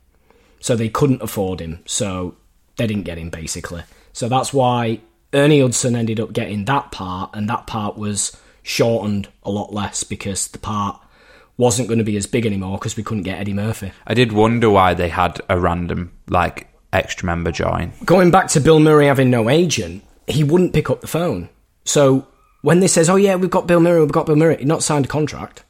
So 0.61 0.75
they 0.75 0.89
couldn't 0.89 1.21
afford 1.21 1.61
him. 1.61 1.81
So 1.85 2.37
they 2.79 2.87
didn't 2.87 3.05
get 3.05 3.19
him 3.19 3.29
basically. 3.29 3.83
So 4.15 4.27
that's 4.27 4.55
why 4.55 5.01
Ernie 5.35 5.61
Hudson 5.61 5.95
ended 5.95 6.19
up 6.19 6.33
getting 6.33 6.65
that 6.65 6.93
part, 6.93 7.29
and 7.35 7.47
that 7.51 7.67
part 7.67 7.99
was 7.99 8.35
shortened 8.63 9.29
a 9.43 9.51
lot 9.51 9.75
less 9.75 10.03
because 10.03 10.49
the 10.49 10.59
part 10.59 10.99
wasn't 11.59 11.89
going 11.89 11.99
to 11.99 12.05
be 12.05 12.17
as 12.17 12.27
big 12.27 12.45
anymore 12.47 12.79
because 12.79 12.97
we 12.97 13.03
couldn't 13.03 13.23
get 13.25 13.39
Eddie 13.39 13.55
Murphy. 13.55 13.93
I 14.07 14.15
did 14.15 14.33
wonder 14.33 14.69
why 14.71 14.95
they 14.95 15.09
had 15.09 15.41
a 15.49 15.59
random 15.59 16.13
like 16.29 16.69
extra 16.93 17.27
member 17.27 17.51
join. 17.53 17.93
going 18.05 18.31
back 18.31 18.49
to 18.49 18.61
Bill 18.61 18.81
Murray 18.81 19.07
having 19.07 19.31
no 19.31 19.49
agent, 19.51 20.03
he 20.27 20.45
wouldn't 20.45 20.73
pick 20.73 20.91
up 20.91 21.01
the 21.01 21.07
phone. 21.07 21.49
So 21.85 22.27
when 22.63 22.81
they 22.81 22.89
says, 22.89 23.09
"Oh 23.09 23.17
yeah, 23.17 23.37
we've 23.37 23.51
got 23.51 23.67
Bill 23.67 23.81
Murray, 23.81 24.01
we've 24.01 24.13
got 24.13 24.27
Bill 24.27 24.37
Murray," 24.37 24.57
he'd 24.57 24.67
not 24.69 24.83
signed 24.83 25.05
a 25.05 25.09
contract. 25.09 25.63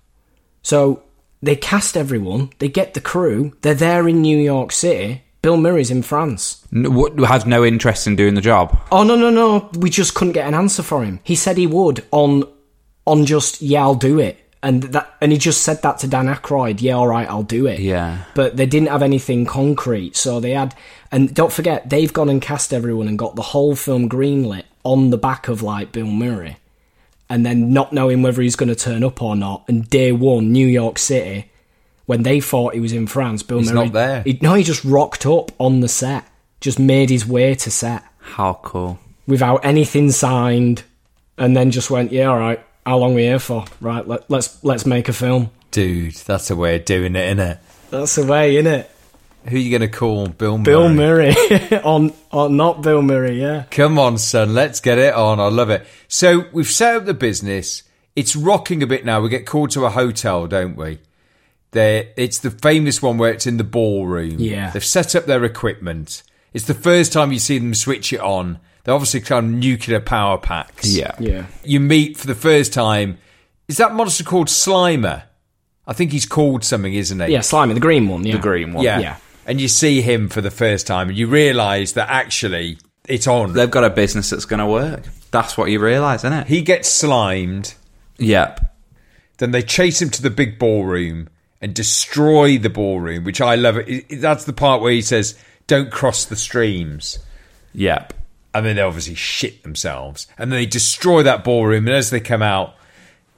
So 0.62 1.02
they 1.42 1.56
cast 1.56 1.96
everyone, 1.96 2.50
they 2.58 2.68
get 2.68 2.94
the 2.94 3.00
crew, 3.00 3.52
they're 3.62 3.74
there 3.74 4.08
in 4.08 4.22
New 4.22 4.38
York 4.38 4.72
City. 4.72 5.22
Bill 5.42 5.56
Murray's 5.56 5.92
in 5.92 6.02
France. 6.02 6.66
N- 6.74 6.82
w- 6.84 7.22
had 7.24 7.46
no 7.46 7.64
interest 7.64 8.08
in 8.08 8.16
doing 8.16 8.34
the 8.34 8.40
job. 8.40 8.76
Oh 8.90 9.04
no 9.04 9.14
no 9.14 9.30
no! 9.30 9.70
We 9.78 9.90
just 9.90 10.14
couldn't 10.14 10.32
get 10.32 10.48
an 10.48 10.54
answer 10.54 10.82
for 10.82 11.04
him. 11.04 11.20
He 11.22 11.36
said 11.36 11.56
he 11.56 11.66
would 11.68 12.04
on 12.10 12.42
on 13.06 13.26
just 13.26 13.62
yeah 13.62 13.82
I'll 13.82 13.94
do 13.94 14.18
it, 14.18 14.38
and 14.62 14.82
that 14.84 15.14
and 15.20 15.32
he 15.32 15.38
just 15.38 15.62
said 15.62 15.82
that 15.82 15.98
to 15.98 16.08
Dan 16.08 16.26
Aykroyd. 16.26 16.80
Yeah, 16.80 16.94
all 16.94 17.06
right, 17.08 17.28
I'll 17.28 17.42
do 17.42 17.66
it. 17.66 17.78
Yeah. 17.80 18.24
but 18.34 18.56
they 18.56 18.66
didn't 18.66 18.88
have 18.88 19.02
anything 19.02 19.46
concrete, 19.46 20.16
so 20.16 20.40
they 20.40 20.52
had. 20.52 20.74
And 21.12 21.32
don't 21.34 21.52
forget, 21.52 21.88
they've 21.88 22.12
gone 22.12 22.28
and 22.28 22.42
cast 22.42 22.72
everyone 22.74 23.06
and 23.08 23.18
got 23.18 23.36
the 23.36 23.42
whole 23.42 23.76
film 23.76 24.08
greenlit 24.08 24.64
on 24.82 25.10
the 25.10 25.18
back 25.18 25.48
of 25.48 25.62
like 25.62 25.92
Bill 25.92 26.06
Murray, 26.06 26.56
and 27.30 27.46
then 27.46 27.72
not 27.72 27.92
knowing 27.92 28.22
whether 28.22 28.42
he's 28.42 28.56
going 28.56 28.68
to 28.68 28.74
turn 28.74 29.04
up 29.04 29.22
or 29.22 29.36
not. 29.36 29.64
And 29.68 29.88
day 29.88 30.10
one, 30.12 30.52
New 30.52 30.66
York 30.66 30.98
City, 30.98 31.50
when 32.06 32.22
they 32.22 32.40
thought 32.40 32.74
he 32.74 32.80
was 32.80 32.92
in 32.92 33.06
France, 33.06 33.42
Bill 33.42 33.58
He's 33.58 33.72
Murray 33.72 33.84
not 33.86 33.92
there. 33.92 34.22
He, 34.22 34.38
no, 34.42 34.54
he 34.54 34.64
just 34.64 34.84
rocked 34.84 35.26
up 35.26 35.52
on 35.60 35.80
the 35.80 35.88
set, 35.88 36.24
just 36.60 36.78
made 36.78 37.08
his 37.10 37.26
way 37.26 37.54
to 37.54 37.70
set 37.70 38.02
How 38.18 38.58
cool. 38.62 38.98
without 39.28 39.64
anything 39.64 40.10
signed, 40.10 40.82
and 41.38 41.56
then 41.56 41.70
just 41.70 41.90
went, 41.90 42.10
"Yeah, 42.12 42.26
all 42.26 42.38
right. 42.38 42.60
How 42.86 42.98
long 42.98 43.14
we 43.14 43.22
here 43.22 43.40
for? 43.40 43.64
Right, 43.80 44.06
let, 44.06 44.30
let's 44.30 44.62
let's 44.64 44.86
make 44.86 45.08
a 45.08 45.12
film." 45.12 45.50
Dude, 45.72 46.14
that's 46.14 46.50
a 46.50 46.56
way 46.56 46.76
of 46.76 46.84
doing 46.84 47.16
it, 47.16 47.26
isn't 47.26 47.40
it? 47.40 47.58
That's 47.90 48.14
the 48.14 48.24
way, 48.24 48.56
isn't 48.56 48.72
it? 48.72 48.90
Who 49.48 49.58
you 49.58 49.76
going 49.76 49.88
to 49.88 49.96
call? 49.96 50.28
Bill 50.28 50.58
Murray. 50.58 50.64
Bill 50.64 50.88
Murray 50.88 51.34
on 51.82 52.12
on 52.32 52.56
not 52.56 52.82
Bill 52.82 53.02
Murray, 53.02 53.40
yeah. 53.40 53.64
Come 53.70 53.98
on, 53.98 54.18
son, 54.18 54.54
let's 54.54 54.80
get 54.80 54.98
it 54.98 55.14
on. 55.14 55.38
I 55.40 55.48
love 55.48 55.70
it. 55.70 55.86
So 56.08 56.46
we've 56.52 56.70
set 56.70 56.96
up 56.96 57.04
the 57.04 57.14
business. 57.14 57.82
It's 58.14 58.34
rocking 58.34 58.82
a 58.82 58.86
bit 58.86 59.04
now. 59.04 59.20
We 59.20 59.28
get 59.28 59.46
called 59.46 59.70
to 59.72 59.84
a 59.84 59.90
hotel, 59.90 60.46
don't 60.46 60.76
we? 60.76 61.00
There, 61.72 62.08
it's 62.16 62.38
the 62.38 62.50
famous 62.50 63.02
one 63.02 63.18
where 63.18 63.32
it's 63.32 63.46
in 63.46 63.56
the 63.56 63.64
ballroom. 63.64 64.36
Yeah. 64.38 64.70
they've 64.70 64.84
set 64.84 65.14
up 65.14 65.26
their 65.26 65.44
equipment. 65.44 66.22
It's 66.54 66.66
the 66.66 66.74
first 66.74 67.12
time 67.12 67.32
you 67.32 67.38
see 67.38 67.58
them 67.58 67.74
switch 67.74 68.12
it 68.12 68.20
on. 68.20 68.58
They're 68.86 68.94
obviously 68.94 69.20
kind 69.20 69.46
of 69.46 69.52
nuclear 69.52 69.98
power 70.00 70.38
packs. 70.38 70.86
Yeah. 70.86 71.10
Yeah. 71.18 71.46
You 71.64 71.80
meet 71.80 72.16
for 72.16 72.28
the 72.28 72.36
first 72.36 72.72
time. 72.72 73.18
Is 73.66 73.78
that 73.78 73.92
monster 73.94 74.22
called 74.22 74.46
Slimer? 74.46 75.24
I 75.88 75.92
think 75.92 76.12
he's 76.12 76.24
called 76.24 76.62
something, 76.62 76.94
isn't 76.94 77.18
he? 77.20 77.32
Yeah, 77.32 77.40
Slimy, 77.40 77.74
the 77.74 77.80
green 77.80 78.06
one, 78.08 78.24
yeah. 78.24 78.36
The 78.36 78.42
green 78.42 78.72
one. 78.72 78.84
Yeah. 78.84 79.00
Yeah. 79.00 79.16
And 79.44 79.60
you 79.60 79.66
see 79.66 80.02
him 80.02 80.28
for 80.28 80.40
the 80.40 80.52
first 80.52 80.86
time 80.86 81.08
and 81.08 81.18
you 81.18 81.26
realise 81.26 81.92
that 81.92 82.08
actually 82.08 82.78
it's 83.08 83.26
on. 83.26 83.54
They've 83.54 83.70
got 83.70 83.82
a 83.82 83.90
business 83.90 84.30
that's 84.30 84.44
going 84.44 84.60
to 84.60 84.66
work. 84.66 85.02
That's 85.32 85.58
what 85.58 85.68
you 85.70 85.80
realise, 85.80 86.20
isn't 86.20 86.32
it? 86.32 86.46
He 86.46 86.62
gets 86.62 86.88
slimed. 86.88 87.74
Yep. 88.18 88.72
Then 89.38 89.50
they 89.50 89.62
chase 89.62 90.00
him 90.00 90.10
to 90.10 90.22
the 90.22 90.30
big 90.30 90.60
ballroom 90.60 91.28
and 91.60 91.74
destroy 91.74 92.56
the 92.58 92.70
ballroom, 92.70 93.24
which 93.24 93.40
I 93.40 93.56
love. 93.56 93.78
It- 93.78 94.06
it- 94.08 94.20
That's 94.20 94.44
the 94.44 94.52
part 94.52 94.80
where 94.80 94.92
he 94.92 95.02
says, 95.02 95.34
"Don't 95.66 95.90
cross 95.90 96.24
the 96.24 96.36
streams," 96.36 97.18
Yep. 97.74 98.12
And 98.56 98.66
then 98.66 98.76
they 98.76 98.82
obviously 98.82 99.14
shit 99.14 99.62
themselves, 99.62 100.26
and 100.38 100.50
then 100.52 100.58
they 100.60 100.66
destroy 100.66 101.22
that 101.22 101.44
ballroom. 101.44 101.86
And 101.86 101.96
as 101.96 102.10
they 102.10 102.20
come 102.20 102.42
out, 102.42 102.74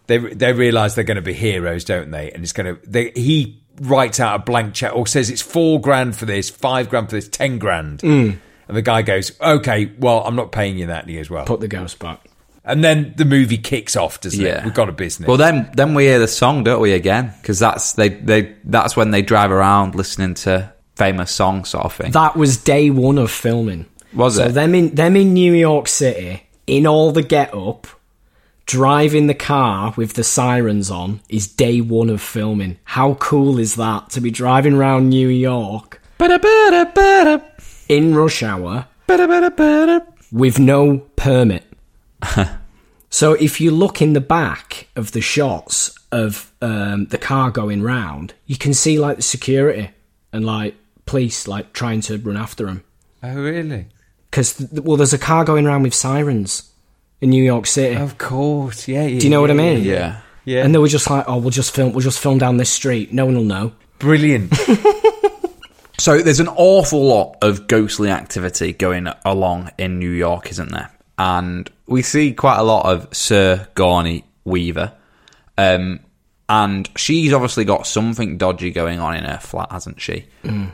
they 0.07 0.19
they 0.19 0.53
realise 0.53 0.95
they're 0.95 1.05
going 1.05 1.17
to 1.17 1.23
be 1.23 1.35
heroes, 1.35 1.85
don't 1.85 2.11
they? 2.11 2.31
And 2.33 2.43
it's 2.43 2.53
going 2.53 2.75
to. 2.77 2.81
They, 2.91 3.11
he 3.11 3.61
writes 3.81 4.19
out 4.21 4.41
a 4.41 4.43
blank 4.43 4.75
check 4.75 4.95
or 4.95 5.07
says 5.07 5.31
it's 5.31 5.43
four 5.43 5.81
grand 5.81 6.17
for 6.17 6.27
this, 6.27 6.51
five 6.51 6.89
grand 6.91 7.09
for 7.11 7.17
this, 7.17 7.29
ten 7.29 7.59
grand. 7.59 8.01
Hmm. 8.01 8.31
And 8.67 8.77
the 8.77 8.83
guy 8.83 9.03
goes, 9.03 9.33
"Okay, 9.41 9.93
well, 9.99 10.23
I'm 10.25 10.37
not 10.37 10.53
paying 10.53 10.79
you 10.79 10.87
that." 10.87 11.03
And 11.03 11.11
he 11.11 11.17
goes, 11.17 11.31
"Well," 11.31 11.45
Put 11.47 11.61
the 11.61 11.69
ghost 11.69 11.99
back. 11.99 12.21
and 12.65 12.85
then 12.85 13.15
the 13.17 13.25
movie 13.25 13.57
kicks 13.57 13.97
off, 13.97 14.21
doesn't 14.21 14.39
Yeah. 14.45 14.59
it? 14.59 14.65
We've 14.65 14.75
got 14.75 14.89
a 14.91 14.93
business. 14.93 15.27
Well, 15.27 15.39
then 15.39 15.71
then 15.75 15.95
we 15.95 16.05
hear 16.05 16.19
the 16.19 16.29
song, 16.29 16.65
don't 16.65 16.81
we? 16.81 16.93
Again, 16.93 17.33
because 17.41 17.59
that's 17.59 17.93
they 17.93 18.11
they 18.11 18.55
that's 18.65 18.95
when 18.97 19.11
they 19.11 19.23
drive 19.23 19.51
around 19.51 19.95
listening 19.95 20.35
to 20.35 20.71
famous 20.97 21.31
songs, 21.31 21.71
sort 21.71 21.85
of 21.87 21.93
thing. 21.95 22.11
That 22.13 22.37
was 22.37 22.57
day 22.59 22.91
one 22.91 23.17
of 23.19 23.31
filming. 23.31 23.87
Was 24.13 24.39
it? 24.39 24.43
so 24.43 24.49
it? 24.49 24.53
them 24.53 24.75
in 24.75 24.95
them 24.95 25.17
in 25.17 25.33
New 25.35 25.53
York 25.53 25.89
City, 25.89 26.45
in 26.67 26.87
all 26.87 27.13
the 27.13 27.23
get 27.23 27.55
up, 27.55 27.87
driving 28.69 29.27
the 29.27 29.35
car 29.35 29.95
with 29.97 30.13
the 30.13 30.23
sirens 30.23 30.91
on 30.91 31.21
is 31.29 31.49
day 31.49 31.81
one 31.81 32.11
of 32.11 32.21
filming. 32.21 32.79
How 32.85 33.15
cool 33.15 33.59
is 33.59 33.77
that 33.77 34.11
to 34.11 34.21
be 34.21 34.31
driving 34.31 34.75
around 34.75 35.09
New 35.09 35.29
York 35.29 36.03
Ba-da-ba-da-ba-da, 36.19 37.39
in 37.89 38.15
rush 38.15 38.43
hour 38.43 38.87
ba-da-ba-da-ba-da. 39.07 40.01
with 40.31 40.59
no 40.59 40.99
permit. 41.17 41.65
so 43.11 43.33
if 43.35 43.61
you 43.61 43.71
look 43.71 44.03
in 44.03 44.13
the 44.13 44.21
back 44.21 44.89
of 44.97 45.13
the 45.13 45.23
shots 45.23 45.97
of 46.13 46.53
um, 46.61 47.07
the 47.07 47.19
car 47.19 47.51
going 47.51 47.83
round, 47.83 48.35
you 48.47 48.59
can 48.59 48.75
see 48.75 48.99
like 48.99 49.17
the 49.17 49.23
security 49.23 49.91
and 50.33 50.45
like 50.45 50.75
police 51.07 51.49
like 51.49 51.73
trying 51.73 52.03
to 52.03 52.19
run 52.19 52.37
after 52.37 52.67
them. 52.67 52.85
oh, 53.23 53.35
really? 53.35 53.87
Because 54.31 54.67
well, 54.73 54.97
there's 54.97 55.13
a 55.13 55.19
car 55.19 55.45
going 55.45 55.67
around 55.67 55.83
with 55.83 55.95
sirens 55.95 56.71
in 57.21 57.31
New 57.31 57.43
York 57.43 57.67
City. 57.67 57.97
Of 57.97 58.19
course, 58.19 58.89
yeah. 58.89 59.07
yeah 59.07 59.21
Do 59.21 59.27
you 59.27 59.31
know 59.31 59.41
what 59.41 59.51
I 59.51 59.55
mean? 59.55 59.83
Yeah. 59.83 60.21
Yeah. 60.45 60.65
And 60.65 60.75
they 60.75 60.79
were 60.79 60.89
just 60.89 61.11
like, 61.11 61.25
"Oh, 61.29 61.37
we'll 61.39 61.51
just 61.51 61.75
film. 61.75 61.93
We'll 61.93 62.01
just 62.01 62.21
film 62.21 62.39
down 62.39 62.57
this 62.57 62.71
street. 62.71 63.13
No 63.13 63.27
one 63.27 63.37
will 63.37 63.45
know." 63.45 63.73
Brilliant. 63.99 64.53
So 65.99 66.23
there's 66.23 66.41
an 66.41 66.49
awful 66.49 67.05
lot 67.05 67.39
of 67.43 67.67
ghostly 67.67 68.11
activity 68.11 68.73
going 68.73 69.09
along 69.25 69.71
in 69.79 69.99
New 69.99 70.11
York, 70.11 70.51
isn't 70.51 70.71
there? 70.71 70.91
And 71.19 71.69
we 71.87 72.03
see 72.03 72.33
quite 72.33 72.59
a 72.59 72.63
lot 72.63 72.87
of 72.87 73.15
Sigourney 73.15 74.25
Weaver. 74.45 74.93
Um, 75.57 75.99
and 76.49 76.89
she's 76.97 77.33
obviously 77.33 77.65
got 77.65 77.87
something 77.87 78.39
dodgy 78.39 78.71
going 78.71 79.01
on 79.01 79.17
in 79.17 79.25
her 79.25 79.39
flat, 79.39 79.73
hasn't 79.73 80.01
she? 80.01 80.27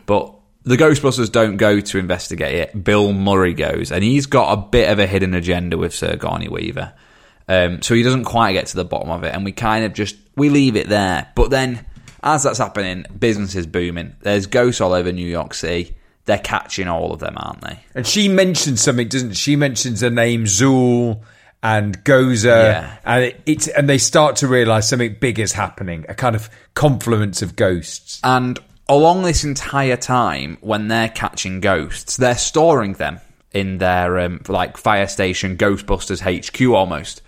But 0.04 0.34
the 0.64 0.76
Ghostbusters 0.76 1.30
don't 1.30 1.56
go 1.56 1.80
to 1.80 1.98
investigate 1.98 2.54
it. 2.54 2.84
Bill 2.84 3.12
Murray 3.12 3.54
goes, 3.54 3.92
and 3.92 4.02
he's 4.02 4.26
got 4.26 4.52
a 4.52 4.56
bit 4.56 4.90
of 4.90 4.98
a 4.98 5.06
hidden 5.06 5.34
agenda 5.34 5.76
with 5.78 5.94
Sigourney 5.94 6.48
Weaver. 6.48 6.92
Um, 7.46 7.82
so 7.82 7.94
he 7.94 8.02
doesn't 8.02 8.24
quite 8.24 8.52
get 8.54 8.66
to 8.68 8.76
the 8.76 8.84
bottom 8.86 9.10
of 9.10 9.22
it, 9.24 9.34
and 9.34 9.44
we 9.44 9.52
kind 9.52 9.84
of 9.84 9.92
just 9.92 10.16
we 10.36 10.48
leave 10.48 10.76
it 10.76 10.88
there. 10.88 11.30
But 11.34 11.50
then, 11.50 11.84
as 12.22 12.42
that's 12.44 12.58
happening, 12.58 13.04
business 13.18 13.54
is 13.54 13.66
booming. 13.66 14.16
There's 14.22 14.46
ghosts 14.46 14.80
all 14.80 14.94
over 14.94 15.12
New 15.12 15.28
York 15.28 15.52
City. 15.54 15.94
They're 16.24 16.38
catching 16.38 16.88
all 16.88 17.12
of 17.12 17.20
them, 17.20 17.34
aren't 17.36 17.60
they? 17.60 17.78
And 17.94 18.06
she 18.06 18.28
mentions 18.28 18.80
something, 18.80 19.08
doesn't 19.08 19.32
she? 19.34 19.52
She 19.52 19.56
mentions 19.56 20.00
the 20.00 20.08
name 20.08 20.44
Zuul 20.46 21.20
and 21.62 22.02
Gozer, 22.02 22.44
Yeah. 22.46 22.96
and 23.04 23.24
it, 23.24 23.40
it's 23.44 23.68
and 23.68 23.86
they 23.90 23.98
start 23.98 24.36
to 24.36 24.48
realise 24.48 24.88
something 24.88 25.16
big 25.20 25.38
is 25.38 25.52
happening. 25.52 26.06
A 26.08 26.14
kind 26.14 26.34
of 26.34 26.48
confluence 26.72 27.42
of 27.42 27.56
ghosts. 27.56 28.20
And 28.24 28.58
along 28.88 29.22
this 29.22 29.44
entire 29.44 29.96
time, 29.96 30.58
when 30.60 30.88
they're 30.88 31.08
catching 31.08 31.60
ghosts, 31.60 32.16
they're 32.16 32.36
storing 32.36 32.94
them 32.94 33.20
in 33.52 33.78
their 33.78 34.18
um, 34.20 34.40
like 34.48 34.76
fire 34.76 35.06
station, 35.06 35.56
Ghostbusters 35.56 36.20
HQ 36.20 36.60
almost. 36.74 37.22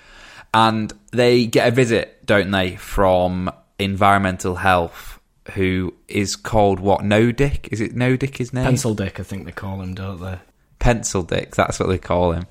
And 0.53 0.93
they 1.13 1.47
get 1.47 1.69
a 1.69 1.71
visit, 1.71 2.25
don't 2.27 2.51
they, 2.51 2.77
from 2.77 3.51
environmental 3.79 4.57
health, 4.57 5.21
who 5.53 5.95
is 6.09 6.35
called 6.35 6.81
what? 6.81 7.05
No 7.05 7.31
Dick? 7.31 7.69
Is 7.71 7.81
it 7.81 7.95
No 7.95 8.17
Dick? 8.17 8.37
His 8.37 8.53
name? 8.53 8.65
Pencil 8.65 8.95
Dick, 8.95 9.21
I 9.21 9.23
think 9.23 9.45
they 9.45 9.53
call 9.53 9.81
him, 9.81 9.95
don't 9.95 10.21
they? 10.21 10.39
Pencil 10.79 11.23
Dick. 11.23 11.55
That's 11.55 11.79
what 11.79 11.89
they 11.89 11.99
call 11.99 12.33
him. 12.33 12.47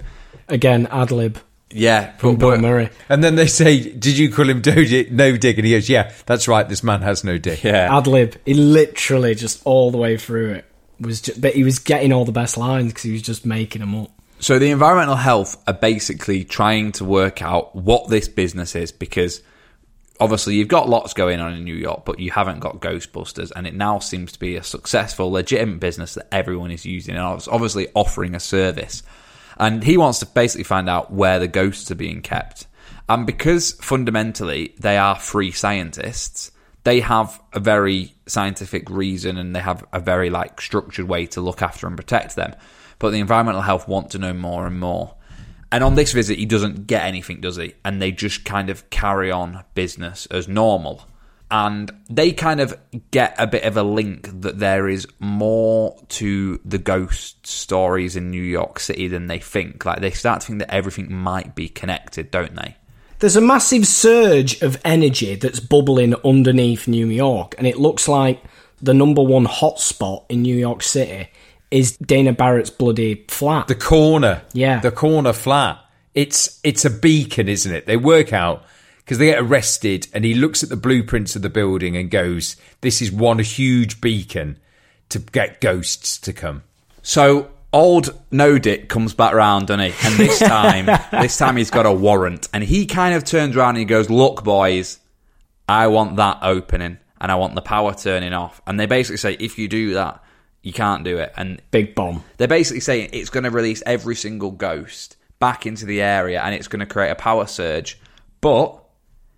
Again, 0.47 0.87
ad 0.91 1.11
lib 1.11 1.39
Yeah, 1.71 2.15
from 2.17 2.35
but- 2.35 2.51
Bill 2.51 2.61
Murray. 2.61 2.89
And 3.09 3.23
then 3.23 3.35
they 3.35 3.47
say, 3.47 3.79
"Did 3.91 4.17
you 4.17 4.31
call 4.31 4.49
him 4.49 4.61
no 4.65 4.83
dick?" 4.83 5.11
No 5.11 5.35
dick, 5.35 5.57
and 5.57 5.65
he 5.65 5.73
goes, 5.73 5.89
"Yeah, 5.89 6.11
that's 6.25 6.47
right. 6.47 6.67
This 6.67 6.83
man 6.83 7.01
has 7.01 7.23
no 7.23 7.37
dick." 7.37 7.63
Yeah, 7.63 7.95
Ad 7.95 8.07
lib. 8.07 8.35
He 8.45 8.53
literally 8.53 9.35
just 9.35 9.61
all 9.65 9.91
the 9.91 9.97
way 9.97 10.17
through 10.17 10.51
it 10.51 10.65
was, 10.99 11.21
just, 11.21 11.41
but 11.41 11.53
he 11.53 11.63
was 11.63 11.79
getting 11.79 12.13
all 12.13 12.25
the 12.25 12.31
best 12.31 12.57
lines 12.57 12.87
because 12.87 13.03
he 13.03 13.11
was 13.11 13.21
just 13.21 13.45
making 13.45 13.81
them 13.81 13.95
up. 13.95 14.11
So 14.39 14.59
the 14.59 14.69
environmental 14.69 15.15
health 15.15 15.61
are 15.67 15.73
basically 15.73 16.43
trying 16.43 16.91
to 16.93 17.05
work 17.05 17.41
out 17.41 17.75
what 17.75 18.09
this 18.09 18.27
business 18.27 18.75
is 18.75 18.91
because 18.91 19.41
obviously 20.19 20.55
you've 20.55 20.67
got 20.67 20.89
lots 20.89 21.13
going 21.13 21.39
on 21.39 21.53
in 21.53 21.63
New 21.63 21.75
York, 21.75 22.05
but 22.05 22.19
you 22.19 22.31
haven't 22.31 22.59
got 22.59 22.79
Ghostbusters, 22.81 23.51
and 23.55 23.65
it 23.65 23.73
now 23.73 23.99
seems 23.99 24.31
to 24.33 24.39
be 24.39 24.55
a 24.55 24.63
successful, 24.63 25.31
legitimate 25.31 25.79
business 25.79 26.13
that 26.15 26.27
everyone 26.33 26.71
is 26.71 26.85
using 26.85 27.15
and 27.15 27.37
it's 27.37 27.47
obviously 27.47 27.87
offering 27.95 28.35
a 28.35 28.39
service. 28.39 29.03
And 29.57 29.83
he 29.83 29.97
wants 29.97 30.19
to 30.19 30.25
basically 30.25 30.63
find 30.63 30.89
out 30.89 31.11
where 31.11 31.39
the 31.39 31.47
ghosts 31.47 31.89
are 31.91 31.95
being 31.95 32.21
kept. 32.21 32.67
And 33.07 33.25
because 33.25 33.73
fundamentally 33.73 34.73
they 34.79 34.97
are 34.97 35.15
free 35.15 35.51
scientists, 35.51 36.51
they 36.83 36.99
have 36.99 37.41
a 37.53 37.59
very 37.59 38.13
scientific 38.27 38.89
reason 38.89 39.37
and 39.37 39.55
they 39.55 39.59
have 39.59 39.85
a 39.93 39.99
very 39.99 40.29
like 40.29 40.59
structured 40.61 41.07
way 41.07 41.25
to 41.27 41.41
look 41.41 41.61
after 41.61 41.87
and 41.87 41.97
protect 41.97 42.35
them. 42.35 42.55
But 42.99 43.11
the 43.11 43.19
environmental 43.19 43.61
health 43.61 43.87
want 43.87 44.11
to 44.11 44.19
know 44.19 44.33
more 44.33 44.65
and 44.65 44.79
more. 44.79 45.15
And 45.71 45.83
on 45.83 45.95
this 45.95 46.13
visit, 46.13 46.37
he 46.37 46.45
doesn't 46.45 46.87
get 46.87 47.03
anything, 47.03 47.41
does 47.41 47.57
he? 47.57 47.73
And 47.83 48.01
they 48.01 48.11
just 48.11 48.45
kind 48.45 48.69
of 48.69 48.89
carry 48.89 49.31
on 49.31 49.63
business 49.73 50.25
as 50.27 50.47
normal. 50.47 51.03
And 51.51 51.91
they 52.09 52.31
kind 52.31 52.59
of 52.59 52.77
get 53.11 53.35
a 53.37 53.45
bit 53.45 53.63
of 53.63 53.77
a 53.77 53.83
link 53.83 54.29
that 54.41 54.59
there 54.59 54.89
is 54.89 55.07
more 55.19 55.95
to 56.09 56.59
the 56.65 56.79
ghost 56.79 57.45
stories 57.45 58.15
in 58.15 58.31
New 58.31 58.41
York 58.41 58.79
City 58.79 59.07
than 59.07 59.27
they 59.27 59.39
think. 59.39 59.85
Like 59.85 60.01
they 60.01 60.11
start 60.11 60.41
to 60.41 60.47
think 60.47 60.59
that 60.59 60.73
everything 60.73 61.13
might 61.13 61.53
be 61.55 61.69
connected, 61.69 62.31
don't 62.31 62.55
they? 62.55 62.75
There's 63.19 63.35
a 63.35 63.41
massive 63.41 63.87
surge 63.87 64.61
of 64.61 64.81
energy 64.83 65.35
that's 65.35 65.59
bubbling 65.59 66.15
underneath 66.25 66.87
New 66.87 67.07
York, 67.07 67.55
and 67.57 67.65
it 67.67 67.77
looks 67.77 68.07
like 68.07 68.41
the 68.81 68.93
number 68.93 69.21
one 69.21 69.45
hotspot 69.45 70.25
in 70.29 70.41
New 70.41 70.55
York 70.55 70.81
City 70.83 71.29
is 71.71 71.95
Dana 71.97 72.33
Barrett's 72.33 72.69
bloody 72.69 73.23
flat. 73.29 73.67
The 73.67 73.75
corner, 73.75 74.41
Yeah. 74.53 74.79
the 74.79 74.91
corner 74.91 75.31
flat. 75.31 75.79
It's 76.13 76.59
it's 76.63 76.85
a 76.85 76.89
beacon, 76.89 77.47
isn't 77.49 77.73
it? 77.73 77.85
They 77.85 77.97
work 77.97 78.33
out 78.33 78.63
because 79.05 79.19
they 79.19 79.27
get 79.27 79.39
arrested, 79.39 80.07
and 80.13 80.25
he 80.25 80.33
looks 80.33 80.63
at 80.63 80.69
the 80.69 80.75
blueprints 80.75 81.35
of 81.35 81.43
the 81.43 81.49
building 81.49 81.95
and 81.95 82.09
goes, 82.09 82.55
"This 82.81 83.01
is 83.01 83.11
one 83.11 83.39
huge 83.39 84.01
beacon 84.01 84.57
to 85.09 85.19
get 85.19 85.61
ghosts 85.61 86.17
to 86.17 86.33
come." 86.33 86.63
So 87.03 87.49
old 87.71 88.19
No 88.31 88.57
Dick 88.57 88.89
comes 88.89 89.13
back 89.13 89.33
round, 89.33 89.67
doesn't 89.67 89.91
he? 89.91 89.93
And 90.07 90.15
this 90.15 90.39
time, 90.55 90.85
this 91.11 91.37
time 91.37 91.55
he's 91.57 91.69
got 91.69 91.85
a 91.85 91.91
warrant, 91.91 92.47
and 92.53 92.63
he 92.63 92.85
kind 92.85 93.13
of 93.13 93.23
turns 93.23 93.55
around 93.55 93.69
and 93.71 93.79
he 93.79 93.85
goes, 93.85 94.09
"Look, 94.09 94.43
boys, 94.43 94.99
I 95.69 95.87
want 95.87 96.15
that 96.15 96.39
opening, 96.41 96.97
and 97.21 97.31
I 97.31 97.35
want 97.35 97.53
the 97.55 97.61
power 97.61 97.93
turning 97.93 98.33
off." 98.33 98.61
And 98.65 98.79
they 98.79 98.87
basically 98.87 99.17
say, 99.17 99.33
"If 99.39 99.59
you 99.59 99.67
do 99.67 99.93
that, 99.93 100.23
you 100.63 100.73
can't 100.73 101.03
do 101.03 101.17
it." 101.19 101.31
And 101.37 101.61
Big 101.69 101.93
bomb. 101.93 102.23
they're 102.37 102.47
basically 102.47 102.79
saying 102.79 103.09
it's 103.13 103.29
going 103.29 103.43
to 103.43 103.51
release 103.51 103.83
every 103.85 104.15
single 104.15 104.51
ghost 104.51 105.15
back 105.37 105.67
into 105.67 105.85
the 105.85 106.01
area, 106.01 106.41
and 106.41 106.55
it's 106.55 106.67
going 106.67 106.79
to 106.79 106.85
create 106.87 107.11
a 107.11 107.15
power 107.15 107.45
surge. 107.45 107.99
But 108.41 108.81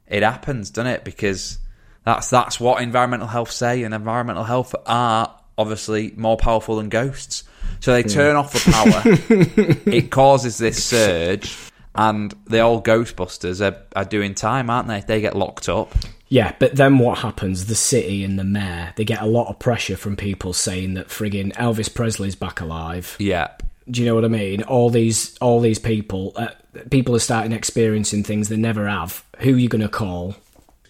it 0.08 0.24
happens, 0.24 0.70
doesn't 0.70 0.92
it? 0.92 1.04
Because 1.04 1.60
that's 2.06 2.30
that's 2.30 2.60
what 2.60 2.82
environmental 2.82 3.28
health 3.28 3.52
say, 3.52 3.84
and 3.84 3.94
environmental 3.94 4.44
health 4.44 4.74
are 4.86 5.38
obviously 5.58 6.14
more 6.16 6.38
powerful 6.38 6.78
than 6.78 6.90
ghosts. 6.90 7.44
So 7.80 7.94
they 7.94 8.04
turn 8.04 8.36
off 8.36 8.54
the 8.54 8.72
power. 8.72 9.02
it 9.92 10.10
causes 10.10 10.58
this 10.58 10.84
surge, 10.84 11.56
and 11.96 12.34
the 12.46 12.62
old 12.62 12.86
Ghostbusters 12.86 13.62
are, 13.62 13.84
are 13.96 14.06
doing 14.06 14.36
time, 14.36 14.70
aren't 14.70 14.88
they? 14.88 15.02
They 15.02 15.22
get 15.22 15.36
locked 15.36 15.68
up. 15.70 15.94
Yeah, 16.30 16.54
but 16.60 16.76
then 16.76 16.98
what 16.98 17.20
happens? 17.20 17.68
The 17.68 17.76
city 17.76 18.24
and 18.24 18.38
the 18.38 18.44
mayor, 18.44 18.94
they 18.96 19.06
get 19.06 19.22
a 19.22 19.26
lot 19.26 19.48
of 19.48 19.60
pressure 19.60 19.96
from 19.96 20.16
people 20.16 20.54
saying 20.54 20.96
that 20.96 21.08
friggin' 21.08 21.54
Elvis 21.54 21.94
Presley's 21.94 22.36
back 22.36 22.60
alive. 22.60 23.16
Yeah. 23.20 23.52
Do 23.90 24.02
you 24.02 24.08
know 24.08 24.16
what 24.16 24.26
I 24.26 24.30
mean? 24.30 24.64
All 24.64 24.90
these, 24.90 25.38
all 25.38 25.62
these 25.62 25.80
people, 25.80 26.34
uh, 26.36 26.50
people 26.90 27.16
are 27.16 27.20
starting 27.20 27.52
experiencing 27.52 28.24
things 28.24 28.50
they 28.50 28.58
never 28.58 28.88
have. 28.88 29.24
Who 29.40 29.56
are 29.56 29.58
you 29.58 29.70
going 29.70 29.82
to 29.82 29.90
call? 29.90 30.36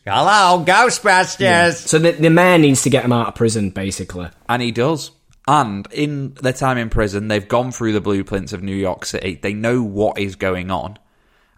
Hello, 0.05 0.63
Ghostbusters. 0.65 1.87
So 1.87 1.99
the, 1.99 2.11
the 2.11 2.29
mayor 2.29 2.57
needs 2.57 2.83
to 2.83 2.89
get 2.89 3.03
him 3.03 3.11
out 3.11 3.27
of 3.27 3.35
prison, 3.35 3.71
basically. 3.71 4.29
And 4.47 4.61
he 4.61 4.71
does. 4.71 5.11
And 5.47 5.87
in 5.91 6.33
their 6.35 6.53
time 6.53 6.77
in 6.77 6.89
prison, 6.89 7.27
they've 7.27 7.47
gone 7.47 7.71
through 7.71 7.93
the 7.93 8.01
blueprints 8.01 8.53
of 8.53 8.63
New 8.63 8.75
York 8.75 9.05
City. 9.05 9.35
They 9.41 9.53
know 9.53 9.81
what 9.81 10.19
is 10.19 10.35
going 10.35 10.71
on. 10.71 10.97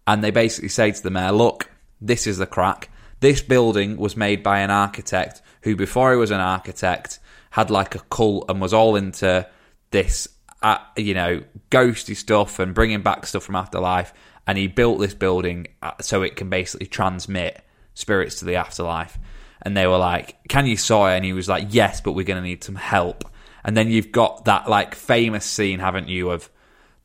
And 0.08 0.24
they 0.24 0.32
basically 0.32 0.70
say 0.70 0.92
to 0.92 1.04
the 1.04 1.12
mayor, 1.12 1.32
look, 1.32 1.70
this 2.02 2.26
is 2.26 2.38
the 2.38 2.48
crack. 2.48 2.90
This 3.20 3.42
building 3.42 3.98
was 3.98 4.16
made 4.16 4.42
by 4.42 4.60
an 4.60 4.72
architect 4.72 5.42
who, 5.62 5.76
before 5.76 6.12
he 6.12 6.18
was 6.18 6.32
an 6.32 6.40
architect, 6.40 7.20
had 7.52 7.70
like 7.70 7.96
a 7.96 8.00
cult 8.00 8.46
and 8.50 8.62
was 8.62 8.74
all 8.74 8.96
into 8.96 9.48
this, 9.92 10.28
uh, 10.62 10.78
you 10.96 11.14
know, 11.14 11.44
ghosty 11.72 12.16
stuff 12.16 12.60
and 12.60 12.74
bringing 12.74 13.02
back 13.02 13.26
stuff 13.26 13.44
from 13.44 13.56
afterlife. 13.56 14.14
And 14.48 14.58
he 14.58 14.68
built 14.68 15.00
this 15.00 15.14
building 15.14 15.68
uh, 15.82 15.92
so 16.02 16.24
it 16.24 16.36
can 16.36 16.50
basically 16.50 16.88
transmit 16.88 17.64
spirits 17.94 18.40
to 18.40 18.46
the 18.46 18.56
afterlife. 18.56 19.18
And 19.62 19.76
they 19.76 19.88
were 19.88 19.98
like, 19.98 20.38
"Can 20.48 20.66
you 20.66 20.78
saw 20.78 21.08
it?" 21.08 21.18
And 21.18 21.26
he 21.26 21.34
was 21.34 21.50
like, 21.50 21.68
"Yes, 21.70 22.02
but 22.02 22.14
we're 22.14 22.26
going 22.26 22.42
to 22.42 22.48
need 22.48 22.64
some 22.64 22.76
help." 22.76 23.26
And 23.64 23.76
then 23.76 23.90
you've 23.90 24.12
got 24.12 24.46
that 24.46 24.70
like 24.70 24.96
famous 24.96 25.46
scene, 25.46 25.80
haven't 25.80 26.08
you, 26.08 26.32
of 26.32 26.50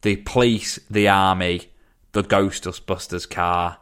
the 0.02 0.16
police, 0.16 0.78
the 0.88 1.08
army, 1.08 1.72
the 2.12 2.22
ghost 2.22 2.64
Ghostbusters 2.64 3.28
car 3.28 3.78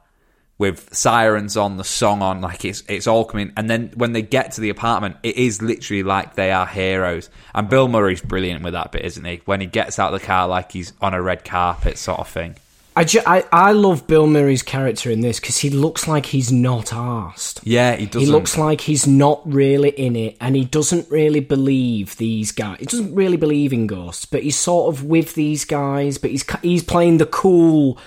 with 0.62 0.94
sirens 0.94 1.56
on, 1.56 1.76
the 1.76 1.82
song 1.82 2.22
on, 2.22 2.40
like 2.40 2.64
it's 2.64 2.84
it's 2.88 3.08
all 3.08 3.24
coming. 3.24 3.52
And 3.56 3.68
then 3.68 3.90
when 3.96 4.12
they 4.12 4.22
get 4.22 4.52
to 4.52 4.60
the 4.60 4.70
apartment, 4.70 5.16
it 5.24 5.34
is 5.34 5.60
literally 5.60 6.04
like 6.04 6.36
they 6.36 6.52
are 6.52 6.68
heroes. 6.68 7.30
And 7.52 7.68
Bill 7.68 7.88
Murray's 7.88 8.20
brilliant 8.20 8.62
with 8.62 8.74
that 8.74 8.92
bit, 8.92 9.04
isn't 9.04 9.24
he? 9.24 9.42
When 9.44 9.60
he 9.60 9.66
gets 9.66 9.98
out 9.98 10.14
of 10.14 10.20
the 10.20 10.24
car 10.24 10.46
like 10.46 10.70
he's 10.70 10.92
on 11.00 11.14
a 11.14 11.20
red 11.20 11.44
carpet, 11.44 11.98
sort 11.98 12.20
of 12.20 12.28
thing. 12.28 12.54
I, 12.94 13.02
ju- 13.02 13.22
I, 13.26 13.44
I 13.50 13.72
love 13.72 14.06
Bill 14.06 14.28
Murray's 14.28 14.62
character 14.62 15.10
in 15.10 15.20
this 15.20 15.40
because 15.40 15.58
he 15.58 15.68
looks 15.68 16.06
like 16.06 16.26
he's 16.26 16.52
not 16.52 16.86
arsed. 16.86 17.60
Yeah, 17.64 17.96
he 17.96 18.06
doesn't. 18.06 18.20
He 18.20 18.26
looks 18.26 18.56
like 18.56 18.82
he's 18.82 19.04
not 19.04 19.42
really 19.44 19.88
in 19.88 20.14
it, 20.14 20.36
and 20.40 20.54
he 20.54 20.64
doesn't 20.64 21.10
really 21.10 21.40
believe 21.40 22.16
these 22.18 22.52
guys. 22.52 22.78
He 22.78 22.86
doesn't 22.86 23.16
really 23.16 23.36
believe 23.36 23.72
in 23.72 23.88
ghosts, 23.88 24.26
but 24.26 24.44
he's 24.44 24.56
sort 24.56 24.94
of 24.94 25.02
with 25.02 25.34
these 25.34 25.64
guys. 25.64 26.18
But 26.18 26.30
he's 26.30 26.44
he's 26.62 26.84
playing 26.84 27.18
the 27.18 27.26
cool 27.26 27.98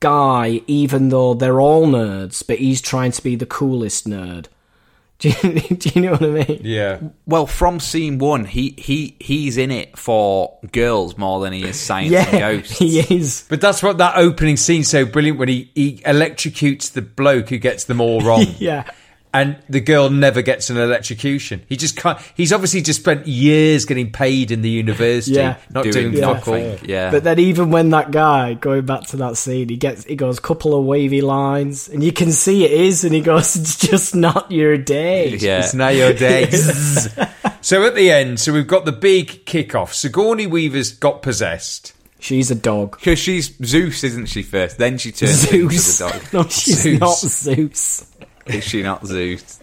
guy, 0.00 0.62
even 0.66 1.08
though 1.08 1.34
they're 1.34 1.60
all 1.60 1.86
nerds. 1.86 2.44
But 2.46 2.58
he's 2.58 2.80
trying 2.80 3.12
to 3.12 3.22
be 3.22 3.36
the 3.36 3.46
coolest 3.46 4.06
nerd. 4.06 4.46
Do 5.18 5.30
you, 5.30 5.60
do 5.76 5.90
you 5.96 6.00
know 6.02 6.12
what 6.12 6.22
I 6.22 6.26
mean? 6.26 6.60
Yeah. 6.62 7.00
Well, 7.26 7.48
from 7.48 7.80
scene 7.80 8.18
one, 8.18 8.44
he 8.44 8.76
he 8.78 9.16
he's 9.18 9.56
in 9.58 9.72
it 9.72 9.98
for 9.98 10.56
girls 10.70 11.18
more 11.18 11.40
than 11.40 11.52
he 11.52 11.64
is 11.64 11.74
science 11.80 12.12
and 12.14 12.32
Yeah, 12.34 12.38
ghosts. 12.52 12.78
he 12.78 13.00
is. 13.00 13.44
But 13.48 13.60
that's 13.60 13.82
what 13.82 13.98
that 13.98 14.16
opening 14.16 14.56
scene's 14.56 14.86
so 14.88 15.04
brilliant 15.04 15.40
when 15.40 15.48
he, 15.48 15.72
he 15.74 15.96
electrocutes 16.06 16.92
the 16.92 17.02
bloke 17.02 17.48
who 17.48 17.58
gets 17.58 17.82
them 17.86 18.00
all 18.00 18.20
wrong. 18.20 18.46
Yeah. 18.60 18.88
And 19.34 19.58
the 19.68 19.80
girl 19.80 20.08
never 20.08 20.40
gets 20.40 20.70
an 20.70 20.78
electrocution. 20.78 21.62
He 21.68 21.76
just 21.76 21.96
can't. 21.96 22.18
He's 22.34 22.50
obviously 22.52 22.80
just 22.80 23.00
spent 23.00 23.26
years 23.26 23.84
getting 23.84 24.10
paid 24.10 24.50
in 24.50 24.62
the 24.62 24.70
university, 24.70 25.36
Yeah. 25.36 25.56
not 25.70 25.84
Doing 25.84 26.12
doing, 26.12 26.22
fuck 26.22 26.46
nothing. 26.46 26.70
all. 26.70 26.78
Yeah. 26.82 27.10
But 27.10 27.24
then 27.24 27.38
even 27.38 27.70
when 27.70 27.90
that 27.90 28.10
guy 28.10 28.54
going 28.54 28.86
back 28.86 29.02
to 29.08 29.18
that 29.18 29.36
scene, 29.36 29.68
he 29.68 29.76
gets 29.76 30.04
he 30.04 30.16
goes 30.16 30.40
couple 30.40 30.74
of 30.78 30.86
wavy 30.86 31.20
lines, 31.20 31.88
and 31.90 32.02
you 32.02 32.10
can 32.10 32.32
see 32.32 32.64
it 32.64 32.70
is, 32.72 33.04
and 33.04 33.12
he 33.14 33.20
goes, 33.20 33.54
"It's 33.54 33.76
just 33.76 34.14
not 34.14 34.50
your 34.50 34.78
day." 34.78 35.28
yeah. 35.36 35.58
It's 35.58 35.74
now 35.74 35.88
your 35.88 36.14
day. 36.14 36.50
so 37.60 37.84
at 37.86 37.94
the 37.94 38.10
end, 38.10 38.40
so 38.40 38.52
we've 38.52 38.66
got 38.66 38.84
the 38.86 38.92
big 38.92 39.44
kickoff. 39.44 39.92
Sigourney 39.92 40.46
Weaver's 40.46 40.92
got 40.92 41.20
possessed. 41.22 41.92
She's 42.20 42.50
a 42.50 42.56
dog. 42.56 42.92
Because 42.98 43.18
she's 43.18 43.54
Zeus, 43.64 44.02
isn't 44.02 44.26
she? 44.26 44.42
First, 44.42 44.78
then 44.78 44.98
she 44.98 45.12
turns 45.12 45.48
Zeus. 45.48 46.00
into 46.00 46.14
the 46.14 46.20
dog. 46.20 46.32
no, 46.44 46.48
she's 46.48 46.80
Zeus. 46.82 46.98
not 47.00 47.16
Zeus. 47.18 48.04
Is 48.48 48.64
she 48.64 48.82
not 48.82 49.06
Zeus? 49.06 49.60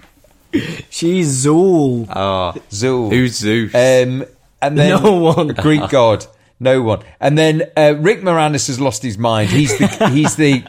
She's 0.90 1.46
Zuul. 1.46 2.08
Oh, 2.16 2.54
Zuul. 2.70 3.10
who's 3.12 3.36
Zeus? 3.38 3.74
Um, 3.76 4.26
and 4.62 4.78
then 4.78 5.02
No 5.04 5.14
one. 5.20 5.48
Greek 5.56 5.90
god. 5.90 6.26
No 6.60 6.82
one. 6.82 7.02
And 7.20 7.38
then 7.38 7.64
uh, 7.76 7.96
Rick 7.98 8.22
Moranis 8.22 8.68
has 8.68 8.80
lost 8.80 9.04
his 9.04 9.18
mind. 9.18 9.50
He's 9.50 9.78
the 9.78 9.88
he's 10.10 10.36
the 10.38 10.64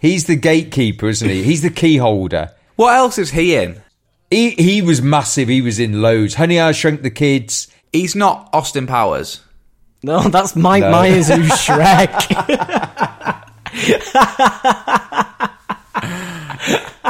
he's 0.00 0.26
the 0.26 0.36
gatekeeper, 0.36 1.08
isn't 1.08 1.28
he? 1.28 1.42
He's 1.42 1.62
the 1.62 1.70
key 1.70 1.96
holder. 1.96 2.50
what 2.76 2.94
else 2.94 3.16
is 3.16 3.30
he 3.30 3.54
in? 3.56 3.80
He 4.30 4.50
he 4.50 4.82
was 4.82 5.00
massive. 5.00 5.48
He 5.48 5.62
was 5.62 5.78
in 5.78 6.02
loads. 6.02 6.34
Honey, 6.34 6.60
I 6.60 6.72
Shrunk 6.72 7.02
the 7.02 7.10
Kids. 7.10 7.68
He's 7.92 8.14
not 8.14 8.50
Austin 8.52 8.86
Powers. 8.86 9.40
No, 10.02 10.20
that's 10.22 10.54
Mike 10.54 10.82
No. 10.82 10.90
Myers 10.90 11.28
who's 11.28 11.50
Shrek. 11.52 12.08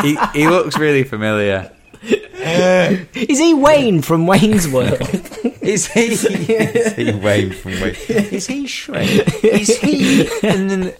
He, 0.01 0.16
he 0.32 0.49
looks 0.49 0.78
really 0.78 1.05
familiar. 1.05 1.70
Is 2.03 3.38
he 3.38 3.55
Wayne 3.55 4.03
from 4.03 4.26
Wayne's 4.26 4.66
World? 4.66 5.01
Is 5.62 5.86
he? 5.86 6.07
is 6.07 6.93
he 6.95 7.12
Wayne 7.12 7.53
from 7.53 7.72
Wayne? 7.72 7.95
Is 8.09 8.49
he 8.49 8.64
Shrek? 8.64 9.45
Is 9.45 9.78
he? 9.78 10.28
And 10.43 10.68
then, 10.68 10.95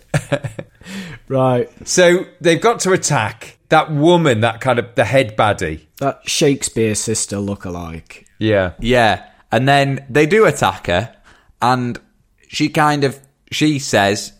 right. 1.27 1.69
so 1.85 2.27
they've 2.41 2.61
got 2.61 2.79
to 2.81 2.93
attack 2.93 3.59
that 3.71 3.91
woman, 3.91 4.41
that 4.43 4.61
kind 4.61 4.79
of 4.79 4.95
the 4.95 5.05
head 5.05 5.37
baddie. 5.37 5.81
That 5.97 6.21
Shakespears 6.29 7.01
Sister 7.01 7.41
look-alike. 7.41 8.29
Yeah. 8.39 8.75
Yeah, 8.79 9.29
and 9.51 9.67
then 9.67 10.07
they 10.09 10.27
do 10.27 10.45
attack 10.47 10.87
her, 10.87 11.13
and 11.61 11.99
she 12.47 12.69
kind 12.69 13.03
of 13.03 13.19
she 13.51 13.81
says 13.81 14.33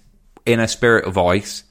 in 0.47 0.61
a 0.61 0.69
spirit 0.69 1.05
of 1.05 1.15
voice, 1.15 1.65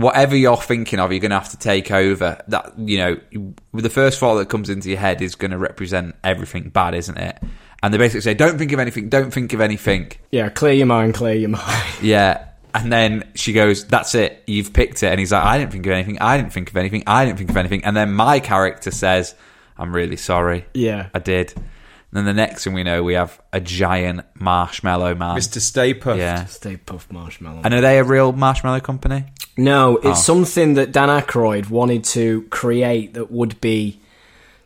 "Whatever 0.00 0.36
you're 0.36 0.56
thinking 0.56 0.98
of, 0.98 1.12
you're 1.12 1.20
going 1.20 1.30
to 1.30 1.38
have 1.38 1.50
to 1.50 1.58
take 1.58 1.90
over." 1.90 2.42
That 2.48 2.78
you 2.78 2.98
know, 2.98 3.52
the 3.74 3.90
first 3.90 4.18
thought 4.18 4.36
that 4.36 4.48
comes 4.48 4.70
into 4.70 4.88
your 4.88 4.98
head 4.98 5.22
is 5.22 5.34
going 5.34 5.50
to 5.50 5.58
represent 5.58 6.14
everything 6.24 6.70
bad, 6.70 6.94
isn't 6.94 7.16
it? 7.16 7.38
And 7.82 7.94
they 7.94 7.98
basically 7.98 8.20
say, 8.22 8.34
"Don't 8.34 8.58
think 8.58 8.72
of 8.72 8.78
anything. 8.78 9.08
Don't 9.08 9.32
think 9.32 9.52
of 9.52 9.60
anything." 9.60 10.12
Yeah, 10.30 10.48
clear 10.48 10.72
your 10.72 10.86
mind, 10.86 11.14
clear 11.14 11.34
your 11.34 11.50
mind. 11.50 11.86
Yeah. 12.02 12.46
And 12.72 12.92
then 12.92 13.24
she 13.34 13.52
goes, 13.52 13.84
That's 13.84 14.14
it, 14.14 14.44
you've 14.46 14.72
picked 14.72 15.02
it. 15.02 15.08
And 15.08 15.18
he's 15.18 15.32
like, 15.32 15.44
I 15.44 15.58
didn't 15.58 15.72
think 15.72 15.86
of 15.86 15.92
anything, 15.92 16.18
I 16.20 16.36
didn't 16.36 16.52
think 16.52 16.70
of 16.70 16.76
anything, 16.76 17.02
I 17.06 17.24
didn't 17.24 17.38
think 17.38 17.50
of 17.50 17.56
anything. 17.56 17.84
And 17.84 17.96
then 17.96 18.12
my 18.12 18.38
character 18.38 18.92
says, 18.92 19.34
I'm 19.76 19.92
really 19.92 20.16
sorry. 20.16 20.66
Yeah. 20.74 21.08
I 21.12 21.18
did. 21.18 21.52
And 21.56 21.66
then 22.12 22.24
the 22.24 22.32
next 22.34 22.64
thing 22.64 22.72
we 22.72 22.82
know, 22.82 23.02
we 23.02 23.14
have 23.14 23.40
a 23.52 23.60
giant 23.60 24.22
marshmallow 24.34 25.14
man. 25.14 25.36
Mr. 25.36 25.60
Stay 25.60 25.94
Puft. 25.94 26.18
Yeah. 26.18 26.44
Stay 26.46 26.76
Puft 26.76 27.10
Marshmallow. 27.12 27.62
And 27.64 27.72
are 27.72 27.80
they 27.80 27.98
a 27.98 28.04
real 28.04 28.32
marshmallow 28.32 28.80
company? 28.80 29.26
No, 29.62 29.96
it's 29.98 30.06
Oh. 30.06 30.14
something 30.14 30.74
that 30.74 30.92
Dan 30.92 31.08
Aykroyd 31.08 31.70
wanted 31.70 32.04
to 32.04 32.42
create 32.50 33.14
that 33.14 33.30
would 33.30 33.60
be 33.60 34.00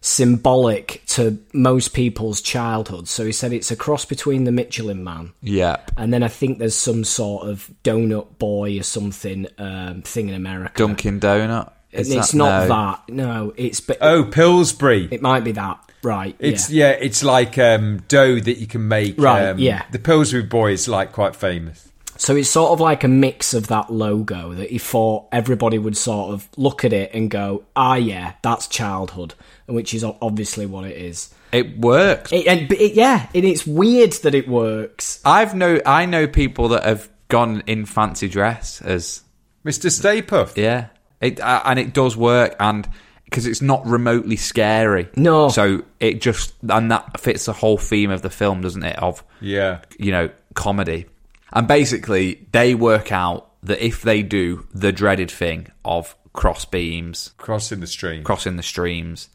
symbolic 0.01 1.03
to 1.07 1.39
most 1.53 1.95
people's 1.95 2.41
childhood. 2.43 3.09
So 3.09 3.25
he 3.25 3.33
said 3.33 3.53
it's 3.53 3.71
a 3.71 3.77
cross 3.77 4.05
between 4.05 4.45
the 4.45 4.53
Michelin 4.53 5.03
Man 5.03 5.33
Yep. 5.43 5.93
and 5.97 6.13
then 6.13 6.23
I 6.23 6.29
think 6.29 6.59
there's 6.59 6.75
some 6.75 7.05
sort 7.05 7.49
of 7.49 7.71
donut 7.85 8.39
boy 8.39 8.79
or 8.79 8.83
something 8.83 9.47
um, 9.59 10.03
thing 10.03 10.29
in 10.29 10.35
America. 10.35 10.75
Dunkin' 10.77 11.21
Donut. 11.21 11.71
Is 11.91 12.11
it's 12.13 12.33
that- 12.33 12.37
not 12.37 12.63
no. 12.63 12.69
that. 12.69 13.13
No, 13.15 13.53
it's 13.57 13.81
but 13.81 13.99
Oh, 14.01 14.25
Pillsbury. 14.25 15.09
it 15.11 15.23
might 15.23 15.43
be 15.45 15.53
that. 15.53 15.79
Right. 16.03 16.37
It's 16.39 16.69
yeah. 16.69 16.91
yeah. 16.91 16.97
it's 17.01 17.23
like 17.25 17.57
um, 17.57 18.03
dough 18.09 18.39
that 18.41 18.59
you 18.59 18.67
can 18.67 18.87
make. 18.89 19.15
Right, 19.19 19.49
Um, 19.49 19.59
yeah. 19.59 19.85
the 19.91 19.99
Pillsbury 19.99 20.43
Boy 20.43 20.73
is 20.73 20.87
like 20.87 21.13
quite 21.13 21.35
famous. 21.35 21.89
So 22.17 22.37
it's 22.37 22.49
sort 22.49 22.73
of 22.73 22.81
like 22.81 23.05
a 23.05 23.09
mix 23.09 23.55
of 23.55 23.67
that 23.69 23.91
logo 23.93 24.55
that 24.55 24.71
he 24.71 24.79
thought 24.79 25.27
everybody 25.33 25.79
would 25.79 25.97
sort 25.97 26.33
of 26.33 26.49
look 26.57 26.85
at 26.85 26.93
it 26.93 27.13
and 27.15 27.31
go, 27.31 27.65
"Ah, 27.75 27.97
yeah, 27.97 28.35
that's 28.43 28.69
childhood," 28.69 29.35
which 29.67 29.93
is 29.95 30.05
obviously 30.05 30.67
what 30.67 30.85
it 30.85 30.97
is. 30.97 31.33
It 31.53 31.79
works. 31.79 32.33
It, 32.33 32.47
and 32.47 32.71
it, 32.73 32.95
yeah, 32.95 33.29
and 33.35 33.45
it's 33.45 33.67
weird 33.67 34.13
that 34.25 34.35
it 34.35 34.49
works. 34.49 35.21
I've 35.25 35.55
know 35.55 35.81
I 35.87 36.07
know 36.07 36.27
people 36.27 36.69
that 36.69 36.85
have 36.85 37.09
gone 37.29 37.63
in 37.67 37.85
fancy 37.87 38.29
dress 38.29 38.81
as 38.83 39.23
Mr. 39.65 39.91
Stay 39.91 40.23
Puft. 40.23 40.57
Yeah, 40.57 40.87
it 41.21 41.41
uh, 41.41 41.63
and 41.65 41.79
it 41.79 41.93
does 41.93 42.17
work, 42.17 42.55
and 42.61 42.89
because 43.25 43.47
it's 43.47 43.63
not 43.63 43.85
remotely 43.87 44.37
scary. 44.37 45.09
No. 45.17 45.49
so 45.49 45.83
it 45.99 46.21
just 46.21 46.55
and 46.69 46.91
that 46.93 47.19
fits 47.21 47.47
the 47.47 47.53
whole 47.53 47.79
theme 47.79 48.11
of 48.11 48.23
the 48.23 48.31
film, 48.31 48.61
doesn't 48.61 48.85
it? 48.85 48.97
Of 49.03 49.25
Yeah. 49.41 49.81
you 49.99 50.13
know 50.13 50.31
comedy, 50.55 51.07
and 51.55 51.67
basically 51.69 52.47
they 52.53 52.75
work 52.75 53.13
out 53.13 53.51
that 53.63 53.85
if 53.85 54.03
they 54.03 54.23
do 54.23 54.67
the 54.75 54.93
dreaded 54.93 55.31
thing 55.31 55.69
of 55.85 56.15
cross 56.33 56.65
beams, 56.65 57.33
Crossing 57.39 57.81
the 57.81 57.87
stream. 57.87 58.25
crossing 58.25 58.57
the 58.57 58.63
streams, 58.63 59.29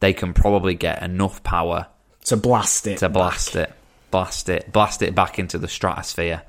they 0.00 0.12
can 0.12 0.34
probably 0.34 0.74
get 0.74 1.02
enough 1.02 1.42
power 1.42 1.86
To 2.26 2.36
blast 2.36 2.86
it. 2.86 2.98
to 2.98 3.08
blast 3.08 3.56
it, 3.56 3.72
blast 4.10 4.48
it, 4.48 4.70
blast 4.72 5.02
it 5.02 5.14
back 5.14 5.38
into 5.38 5.58
the 5.58 5.66
stratosphere. 5.68 6.42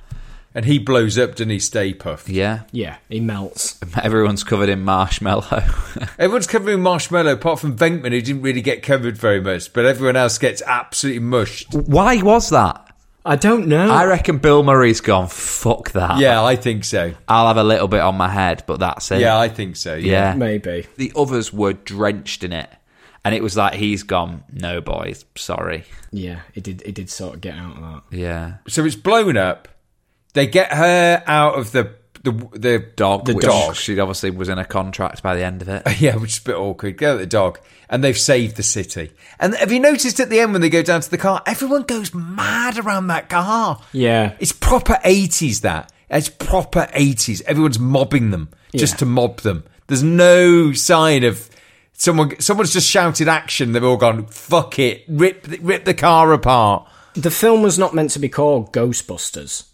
and 0.53 0.65
he 0.65 0.77
blows 0.77 1.17
up, 1.17 1.31
doesn't 1.31 1.49
he, 1.49 1.57
Stay 1.57 1.93
Puft? 1.95 2.25
Yeah, 2.27 2.61
Yeah, 2.71 2.97
he 3.09 3.19
melts. 3.19 3.79
everyone's 4.01 4.43
covered 4.43 4.69
in 4.69 4.81
marshmallow. 4.81 5.63
Everyone's 6.19 6.45
covered 6.45 6.69
in 6.71 6.81
marshmallow, 6.81 7.33
apart 7.33 7.59
from 7.59 7.75
Venkman, 7.75 8.11
who 8.11 8.21
didn't 8.21 8.43
really 8.43 8.61
get 8.61 8.83
covered 8.83 9.17
very 9.17 9.41
much, 9.41 9.73
but 9.73 9.85
everyone 9.85 10.15
else 10.15 10.37
gets 10.37 10.61
absolutely 10.63 11.21
mushed. 11.21 11.73
Why 11.73 12.21
was 12.21 12.49
that? 12.51 12.92
I 13.25 13.37
don't 13.37 13.67
know. 13.67 13.89
I 13.89 14.05
reckon 14.05 14.39
Bill 14.39 14.63
Murray's 14.63 14.99
gone, 14.99 15.27
fuck 15.27 15.91
that. 15.91 16.19
Yeah, 16.19 16.43
I 16.43 16.55
think 16.57 16.83
so. 16.83 17.13
I'll 17.27 17.47
have 17.47 17.57
a 17.57 17.63
little 17.63 17.87
bit 17.87 18.01
on 18.01 18.15
my 18.15 18.27
head, 18.27 18.63
but 18.67 18.79
that's 18.79 19.09
it. 19.11 19.21
Yeah, 19.21 19.39
I 19.39 19.47
think 19.47 19.77
so. 19.77 19.95
Yeah. 19.95 20.11
Yeah. 20.11 20.35
Maybe. 20.35 20.87
The 20.97 21.13
others 21.15 21.53
were 21.53 21.73
drenched 21.73 22.43
in 22.43 22.51
it. 22.51 22.69
And 23.25 23.33
it 23.33 23.41
was 23.41 23.55
like, 23.55 23.75
he's 23.75 24.03
gone, 24.03 24.43
no, 24.51 24.81
boys, 24.81 25.23
sorry. 25.35 25.85
Yeah, 26.11 26.41
it 26.55 26.63
did. 26.63 26.81
It 26.85 26.93
did 26.95 27.09
sort 27.09 27.35
of 27.35 27.41
get 27.41 27.55
out 27.55 27.77
of 27.77 27.81
that. 27.81 28.17
Yeah. 28.17 28.55
So 28.67 28.83
it's 28.83 28.97
blown 28.97 29.37
up. 29.37 29.69
They 30.33 30.45
get 30.45 30.73
her 30.73 31.23
out 31.25 31.57
of 31.57 31.71
the 31.71 31.95
the 32.23 32.31
the 32.53 32.79
Dog, 32.95 33.25
The 33.25 33.35
which 33.35 33.45
dog. 33.45 33.75
she 33.75 33.99
obviously 33.99 34.31
was 34.31 34.49
in 34.49 34.57
a 34.57 34.65
contract 34.65 35.21
by 35.21 35.35
the 35.35 35.43
end 35.43 35.61
of 35.61 35.69
it. 35.69 35.83
Yeah, 35.99 36.15
which 36.15 36.31
is 36.31 36.39
a 36.39 36.43
bit 36.43 36.55
awkward. 36.55 36.97
Go 36.97 37.15
at 37.15 37.19
the 37.19 37.25
dog. 37.25 37.59
And 37.89 38.03
they've 38.03 38.17
saved 38.17 38.55
the 38.55 38.63
city. 38.63 39.11
And 39.39 39.53
have 39.55 39.71
you 39.71 39.79
noticed 39.79 40.19
at 40.19 40.29
the 40.29 40.39
end 40.39 40.53
when 40.53 40.61
they 40.61 40.69
go 40.69 40.81
down 40.81 41.01
to 41.01 41.11
the 41.11 41.17
car, 41.17 41.41
everyone 41.45 41.83
goes 41.83 42.13
mad 42.13 42.77
around 42.79 43.07
that 43.07 43.29
car. 43.29 43.79
Yeah. 43.91 44.35
It's 44.39 44.51
proper 44.53 44.97
80s, 45.05 45.61
that. 45.61 45.91
It's 46.09 46.29
proper 46.29 46.87
80s. 46.93 47.41
Everyone's 47.45 47.77
mobbing 47.79 48.31
them 48.31 48.49
just 48.75 48.93
Yeah. 48.93 48.97
to 48.99 49.05
mob 49.05 49.41
them. 49.41 49.63
There's 49.87 50.01
no 50.03 50.71
sign 50.73 51.23
of 51.23 51.49
someone, 51.91 52.39
someone's 52.39 52.73
just 52.73 52.89
shouted 52.89 53.27
action. 53.27 53.73
They've 53.73 53.83
all 53.83 53.97
gone, 53.97 54.25
fuck 54.27 54.79
it, 54.79 55.03
rip, 55.07 55.45
rip 55.61 55.85
the 55.85 55.93
car 55.93 56.31
apart. 56.33 56.87
The 57.15 57.31
film 57.31 57.61
was 57.61 57.77
not 57.77 57.93
meant 57.93 58.11
to 58.11 58.19
be 58.19 58.29
called 58.29 58.71
Ghostbusters 58.73 59.65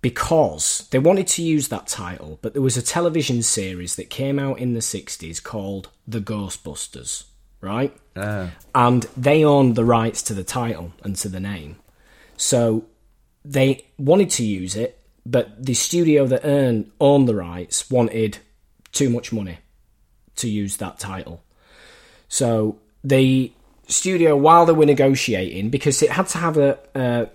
because 0.00 0.86
they 0.90 0.98
wanted 0.98 1.26
to 1.26 1.42
use 1.42 1.68
that 1.68 1.86
title, 1.86 2.38
but 2.40 2.52
there 2.52 2.62
was 2.62 2.76
a 2.76 2.82
television 2.82 3.42
series 3.42 3.96
that 3.96 4.10
came 4.10 4.38
out 4.38 4.58
in 4.58 4.74
the 4.74 4.80
60s 4.80 5.42
called 5.42 5.88
The 6.06 6.20
Ghostbusters, 6.20 7.24
right? 7.60 7.96
Ah. 8.16 8.50
And 8.74 9.04
they 9.16 9.44
owned 9.44 9.74
the 9.74 9.84
rights 9.84 10.22
to 10.24 10.34
the 10.34 10.44
title 10.44 10.92
and 11.02 11.16
to 11.16 11.28
the 11.28 11.40
name. 11.40 11.76
So 12.36 12.84
they 13.44 13.86
wanted 13.98 14.30
to 14.30 14.44
use 14.44 14.76
it, 14.76 15.00
but 15.26 15.64
the 15.64 15.74
studio 15.74 16.26
that 16.26 16.42
earned, 16.44 16.90
owned 17.00 17.28
the 17.28 17.34
rights 17.34 17.90
wanted 17.90 18.38
too 18.92 19.10
much 19.10 19.32
money 19.32 19.58
to 20.36 20.48
use 20.48 20.76
that 20.76 20.98
title. 20.98 21.42
So 22.28 22.78
the 23.02 23.52
studio, 23.88 24.36
while 24.36 24.66
they 24.66 24.72
were 24.72 24.86
negotiating, 24.86 25.70
because 25.70 26.02
it 26.02 26.10
had 26.10 26.28
to 26.28 26.38
have 26.38 26.56
a, 26.56 26.78
a 26.94 27.28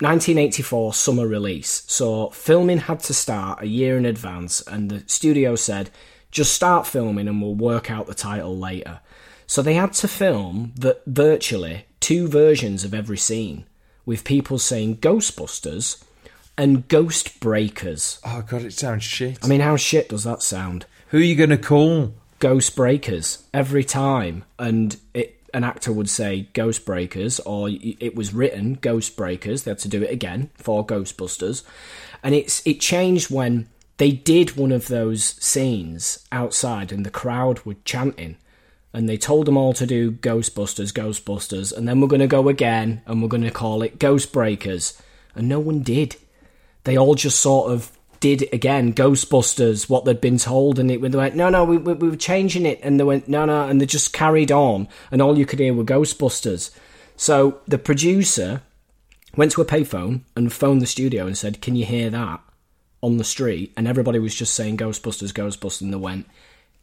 1984 0.00 0.94
summer 0.94 1.26
release, 1.26 1.82
so 1.88 2.30
filming 2.30 2.78
had 2.78 3.00
to 3.00 3.14
start 3.14 3.62
a 3.62 3.66
year 3.66 3.96
in 3.96 4.06
advance, 4.06 4.60
and 4.62 4.90
the 4.90 5.02
studio 5.06 5.56
said, 5.56 5.90
just 6.30 6.52
start 6.52 6.86
filming 6.86 7.26
and 7.26 7.42
we'll 7.42 7.54
work 7.54 7.90
out 7.90 8.06
the 8.06 8.14
title 8.14 8.56
later. 8.56 9.00
So 9.46 9.62
they 9.62 9.74
had 9.74 9.94
to 9.94 10.08
film 10.08 10.72
the, 10.76 11.00
virtually 11.06 11.86
two 12.00 12.28
versions 12.28 12.84
of 12.84 12.94
every 12.94 13.16
scene, 13.16 13.64
with 14.06 14.24
people 14.24 14.58
saying 14.58 14.98
Ghostbusters 14.98 16.02
and 16.56 16.86
Ghost 16.88 17.40
Breakers. 17.40 18.20
Oh, 18.24 18.44
God, 18.46 18.62
it 18.62 18.74
sounds 18.74 19.04
shit. 19.04 19.38
I 19.42 19.48
mean, 19.48 19.60
how 19.60 19.76
shit 19.76 20.10
does 20.10 20.24
that 20.24 20.42
sound? 20.42 20.86
Who 21.08 21.18
are 21.18 21.22
you 21.22 21.34
going 21.34 21.50
to 21.50 21.58
call? 21.58 22.14
Ghost 22.38 22.76
Breakers 22.76 23.44
every 23.52 23.84
time, 23.84 24.44
and 24.58 24.96
it 25.14 25.34
an 25.54 25.64
actor 25.64 25.90
would 25.92 26.10
say 26.10 26.48
Ghost 26.52 26.84
Breakers, 26.84 27.40
or 27.40 27.70
it 27.70 28.14
was 28.14 28.34
written 28.34 28.74
Ghost 28.74 29.16
Breakers. 29.16 29.62
They 29.62 29.70
had 29.70 29.78
to 29.78 29.88
do 29.88 30.02
it 30.02 30.10
again 30.10 30.50
for 30.54 30.86
Ghostbusters, 30.86 31.62
and 32.22 32.34
it's 32.34 32.64
it 32.66 32.80
changed 32.80 33.30
when 33.30 33.68
they 33.96 34.12
did 34.12 34.56
one 34.56 34.72
of 34.72 34.88
those 34.88 35.24
scenes 35.24 36.26
outside, 36.30 36.92
and 36.92 37.04
the 37.04 37.10
crowd 37.10 37.64
were 37.64 37.76
chanting, 37.84 38.36
and 38.92 39.08
they 39.08 39.16
told 39.16 39.46
them 39.46 39.56
all 39.56 39.72
to 39.72 39.86
do 39.86 40.12
Ghostbusters, 40.12 40.92
Ghostbusters, 40.92 41.76
and 41.76 41.88
then 41.88 42.00
we're 42.00 42.08
going 42.08 42.20
to 42.20 42.26
go 42.26 42.48
again, 42.48 43.02
and 43.06 43.22
we're 43.22 43.28
going 43.28 43.42
to 43.42 43.50
call 43.50 43.82
it 43.82 43.98
Ghost 43.98 44.32
Breakers, 44.32 45.00
and 45.34 45.48
no 45.48 45.58
one 45.58 45.82
did. 45.82 46.16
they 46.84 46.96
all 46.96 47.14
just 47.14 47.40
sort 47.40 47.70
of 47.70 47.97
did 48.20 48.48
again, 48.52 48.92
Ghostbusters, 48.92 49.88
what 49.88 50.04
they'd 50.04 50.20
been 50.20 50.38
told, 50.38 50.78
and 50.78 50.90
it 50.90 51.00
they 51.00 51.18
went, 51.18 51.36
no, 51.36 51.48
no, 51.48 51.64
we, 51.64 51.76
we, 51.76 51.94
we 51.94 52.08
were 52.08 52.16
changing 52.16 52.66
it, 52.66 52.80
and 52.82 52.98
they 52.98 53.04
went, 53.04 53.28
no, 53.28 53.44
no, 53.44 53.68
and 53.68 53.80
they 53.80 53.86
just 53.86 54.12
carried 54.12 54.52
on, 54.52 54.88
and 55.10 55.22
all 55.22 55.38
you 55.38 55.46
could 55.46 55.58
hear 55.58 55.74
were 55.74 55.84
Ghostbusters. 55.84 56.70
So 57.16 57.60
the 57.66 57.78
producer 57.78 58.62
went 59.36 59.52
to 59.52 59.60
a 59.60 59.66
payphone 59.66 60.22
and 60.36 60.52
phoned 60.52 60.80
the 60.80 60.86
studio 60.86 61.26
and 61.26 61.36
said, 61.36 61.60
"Can 61.60 61.76
you 61.76 61.84
hear 61.84 62.10
that 62.10 62.40
on 63.02 63.16
the 63.16 63.24
street?" 63.24 63.72
And 63.76 63.86
everybody 63.86 64.18
was 64.18 64.34
just 64.34 64.54
saying 64.54 64.76
Ghostbusters, 64.76 65.32
Ghostbusters, 65.32 65.82
and 65.82 65.92
they 65.92 65.98
went, 65.98 66.26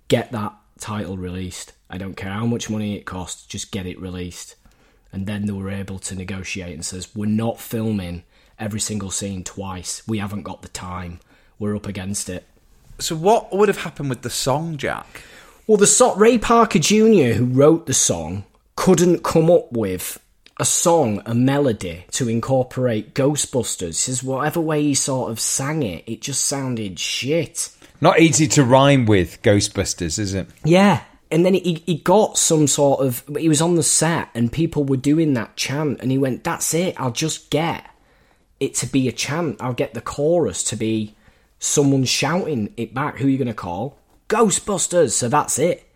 "Get 0.08 0.32
that 0.32 0.54
title 0.80 1.18
released. 1.18 1.72
I 1.90 1.98
don't 1.98 2.18
care 2.18 2.32
how 2.32 2.46
much 2.46 2.70
money 2.70 2.96
it 2.96 3.06
costs, 3.06 3.46
just 3.46 3.72
get 3.72 3.86
it 3.86 4.00
released." 4.00 4.56
And 5.14 5.26
then 5.26 5.46
they 5.46 5.54
were 5.54 5.72
able 5.72 6.00
to 6.00 6.16
negotiate 6.16 6.74
and 6.74 6.86
says, 6.86 7.16
"We're 7.16 7.28
not 7.28 7.60
filming 7.60 8.24
every 8.60 8.80
single 8.80 9.12
scene 9.12 9.44
twice. 9.44 10.02
We 10.08 10.18
haven't 10.20 10.44
got 10.44 10.62
the 10.62 10.70
time. 10.70 11.20
We're 11.60 11.76
up 11.76 11.88
against 11.88 12.30
it." 12.30 12.46
So 13.00 13.16
what 13.16 13.56
would 13.56 13.68
have 13.68 13.80
happened 13.80 14.10
with 14.10 14.22
the 14.22 14.30
song, 14.30 14.78
Jack? 14.78 15.24
Well, 15.68 15.78
the 15.78 15.88
so- 15.88 16.16
Ray 16.16 16.38
Parker 16.38 16.80
Jr., 16.80 17.34
who 17.34 17.46
wrote 17.46 17.88
the 17.88 17.94
song, 17.94 18.44
couldn't 18.76 19.24
come 19.24 19.50
up 19.50 19.72
with 19.72 20.20
a 20.60 20.66
song, 20.66 21.22
a 21.26 21.34
melody 21.34 22.06
to 22.12 22.30
incorporate 22.30 23.14
Ghostbusters. 23.14 23.88
He 23.88 23.94
says 23.94 24.24
whatever 24.24 24.62
way 24.62 24.82
he 24.84 24.94
sort 24.94 25.32
of 25.32 25.40
sang 25.40 25.84
it, 25.84 26.04
it 26.08 26.22
just 26.22 26.46
sounded 26.46 27.00
shit. 27.00 27.70
Not 28.00 28.20
easy 28.20 28.48
to 28.50 28.64
rhyme 28.64 29.06
with 29.06 29.42
Ghostbusters, 29.42 30.20
is 30.20 30.34
it? 30.34 30.48
Yeah. 30.64 31.02
And 31.32 31.46
then 31.46 31.56
he, 31.56 31.84
he 31.86 31.96
got 31.96 32.38
some 32.38 32.68
sort 32.68 33.02
of. 33.02 33.24
He 33.38 33.50
was 33.50 33.62
on 33.62 33.76
the 33.76 33.84
set 33.84 34.30
and 34.36 34.52
people 34.52 34.84
were 34.84 34.98
doing 34.98 35.34
that 35.34 35.56
chant, 35.56 36.00
and 36.02 36.12
he 36.12 36.18
went, 36.18 36.44
That's 36.44 36.74
it, 36.74 36.96
I'll 37.00 37.12
just 37.12 37.50
get 37.50 37.90
it 38.60 38.76
to 38.76 38.86
be 38.86 39.08
a 39.08 39.12
chant. 39.12 39.62
I'll 39.62 39.74
get 39.74 39.94
the 39.94 40.02
chorus 40.02 40.64
to 40.66 40.76
be 40.76 41.15
someone 41.66 42.06
shouting 42.06 42.74
it 42.78 42.94
back. 42.94 43.18
Who 43.18 43.28
are 43.28 43.30
you 43.30 43.38
going 43.38 43.48
to 43.48 43.54
call? 43.54 43.98
Ghostbusters. 44.30 45.12
So 45.12 45.30
that's 45.30 45.60
it. 45.60 45.90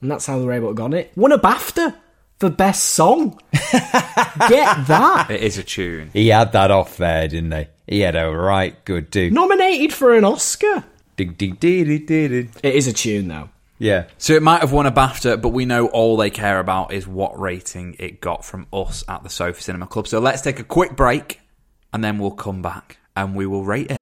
And 0.00 0.10
that's 0.10 0.26
how 0.26 0.38
they 0.38 0.44
were 0.44 0.52
able 0.52 0.74
to 0.74 0.88
get 0.88 0.94
it. 0.94 1.12
Won 1.16 1.32
a 1.32 1.38
BAFTA 1.38 1.94
for 2.40 2.50
best 2.50 2.84
song. 2.84 3.38
get 3.52 4.86
that. 4.88 5.28
It 5.30 5.42
is 5.42 5.58
a 5.58 5.62
tune. 5.62 6.10
He 6.12 6.28
had 6.28 6.52
that 6.52 6.70
off 6.70 6.96
there, 6.96 7.28
didn't 7.28 7.52
he? 7.52 7.66
He 7.86 8.00
had 8.00 8.16
a 8.16 8.30
right 8.30 8.84
good 8.84 9.10
do. 9.10 9.30
Nominated 9.30 9.92
for 9.92 10.14
an 10.14 10.24
Oscar. 10.24 10.84
Dig, 11.16 11.38
dig, 11.38 11.60
dig, 11.60 11.86
dig, 11.86 12.06
dig, 12.06 12.30
dig. 12.30 12.50
It 12.62 12.74
is 12.74 12.86
a 12.86 12.92
tune, 12.92 13.28
though. 13.28 13.50
Yeah. 13.78 14.06
So 14.18 14.32
it 14.34 14.42
might 14.42 14.60
have 14.60 14.72
won 14.72 14.86
a 14.86 14.92
BAFTA, 14.92 15.40
but 15.40 15.50
we 15.50 15.66
know 15.66 15.88
all 15.88 16.16
they 16.16 16.30
care 16.30 16.58
about 16.58 16.92
is 16.92 17.06
what 17.06 17.38
rating 17.38 17.96
it 17.98 18.20
got 18.20 18.44
from 18.44 18.66
us 18.72 19.04
at 19.08 19.22
the 19.22 19.28
Sofa 19.28 19.62
Cinema 19.62 19.86
Club. 19.86 20.08
So 20.08 20.20
let's 20.20 20.40
take 20.42 20.58
a 20.58 20.64
quick 20.64 20.96
break, 20.96 21.40
and 21.92 22.02
then 22.02 22.18
we'll 22.18 22.30
come 22.30 22.62
back 22.62 22.98
and 23.14 23.36
we 23.36 23.46
will 23.46 23.64
rate 23.64 23.90
it. 23.90 24.01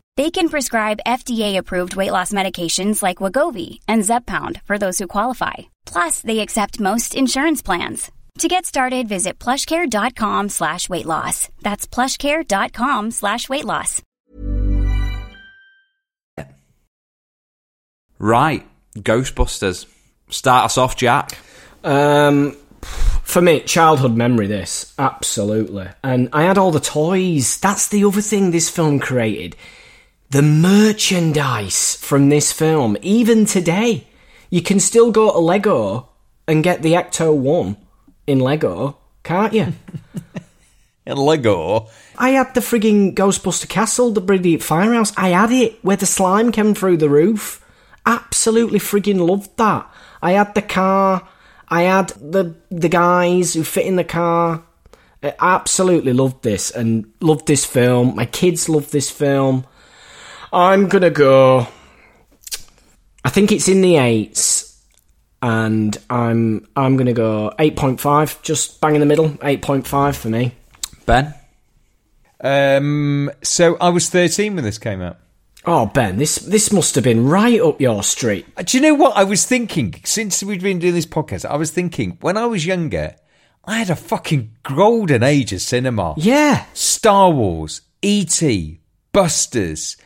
They 0.17 0.29
can 0.29 0.49
prescribe 0.49 0.99
FDA-approved 1.07 1.95
weight 1.95 2.11
loss 2.11 2.33
medications 2.33 3.01
like 3.01 3.17
Wegovy 3.23 3.79
and 3.87 4.01
Zepbound 4.03 4.61
for 4.63 4.77
those 4.77 4.99
who 4.99 5.07
qualify. 5.07 5.53
Plus, 5.85 6.21
they 6.21 6.39
accept 6.39 6.81
most 6.81 7.15
insurance 7.15 7.61
plans. 7.61 8.11
To 8.39 8.47
get 8.47 8.65
started, 8.65 9.07
visit 9.07 9.39
plushcare.com 9.39 10.49
slash 10.49 10.89
weight 10.89 11.05
loss. 11.05 11.49
That's 11.61 11.87
plushcare.com 11.87 13.11
slash 13.11 13.47
weight 13.49 13.65
loss. 13.65 14.01
Right, 18.19 18.67
Ghostbusters. 18.97 19.85
Start 20.29 20.65
us 20.65 20.77
off, 20.77 20.95
Jack. 20.95 21.37
Um, 21.83 22.55
for 23.23 23.41
me, 23.41 23.61
childhood 23.61 24.15
memory. 24.15 24.47
This 24.47 24.93
absolutely, 24.99 25.87
and 26.03 26.29
I 26.31 26.43
had 26.43 26.57
all 26.57 26.71
the 26.71 26.79
toys. 26.79 27.59
That's 27.59 27.87
the 27.87 28.05
other 28.05 28.21
thing 28.21 28.51
this 28.51 28.69
film 28.69 28.99
created. 28.99 29.55
The 30.31 30.41
merchandise 30.41 31.97
from 31.97 32.29
this 32.29 32.53
film, 32.53 32.95
even 33.01 33.45
today, 33.45 34.07
you 34.49 34.61
can 34.61 34.79
still 34.79 35.11
go 35.11 35.29
to 35.29 35.39
Lego 35.39 36.07
and 36.47 36.63
get 36.63 36.81
the 36.81 36.93
Ecto 36.93 37.35
One 37.35 37.75
in 38.25 38.39
Lego, 38.39 38.97
can't 39.23 39.51
you? 39.51 39.73
in 41.05 41.17
Lego. 41.17 41.89
I 42.17 42.29
had 42.29 42.53
the 42.53 42.61
frigging 42.61 43.13
Ghostbuster 43.13 43.67
Castle, 43.67 44.11
the 44.11 44.21
Brilliant 44.21 44.63
Firehouse. 44.63 45.11
I 45.17 45.31
had 45.31 45.51
it 45.51 45.83
where 45.83 45.97
the 45.97 46.05
slime 46.05 46.53
came 46.53 46.75
through 46.75 46.95
the 46.95 47.09
roof. 47.09 47.61
Absolutely 48.05 48.79
frigging 48.79 49.27
loved 49.27 49.57
that. 49.57 49.93
I 50.21 50.31
had 50.31 50.55
the 50.55 50.61
car. 50.61 51.27
I 51.67 51.81
had 51.81 52.07
the 52.21 52.55
the 52.69 52.87
guys 52.87 53.53
who 53.53 53.65
fit 53.65 53.85
in 53.85 53.97
the 53.97 54.05
car. 54.05 54.63
I 55.21 55.33
absolutely 55.41 56.13
loved 56.13 56.41
this 56.41 56.71
and 56.71 57.11
loved 57.19 57.47
this 57.47 57.65
film. 57.65 58.15
My 58.15 58.25
kids 58.25 58.69
loved 58.69 58.93
this 58.93 59.11
film. 59.11 59.65
I'm 60.53 60.87
gonna 60.87 61.09
go. 61.09 61.67
I 63.23 63.29
think 63.29 63.51
it's 63.51 63.67
in 63.67 63.81
the 63.81 63.97
eights, 63.97 64.81
and 65.41 65.95
I'm 66.09 66.67
I'm 66.75 66.97
gonna 66.97 67.13
go 67.13 67.53
eight 67.59 67.75
point 67.75 67.99
five, 68.01 68.41
just 68.41 68.81
bang 68.81 68.95
in 68.95 68.99
the 68.99 69.05
middle. 69.05 69.37
Eight 69.43 69.61
point 69.61 69.87
five 69.87 70.15
for 70.17 70.29
me. 70.29 70.53
Ben? 71.05 71.33
Um, 72.43 73.29
so 73.43 73.77
I 73.79 73.89
was 73.89 74.09
13 74.09 74.55
when 74.55 74.63
this 74.63 74.79
came 74.79 74.99
out. 75.01 75.17
Oh 75.63 75.85
Ben, 75.85 76.17
this 76.17 76.37
this 76.37 76.71
must 76.73 76.95
have 76.95 77.03
been 77.03 77.27
right 77.27 77.61
up 77.61 77.79
your 77.79 78.01
street. 78.03 78.47
Uh, 78.57 78.63
Do 78.63 78.77
you 78.77 78.81
know 78.81 78.95
what 78.95 79.15
I 79.15 79.23
was 79.23 79.45
thinking? 79.45 79.93
Since 80.03 80.41
we've 80.41 80.61
been 80.63 80.79
doing 80.79 80.95
this 80.95 81.05
podcast, 81.05 81.45
I 81.45 81.55
was 81.55 81.69
thinking 81.69 82.17
when 82.21 82.37
I 82.37 82.47
was 82.47 82.65
younger, 82.65 83.15
I 83.63 83.77
had 83.77 83.91
a 83.91 83.95
fucking 83.95 84.55
golden 84.63 85.21
age 85.21 85.53
of 85.53 85.61
cinema. 85.61 86.15
Yeah, 86.17 86.65
Star 86.73 87.29
Wars, 87.29 87.81
E.T., 88.01 88.79
Busters, 89.13 89.97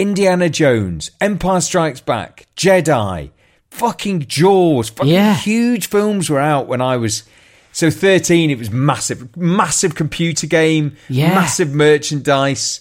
Indiana 0.00 0.48
Jones, 0.48 1.10
Empire 1.20 1.60
Strikes 1.60 2.00
Back, 2.00 2.46
Jedi, 2.56 3.28
fucking 3.70 4.20
Jaws. 4.26 4.88
Fucking 4.88 5.12
Yeah. 5.12 5.34
huge 5.34 5.88
films 5.88 6.30
were 6.30 6.40
out 6.40 6.66
when 6.66 6.80
I 6.80 6.96
was. 6.96 7.24
So 7.72 7.90
13, 7.90 8.48
it 8.50 8.58
was 8.58 8.70
massive. 8.70 9.36
Massive 9.36 9.94
computer 9.94 10.46
game, 10.46 10.96
Yeah. 11.10 11.34
massive 11.34 11.74
merchandise. 11.74 12.80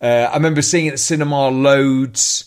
Uh, 0.00 0.28
I 0.30 0.34
remember 0.34 0.60
seeing 0.60 0.84
it 0.86 0.92
at 0.92 0.98
cinema 1.00 1.48
loads. 1.48 2.44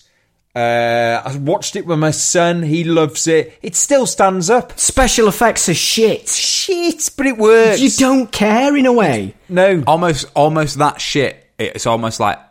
Uh, 0.55 1.21
I 1.25 1.35
watched 1.37 1.75
it 1.75 1.87
with 1.87 1.97
my 1.97 2.11
son. 2.11 2.61
He 2.61 2.83
loves 2.83 3.25
it. 3.25 3.57
It 3.63 3.75
still 3.75 4.05
stands 4.05 4.51
up. 4.51 4.79
special 4.79 5.27
effects 5.27 5.67
are 5.67 5.73
shit. 5.73 6.29
Shit, 6.29 7.09
but 7.17 7.25
it 7.25 7.37
works. 7.39 7.79
You 7.81 7.89
don't 7.89 8.31
care 8.31 8.75
in 8.77 8.85
a 8.85 8.93
way. 8.93 9.33
No. 9.49 9.83
Almost, 9.87 10.25
almost 10.35 10.77
that 10.77 11.01
shit. 11.01 11.47
It's 11.57 11.87
almost 11.87 12.19
like 12.19 12.37
a 12.37 12.50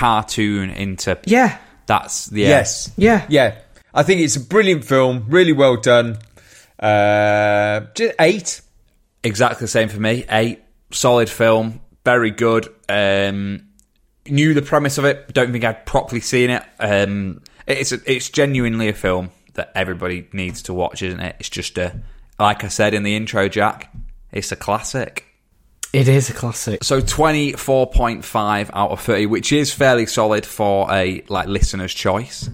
cartoon 0.00 0.70
into. 0.70 1.18
Yeah, 1.26 1.58
That's 1.86 2.32
yeah. 2.32 2.48
Yes. 2.48 2.92
Yeah. 2.96 3.26
Yeah. 3.28 3.56
I 3.92 4.02
think 4.02 4.22
it's 4.22 4.36
a 4.36 4.40
brilliant 4.40 4.84
film. 4.84 5.26
Really 5.28 5.52
well 5.52 5.76
done. 5.76 6.18
Uh, 6.78 7.80
just 7.94 8.14
eight. 8.18 8.60
Exactly 9.22 9.64
the 9.64 9.68
same 9.68 9.88
for 9.88 10.00
me. 10.00 10.24
Eight. 10.30 10.62
Solid 10.90 11.28
film. 11.28 11.80
Very 12.04 12.30
good. 12.30 12.68
Um, 12.88 13.68
knew 14.26 14.54
the 14.54 14.62
premise 14.62 14.96
of 14.96 15.04
it. 15.04 15.34
Don't 15.34 15.52
think 15.52 15.64
I'd 15.64 15.84
properly 15.84 16.22
seen 16.22 16.50
it. 16.50 16.62
Um, 16.78 17.42
it's 17.66 17.92
a, 17.92 17.98
it's 18.10 18.30
genuinely 18.30 18.88
a 18.88 18.94
film 18.94 19.30
that 19.54 19.70
everybody 19.74 20.28
needs 20.32 20.62
to 20.62 20.74
watch, 20.74 21.02
isn't 21.02 21.20
it? 21.20 21.36
It's 21.40 21.50
just 21.50 21.76
a 21.76 22.00
like 22.38 22.64
I 22.64 22.68
said 22.68 22.94
in 22.94 23.02
the 23.02 23.14
intro, 23.14 23.48
Jack. 23.48 23.92
It's 24.32 24.50
a 24.50 24.56
classic. 24.56 25.26
It 25.92 26.06
is 26.06 26.30
a 26.30 26.32
classic. 26.32 26.84
So 26.84 27.00
24.5 27.00 28.70
out 28.72 28.90
of 28.90 29.00
30, 29.00 29.26
which 29.26 29.52
is 29.52 29.72
fairly 29.72 30.06
solid 30.06 30.46
for 30.46 30.90
a 30.90 31.24
like 31.28 31.48
listener's 31.48 31.92
choice. 31.92 32.48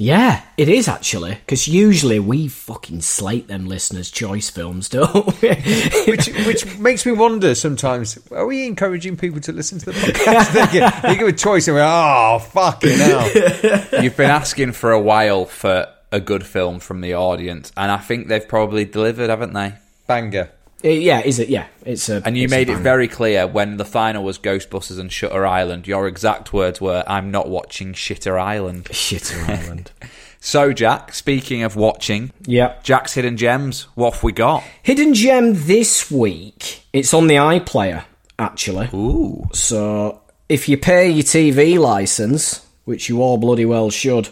Yeah, 0.00 0.42
it 0.56 0.70
is 0.70 0.88
actually 0.88 1.34
because 1.34 1.68
usually 1.68 2.18
we 2.20 2.48
fucking 2.48 3.02
slate 3.02 3.48
them 3.48 3.66
listeners' 3.66 4.10
choice 4.10 4.48
films, 4.48 4.88
don't 4.88 5.26
we? 5.42 5.48
which 6.06 6.28
which 6.46 6.78
makes 6.78 7.04
me 7.04 7.12
wonder 7.12 7.54
sometimes. 7.54 8.18
Are 8.30 8.46
we 8.46 8.66
encouraging 8.66 9.18
people 9.18 9.40
to 9.40 9.52
listen 9.52 9.78
to 9.80 9.86
the 9.86 9.92
podcast? 9.92 10.52
they, 10.72 10.78
give, 10.78 11.02
they 11.02 11.16
give 11.16 11.28
a 11.28 11.32
choice 11.32 11.68
and 11.68 11.74
we're 11.74 11.82
oh 11.82 12.38
fucking 12.38 12.96
hell. 12.96 13.30
You've 14.02 14.16
been 14.16 14.30
asking 14.30 14.72
for 14.72 14.90
a 14.90 15.00
while 15.00 15.44
for 15.44 15.86
a 16.10 16.20
good 16.20 16.46
film 16.46 16.78
from 16.78 17.02
the 17.02 17.14
audience, 17.14 17.70
and 17.76 17.92
I 17.92 17.98
think 17.98 18.28
they've 18.28 18.48
probably 18.48 18.86
delivered, 18.86 19.28
haven't 19.28 19.52
they? 19.52 19.74
Banger. 20.06 20.50
Uh, 20.84 20.88
yeah, 20.88 21.20
is 21.20 21.38
it? 21.38 21.48
Yeah, 21.48 21.66
it's 21.84 22.08
a. 22.08 22.22
And 22.24 22.36
you 22.36 22.48
made 22.48 22.68
it 22.68 22.78
very 22.78 23.08
clear 23.08 23.46
when 23.46 23.76
the 23.76 23.84
final 23.84 24.24
was 24.24 24.38
Ghostbusters 24.38 24.98
and 24.98 25.12
Shutter 25.12 25.46
Island. 25.46 25.86
Your 25.86 26.06
exact 26.06 26.52
words 26.52 26.80
were, 26.80 27.04
"I'm 27.06 27.30
not 27.30 27.48
watching 27.48 27.92
Shitter 27.92 28.40
Island." 28.40 28.84
Shitter 28.90 29.48
Island. 29.48 29.92
so, 30.40 30.72
Jack, 30.72 31.12
speaking 31.14 31.62
of 31.62 31.76
watching, 31.76 32.32
yeah, 32.42 32.76
Jack's 32.82 33.14
hidden 33.14 33.36
gems. 33.36 33.82
What 33.94 34.14
have 34.14 34.22
we 34.22 34.32
got? 34.32 34.64
Hidden 34.82 35.14
gem 35.14 35.52
this 35.66 36.10
week. 36.10 36.84
It's 36.92 37.12
on 37.14 37.26
the 37.26 37.36
iPlayer 37.36 38.04
actually. 38.40 38.88
Ooh. 38.92 39.48
So 39.52 40.22
if 40.48 40.68
you 40.68 40.76
pay 40.76 41.10
your 41.10 41.22
TV 41.22 41.78
license, 41.78 42.66
which 42.84 43.08
you 43.08 43.22
all 43.22 43.38
bloody 43.38 43.66
well 43.66 43.90
should, 43.90 44.30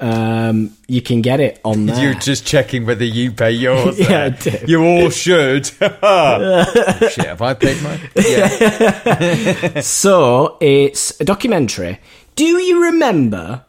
um, 0.00 0.76
you 0.88 1.02
can 1.02 1.20
get 1.20 1.40
it 1.40 1.60
on 1.64 1.86
there. 1.86 2.02
You're 2.02 2.14
just 2.14 2.46
checking 2.46 2.86
whether 2.86 3.04
you 3.04 3.32
pay 3.32 3.50
yours. 3.66 3.98
Yeah. 3.98 4.34
You 4.66 4.84
all 4.84 5.10
should. 5.10 5.70
Oh, 5.80 6.64
shit, 7.10 7.26
have 7.26 7.42
I 7.42 7.54
paid 7.54 7.82
mine? 7.82 8.00
Yeah. 8.16 9.80
so 9.80 10.56
it's 10.60 11.20
a 11.20 11.24
documentary. 11.24 12.00
Do 12.36 12.44
you 12.44 12.84
remember 12.84 13.64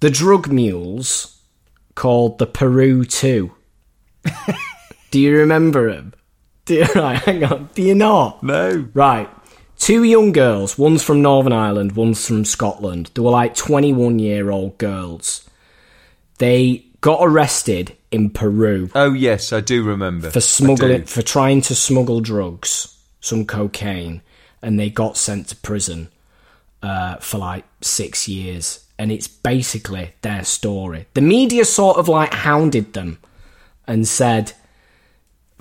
the 0.00 0.10
drug 0.10 0.50
mules 0.50 1.40
called 1.94 2.38
the 2.38 2.46
Peru 2.46 3.04
Two? 3.04 3.54
Do 5.10 5.20
you 5.20 5.36
remember 5.36 5.92
them? 5.94 6.14
Do 6.64 6.74
you, 6.74 6.86
right, 6.94 7.18
hang 7.22 7.44
on. 7.44 7.68
Do 7.74 7.82
you 7.82 7.94
not? 7.94 8.42
No. 8.42 8.88
Right. 8.94 9.28
Two 9.78 10.02
young 10.04 10.32
girls, 10.32 10.78
one's 10.78 11.02
from 11.02 11.20
Northern 11.22 11.52
Ireland, 11.52 11.92
one's 11.92 12.26
from 12.26 12.44
Scotland. 12.44 13.10
They 13.14 13.20
were 13.20 13.30
like 13.30 13.54
21 13.54 14.18
year 14.18 14.50
old 14.50 14.78
girls. 14.78 15.48
They 16.38 16.84
got 17.00 17.18
arrested 17.20 17.94
in 18.10 18.30
Peru 18.30 18.88
Oh 18.94 19.12
yes, 19.12 19.52
I 19.52 19.60
do 19.60 19.82
remember. 19.82 20.30
for 20.30 20.40
smuggling 20.40 21.04
for 21.04 21.20
trying 21.22 21.60
to 21.62 21.74
smuggle 21.74 22.20
drugs, 22.20 22.96
some 23.20 23.44
cocaine, 23.44 24.22
and 24.62 24.78
they 24.80 24.88
got 24.88 25.16
sent 25.16 25.48
to 25.48 25.56
prison 25.56 26.08
uh, 26.82 27.16
for 27.16 27.38
like 27.38 27.64
six 27.82 28.26
years. 28.28 28.80
And 28.98 29.10
it's 29.10 29.26
basically 29.28 30.12
their 30.22 30.44
story. 30.44 31.06
The 31.14 31.20
media 31.20 31.64
sort 31.64 31.98
of 31.98 32.08
like 32.08 32.32
hounded 32.32 32.92
them 32.92 33.18
and 33.88 34.06
said, 34.06 34.52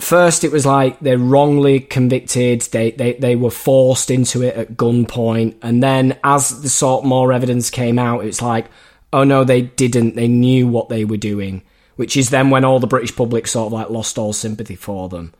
first 0.03 0.43
it 0.43 0.51
was 0.51 0.65
like 0.65 0.99
they're 0.99 1.17
wrongly 1.17 1.79
convicted, 1.79 2.61
they, 2.61 2.91
they, 2.91 3.13
they 3.13 3.35
were 3.35 3.49
forced 3.49 4.11
into 4.11 4.41
it 4.41 4.55
at 4.55 4.77
gunpoint, 4.77 5.55
and 5.61 5.81
then 5.81 6.19
as 6.23 6.61
the 6.61 6.69
sort 6.69 7.03
of 7.03 7.09
more 7.09 7.33
evidence 7.33 7.69
came 7.69 7.97
out, 7.97 8.25
it's 8.25 8.41
like, 8.41 8.67
oh 9.11 9.23
no, 9.23 9.43
they 9.43 9.61
didn't, 9.61 10.15
they 10.15 10.27
knew 10.27 10.67
what 10.67 10.89
they 10.89 11.05
were 11.05 11.17
doing, 11.17 11.63
which 11.95 12.17
is 12.17 12.29
then 12.29 12.49
when 12.49 12.65
all 12.65 12.79
the 12.79 12.87
British 12.87 13.15
public 13.15 13.47
sort 13.47 13.67
of 13.67 13.73
like 13.73 13.89
lost 13.89 14.17
all 14.17 14.33
sympathy 14.33 14.75
for 14.75 15.09
them. 15.09 15.33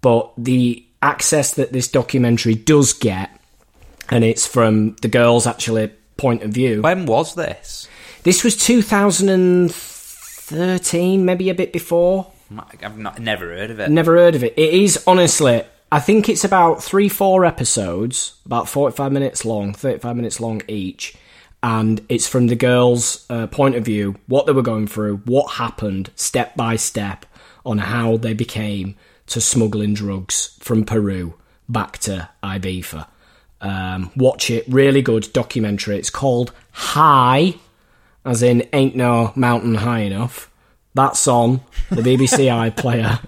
But 0.00 0.32
the 0.36 0.84
access 1.00 1.54
that 1.54 1.72
this 1.72 1.88
documentary 1.88 2.54
does 2.54 2.92
get, 2.92 3.30
and 4.10 4.24
it's 4.24 4.46
from 4.46 4.96
the 4.96 5.08
girls' 5.08 5.46
actually 5.46 5.90
point 6.16 6.42
of 6.42 6.50
view. 6.50 6.82
When 6.82 7.06
was 7.06 7.34
this? 7.34 7.88
This 8.22 8.44
was 8.44 8.56
2013, 8.56 11.24
maybe 11.24 11.50
a 11.50 11.54
bit 11.54 11.72
before. 11.72 12.31
I've 12.82 12.98
not, 12.98 13.18
never 13.18 13.46
heard 13.46 13.70
of 13.70 13.80
it. 13.80 13.90
Never 13.90 14.16
heard 14.16 14.34
of 14.34 14.44
it. 14.44 14.54
It 14.56 14.74
is 14.74 15.02
honestly, 15.06 15.62
I 15.90 16.00
think 16.00 16.28
it's 16.28 16.44
about 16.44 16.82
three, 16.82 17.08
four 17.08 17.44
episodes, 17.44 18.34
about 18.46 18.68
45 18.68 19.12
minutes 19.12 19.44
long, 19.44 19.74
35 19.74 20.16
minutes 20.16 20.40
long 20.40 20.62
each. 20.68 21.14
And 21.62 22.04
it's 22.08 22.26
from 22.26 22.48
the 22.48 22.56
girls' 22.56 23.24
uh, 23.30 23.46
point 23.46 23.76
of 23.76 23.84
view, 23.84 24.16
what 24.26 24.46
they 24.46 24.52
were 24.52 24.62
going 24.62 24.86
through, 24.86 25.18
what 25.18 25.52
happened 25.52 26.10
step 26.16 26.56
by 26.56 26.76
step 26.76 27.24
on 27.64 27.78
how 27.78 28.16
they 28.16 28.34
became 28.34 28.96
to 29.26 29.40
smuggling 29.40 29.94
drugs 29.94 30.56
from 30.60 30.84
Peru 30.84 31.34
back 31.68 31.98
to 31.98 32.28
Ibiza. 32.42 33.06
Um, 33.60 34.10
watch 34.16 34.50
it, 34.50 34.64
really 34.68 35.02
good 35.02 35.32
documentary. 35.32 35.96
It's 35.96 36.10
called 36.10 36.52
High, 36.72 37.54
as 38.24 38.42
in 38.42 38.68
ain't 38.72 38.96
no 38.96 39.32
mountain 39.36 39.76
high 39.76 40.00
enough. 40.00 40.50
That's 40.94 41.26
on 41.26 41.60
the 41.90 42.02
BBC 42.02 42.48
iPlayer. 42.70 43.18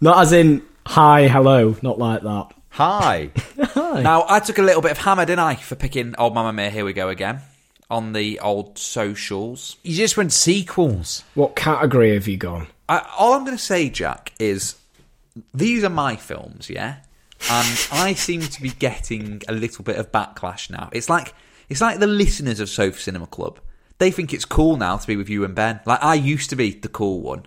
not 0.00 0.18
as 0.18 0.32
in 0.32 0.62
hi, 0.86 1.28
hello, 1.28 1.76
not 1.82 1.98
like 1.98 2.22
that. 2.22 2.52
Hi. 2.70 3.30
Now, 3.74 4.26
I 4.28 4.40
took 4.40 4.58
a 4.58 4.62
little 4.62 4.82
bit 4.82 4.90
of 4.90 4.98
hammer, 4.98 5.24
didn't 5.24 5.38
I, 5.40 5.54
for 5.54 5.76
picking 5.76 6.14
Old 6.18 6.34
Mamma 6.34 6.52
Mia, 6.52 6.68
Here 6.68 6.84
We 6.84 6.92
Go 6.92 7.08
Again, 7.08 7.40
on 7.90 8.12
the 8.12 8.38
old 8.40 8.76
socials. 8.78 9.76
You 9.82 9.96
just 9.96 10.16
went 10.18 10.32
sequels. 10.32 11.24
What 11.34 11.56
category 11.56 12.12
have 12.12 12.28
you 12.28 12.36
gone? 12.36 12.66
I, 12.88 13.06
all 13.18 13.32
I'm 13.32 13.44
going 13.44 13.56
to 13.56 13.62
say, 13.62 13.88
Jack, 13.88 14.32
is 14.38 14.76
these 15.54 15.84
are 15.84 15.88
my 15.90 16.16
films, 16.16 16.68
yeah? 16.68 16.96
And 17.50 17.86
I 17.92 18.12
seem 18.14 18.42
to 18.42 18.62
be 18.62 18.70
getting 18.70 19.40
a 19.48 19.52
little 19.52 19.82
bit 19.82 19.96
of 19.96 20.12
backlash 20.12 20.68
now. 20.70 20.90
It's 20.92 21.08
like 21.08 21.34
it's 21.68 21.80
like 21.80 21.98
the 21.98 22.06
listeners 22.06 22.60
of 22.60 22.68
Sofa 22.68 22.98
Cinema 23.00 23.26
Club. 23.26 23.58
They 23.98 24.10
think 24.10 24.34
it's 24.34 24.44
cool 24.44 24.76
now 24.76 24.96
to 24.96 25.06
be 25.06 25.16
with 25.16 25.28
you 25.28 25.44
and 25.44 25.54
Ben. 25.54 25.80
Like 25.86 26.02
I 26.02 26.14
used 26.14 26.50
to 26.50 26.56
be 26.56 26.72
the 26.72 26.88
cool 26.88 27.20
one. 27.20 27.46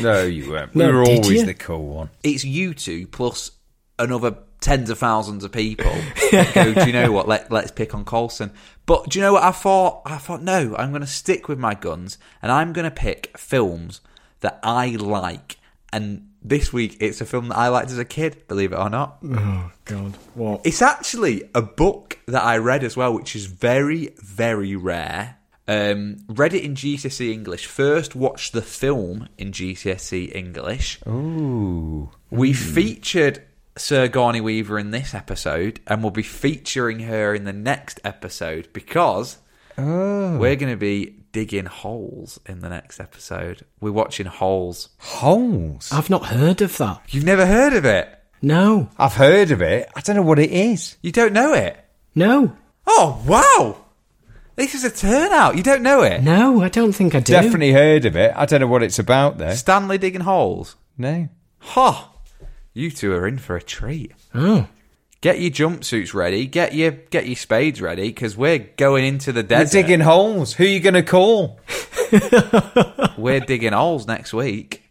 No, 0.00 0.22
you 0.22 0.50
weren't. 0.50 0.74
No, 0.76 0.86
we 0.86 0.92
were 0.92 1.04
always 1.04 1.30
you? 1.30 1.44
the 1.44 1.54
cool 1.54 1.86
one. 1.86 2.10
It's 2.22 2.44
you 2.44 2.74
two 2.74 3.06
plus 3.06 3.52
another 3.98 4.36
tens 4.60 4.88
of 4.90 4.98
thousands 4.98 5.44
of 5.44 5.52
people. 5.52 5.92
go, 6.54 6.72
do 6.72 6.86
you 6.86 6.92
know 6.92 7.12
what? 7.12 7.28
Let 7.28 7.50
let's 7.52 7.70
pick 7.70 7.94
on 7.94 8.04
Colson. 8.04 8.52
But 8.86 9.10
do 9.10 9.18
you 9.18 9.24
know 9.24 9.34
what 9.34 9.42
I 9.42 9.52
thought? 9.52 10.02
I 10.06 10.16
thought 10.16 10.42
no, 10.42 10.74
I'm 10.76 10.90
going 10.90 11.02
to 11.02 11.06
stick 11.06 11.48
with 11.48 11.58
my 11.58 11.74
guns 11.74 12.16
and 12.40 12.50
I'm 12.50 12.72
going 12.72 12.84
to 12.84 12.90
pick 12.90 13.36
films 13.36 14.00
that 14.40 14.58
I 14.62 14.90
like. 14.90 15.58
And 15.92 16.28
this 16.40 16.72
week 16.72 16.96
it's 17.00 17.20
a 17.20 17.26
film 17.26 17.48
that 17.48 17.58
I 17.58 17.68
liked 17.68 17.90
as 17.90 17.98
a 17.98 18.04
kid. 18.04 18.48
Believe 18.48 18.72
it 18.72 18.78
or 18.78 18.88
not. 18.88 19.18
Oh 19.24 19.70
God, 19.84 20.16
what? 20.34 20.62
It's 20.64 20.80
actually 20.80 21.50
a 21.54 21.62
book 21.62 22.18
that 22.26 22.42
I 22.42 22.56
read 22.56 22.82
as 22.82 22.96
well, 22.96 23.12
which 23.12 23.36
is 23.36 23.46
very, 23.46 24.14
very 24.16 24.74
rare. 24.74 25.38
Um, 25.68 26.18
read 26.28 26.54
it 26.54 26.64
in 26.64 26.74
GCSE 26.74 27.32
English. 27.32 27.66
First, 27.66 28.16
watched 28.16 28.52
the 28.52 28.62
film 28.62 29.28
in 29.38 29.52
GCSE 29.52 30.34
English. 30.34 30.98
Ooh. 31.06 32.10
We 32.30 32.52
featured 32.52 33.42
Sigourney 33.76 34.40
Weaver 34.40 34.78
in 34.78 34.90
this 34.90 35.14
episode, 35.14 35.80
and 35.86 36.02
we'll 36.02 36.10
be 36.10 36.22
featuring 36.22 37.00
her 37.00 37.34
in 37.34 37.44
the 37.44 37.52
next 37.52 38.00
episode 38.04 38.68
because 38.72 39.38
Oh. 39.78 40.36
we're 40.36 40.56
going 40.56 40.72
to 40.72 40.76
be 40.76 41.14
digging 41.32 41.64
holes 41.64 42.38
in 42.44 42.60
the 42.60 42.68
next 42.68 43.00
episode. 43.00 43.64
We're 43.80 43.92
watching 43.92 44.26
Holes. 44.26 44.90
Holes. 44.98 45.90
I've 45.90 46.10
not 46.10 46.26
heard 46.26 46.60
of 46.60 46.76
that. 46.76 47.00
You've 47.08 47.24
never 47.24 47.46
heard 47.46 47.72
of 47.72 47.84
it? 47.86 48.08
No, 48.42 48.90
I've 48.98 49.14
heard 49.14 49.50
of 49.50 49.62
it. 49.62 49.88
I 49.96 50.00
don't 50.02 50.16
know 50.16 50.22
what 50.22 50.38
it 50.38 50.50
is. 50.50 50.96
You 51.00 51.12
don't 51.12 51.32
know 51.32 51.54
it? 51.54 51.78
no, 52.14 52.56
Oh, 52.86 53.22
wow! 53.26 53.81
This 54.62 54.76
is 54.76 54.84
a 54.84 54.90
turnout. 54.90 55.56
You 55.56 55.64
don't 55.64 55.82
know 55.82 56.02
it? 56.04 56.22
no. 56.22 56.62
I 56.62 56.68
don't 56.68 56.92
think 56.92 57.16
I 57.16 57.20
do. 57.20 57.32
Definitely 57.32 57.72
heard 57.72 58.04
of 58.04 58.14
it. 58.16 58.32
I 58.36 58.46
don't 58.46 58.60
know 58.60 58.68
what 58.68 58.84
it's 58.84 59.00
about 59.00 59.38
though. 59.38 59.54
Stanley 59.54 59.98
digging 59.98 60.20
holes. 60.20 60.76
No. 60.96 61.28
Ha! 61.58 62.12
You 62.72 62.92
two 62.92 63.12
are 63.12 63.26
in 63.26 63.38
for 63.38 63.56
a 63.56 63.62
treat. 63.62 64.12
Oh, 64.32 64.68
Get 65.20 65.40
your 65.40 65.50
jumpsuits 65.50 66.14
ready. 66.14 66.46
Get 66.46 66.74
your 66.76 66.92
get 66.92 67.26
your 67.26 67.34
spades 67.34 67.80
ready 67.82 68.08
because 68.10 68.36
we're 68.36 68.60
going 68.76 69.04
into 69.04 69.32
the 69.32 69.40
We're 69.40 69.48
desert. 69.48 69.72
digging 69.82 70.00
holes. 70.00 70.52
Who 70.54 70.62
are 70.62 70.68
you 70.68 70.78
going 70.80 70.94
to 70.94 71.02
call? 71.02 71.58
We're 73.18 73.40
digging 73.40 73.72
holes 73.72 74.06
next 74.06 74.32
week. 74.32 74.81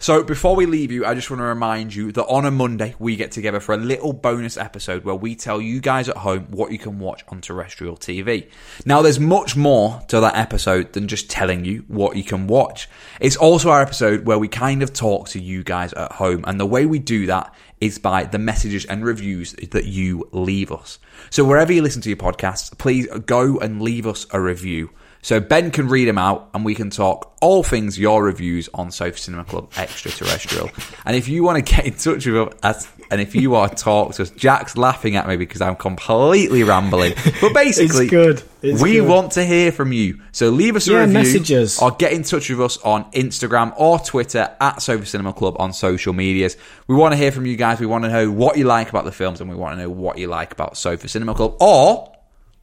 So 0.00 0.22
before 0.22 0.54
we 0.54 0.64
leave 0.64 0.92
you, 0.92 1.04
I 1.04 1.14
just 1.14 1.28
want 1.28 1.40
to 1.40 1.44
remind 1.44 1.92
you 1.92 2.12
that 2.12 2.24
on 2.26 2.44
a 2.44 2.52
Monday 2.52 2.94
we 3.00 3.16
get 3.16 3.32
together 3.32 3.58
for 3.58 3.74
a 3.74 3.76
little 3.76 4.12
bonus 4.12 4.56
episode 4.56 5.02
where 5.02 5.16
we 5.16 5.34
tell 5.34 5.60
you 5.60 5.80
guys 5.80 6.08
at 6.08 6.18
home 6.18 6.46
what 6.52 6.70
you 6.70 6.78
can 6.78 7.00
watch 7.00 7.24
on 7.26 7.40
terrestrial 7.40 7.96
TV. 7.96 8.48
Now 8.86 9.02
there's 9.02 9.18
much 9.18 9.56
more 9.56 10.00
to 10.06 10.20
that 10.20 10.36
episode 10.36 10.92
than 10.92 11.08
just 11.08 11.28
telling 11.28 11.64
you 11.64 11.84
what 11.88 12.16
you 12.16 12.22
can 12.22 12.46
watch. 12.46 12.88
It's 13.18 13.36
also 13.36 13.70
our 13.70 13.82
episode 13.82 14.24
where 14.24 14.38
we 14.38 14.46
kind 14.46 14.84
of 14.84 14.92
talk 14.92 15.30
to 15.30 15.40
you 15.40 15.64
guys 15.64 15.92
at 15.94 16.12
home 16.12 16.44
and 16.46 16.60
the 16.60 16.64
way 16.64 16.86
we 16.86 17.00
do 17.00 17.26
that 17.26 17.52
is 17.80 17.98
by 17.98 18.22
the 18.22 18.38
messages 18.38 18.84
and 18.84 19.04
reviews 19.04 19.54
that 19.54 19.86
you 19.86 20.28
leave 20.30 20.70
us. 20.70 21.00
So 21.30 21.44
wherever 21.44 21.72
you 21.72 21.82
listen 21.82 22.02
to 22.02 22.08
your 22.08 22.18
podcasts, 22.18 22.76
please 22.78 23.08
go 23.26 23.58
and 23.58 23.82
leave 23.82 24.06
us 24.06 24.28
a 24.30 24.40
review. 24.40 24.90
So 25.20 25.40
Ben 25.40 25.70
can 25.72 25.88
read 25.88 26.06
them 26.06 26.16
out 26.18 26.48
and 26.54 26.64
we 26.64 26.74
can 26.74 26.90
talk 26.90 27.36
all 27.42 27.62
things 27.62 27.98
your 27.98 28.22
reviews 28.22 28.68
on 28.72 28.90
Sofa 28.90 29.18
Cinema 29.18 29.44
Club 29.44 29.70
Extraterrestrial. 29.76 30.70
and 31.04 31.16
if 31.16 31.28
you 31.28 31.42
want 31.42 31.64
to 31.64 31.74
get 31.74 31.86
in 31.86 31.94
touch 31.94 32.24
with 32.26 32.54
us, 32.64 32.88
and 33.10 33.20
if 33.20 33.34
you 33.34 33.50
want 33.50 33.76
to 33.76 33.82
talk 33.82 34.14
to 34.14 34.22
us, 34.22 34.30
Jack's 34.30 34.76
laughing 34.76 35.16
at 35.16 35.26
me 35.26 35.36
because 35.36 35.60
I'm 35.60 35.76
completely 35.76 36.62
rambling. 36.62 37.14
But 37.40 37.52
basically, 37.54 38.04
It's 38.04 38.10
good. 38.10 38.42
It's 38.62 38.80
we 38.82 38.94
good. 38.94 39.08
want 39.08 39.32
to 39.32 39.44
hear 39.44 39.72
from 39.72 39.92
you. 39.92 40.20
So 40.32 40.50
leave 40.50 40.76
us 40.76 40.86
a 40.88 40.92
Yeah, 40.92 40.98
review 41.00 41.14
messages. 41.14 41.80
or 41.80 41.90
get 41.92 42.12
in 42.12 42.22
touch 42.22 42.48
with 42.50 42.60
us 42.60 42.76
on 42.78 43.10
Instagram 43.12 43.72
or 43.76 43.98
Twitter 43.98 44.54
at 44.60 44.82
Sofa 44.82 45.04
Cinema 45.06 45.32
Club 45.32 45.56
on 45.58 45.72
social 45.72 46.12
medias. 46.12 46.56
We 46.86 46.94
want 46.94 47.12
to 47.12 47.16
hear 47.16 47.32
from 47.32 47.44
you 47.46 47.56
guys. 47.56 47.80
We 47.80 47.86
want 47.86 48.04
to 48.04 48.10
know 48.10 48.30
what 48.30 48.56
you 48.58 48.64
like 48.64 48.88
about 48.90 49.04
the 49.04 49.12
films 49.12 49.40
and 49.40 49.48
we 49.50 49.56
want 49.56 49.76
to 49.76 49.82
know 49.82 49.90
what 49.90 50.18
you 50.18 50.26
like 50.28 50.52
about 50.52 50.76
Sofa 50.76 51.08
Cinema 51.08 51.34
Club 51.34 51.56
or 51.60 52.12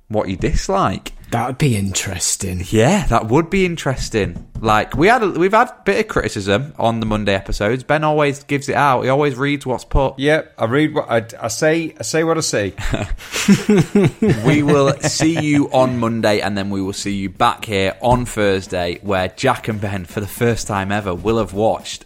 what 0.10 0.30
you 0.30 0.36
dislike. 0.36 1.12
That 1.32 1.47
would 1.47 1.57
be 1.57 1.76
interesting. 1.76 2.63
Yeah, 2.69 3.05
that 3.07 3.28
would 3.28 3.49
be 3.49 3.65
interesting. 3.65 4.47
Like 4.61 4.95
we 4.95 5.07
had, 5.07 5.21
a, 5.21 5.30
we've 5.30 5.51
had 5.51 5.69
a 5.69 5.82
bit 5.84 5.99
of 5.99 6.07
criticism 6.07 6.73
on 6.78 6.99
the 6.99 7.05
Monday 7.05 7.34
episodes. 7.34 7.84
Ben 7.84 8.03
always 8.03 8.43
gives 8.43 8.69
it 8.69 8.76
out. 8.76 9.01
He 9.01 9.09
always 9.09 9.36
reads 9.36 9.65
what's 9.65 9.84
put. 9.84 10.17
Yep, 10.17 10.53
I 10.57 10.65
read 10.65 10.93
what 10.93 11.09
I, 11.09 11.26
I 11.39 11.47
say. 11.49 11.93
I 11.99 12.03
say 12.03 12.23
what 12.23 12.38
I 12.38 12.41
say. 12.41 12.73
we 14.45 14.63
will 14.63 14.93
see 15.01 15.39
you 15.39 15.69
on 15.71 15.99
Monday, 15.99 16.39
and 16.39 16.57
then 16.57 16.69
we 16.69 16.82
will 16.82 16.93
see 16.93 17.13
you 17.13 17.30
back 17.30 17.65
here 17.65 17.97
on 18.01 18.26
Thursday, 18.26 18.99
where 19.01 19.28
Jack 19.28 19.67
and 19.67 19.82
Ben, 19.82 20.05
for 20.05 20.21
the 20.21 20.28
first 20.28 20.67
time 20.67 20.91
ever, 20.91 21.13
will 21.13 21.38
have 21.38 21.53
watched 21.53 22.05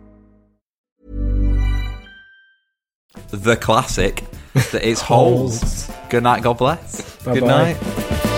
The 3.31 3.55
classic 3.55 4.23
that 4.71 4.83
is 4.83 5.01
holes. 5.01 5.89
Good 6.09 6.23
night, 6.23 6.43
God 6.43 6.57
bless. 6.57 7.17
Bye-bye. 7.23 7.39
Good 7.39 7.47
night. 7.47 8.30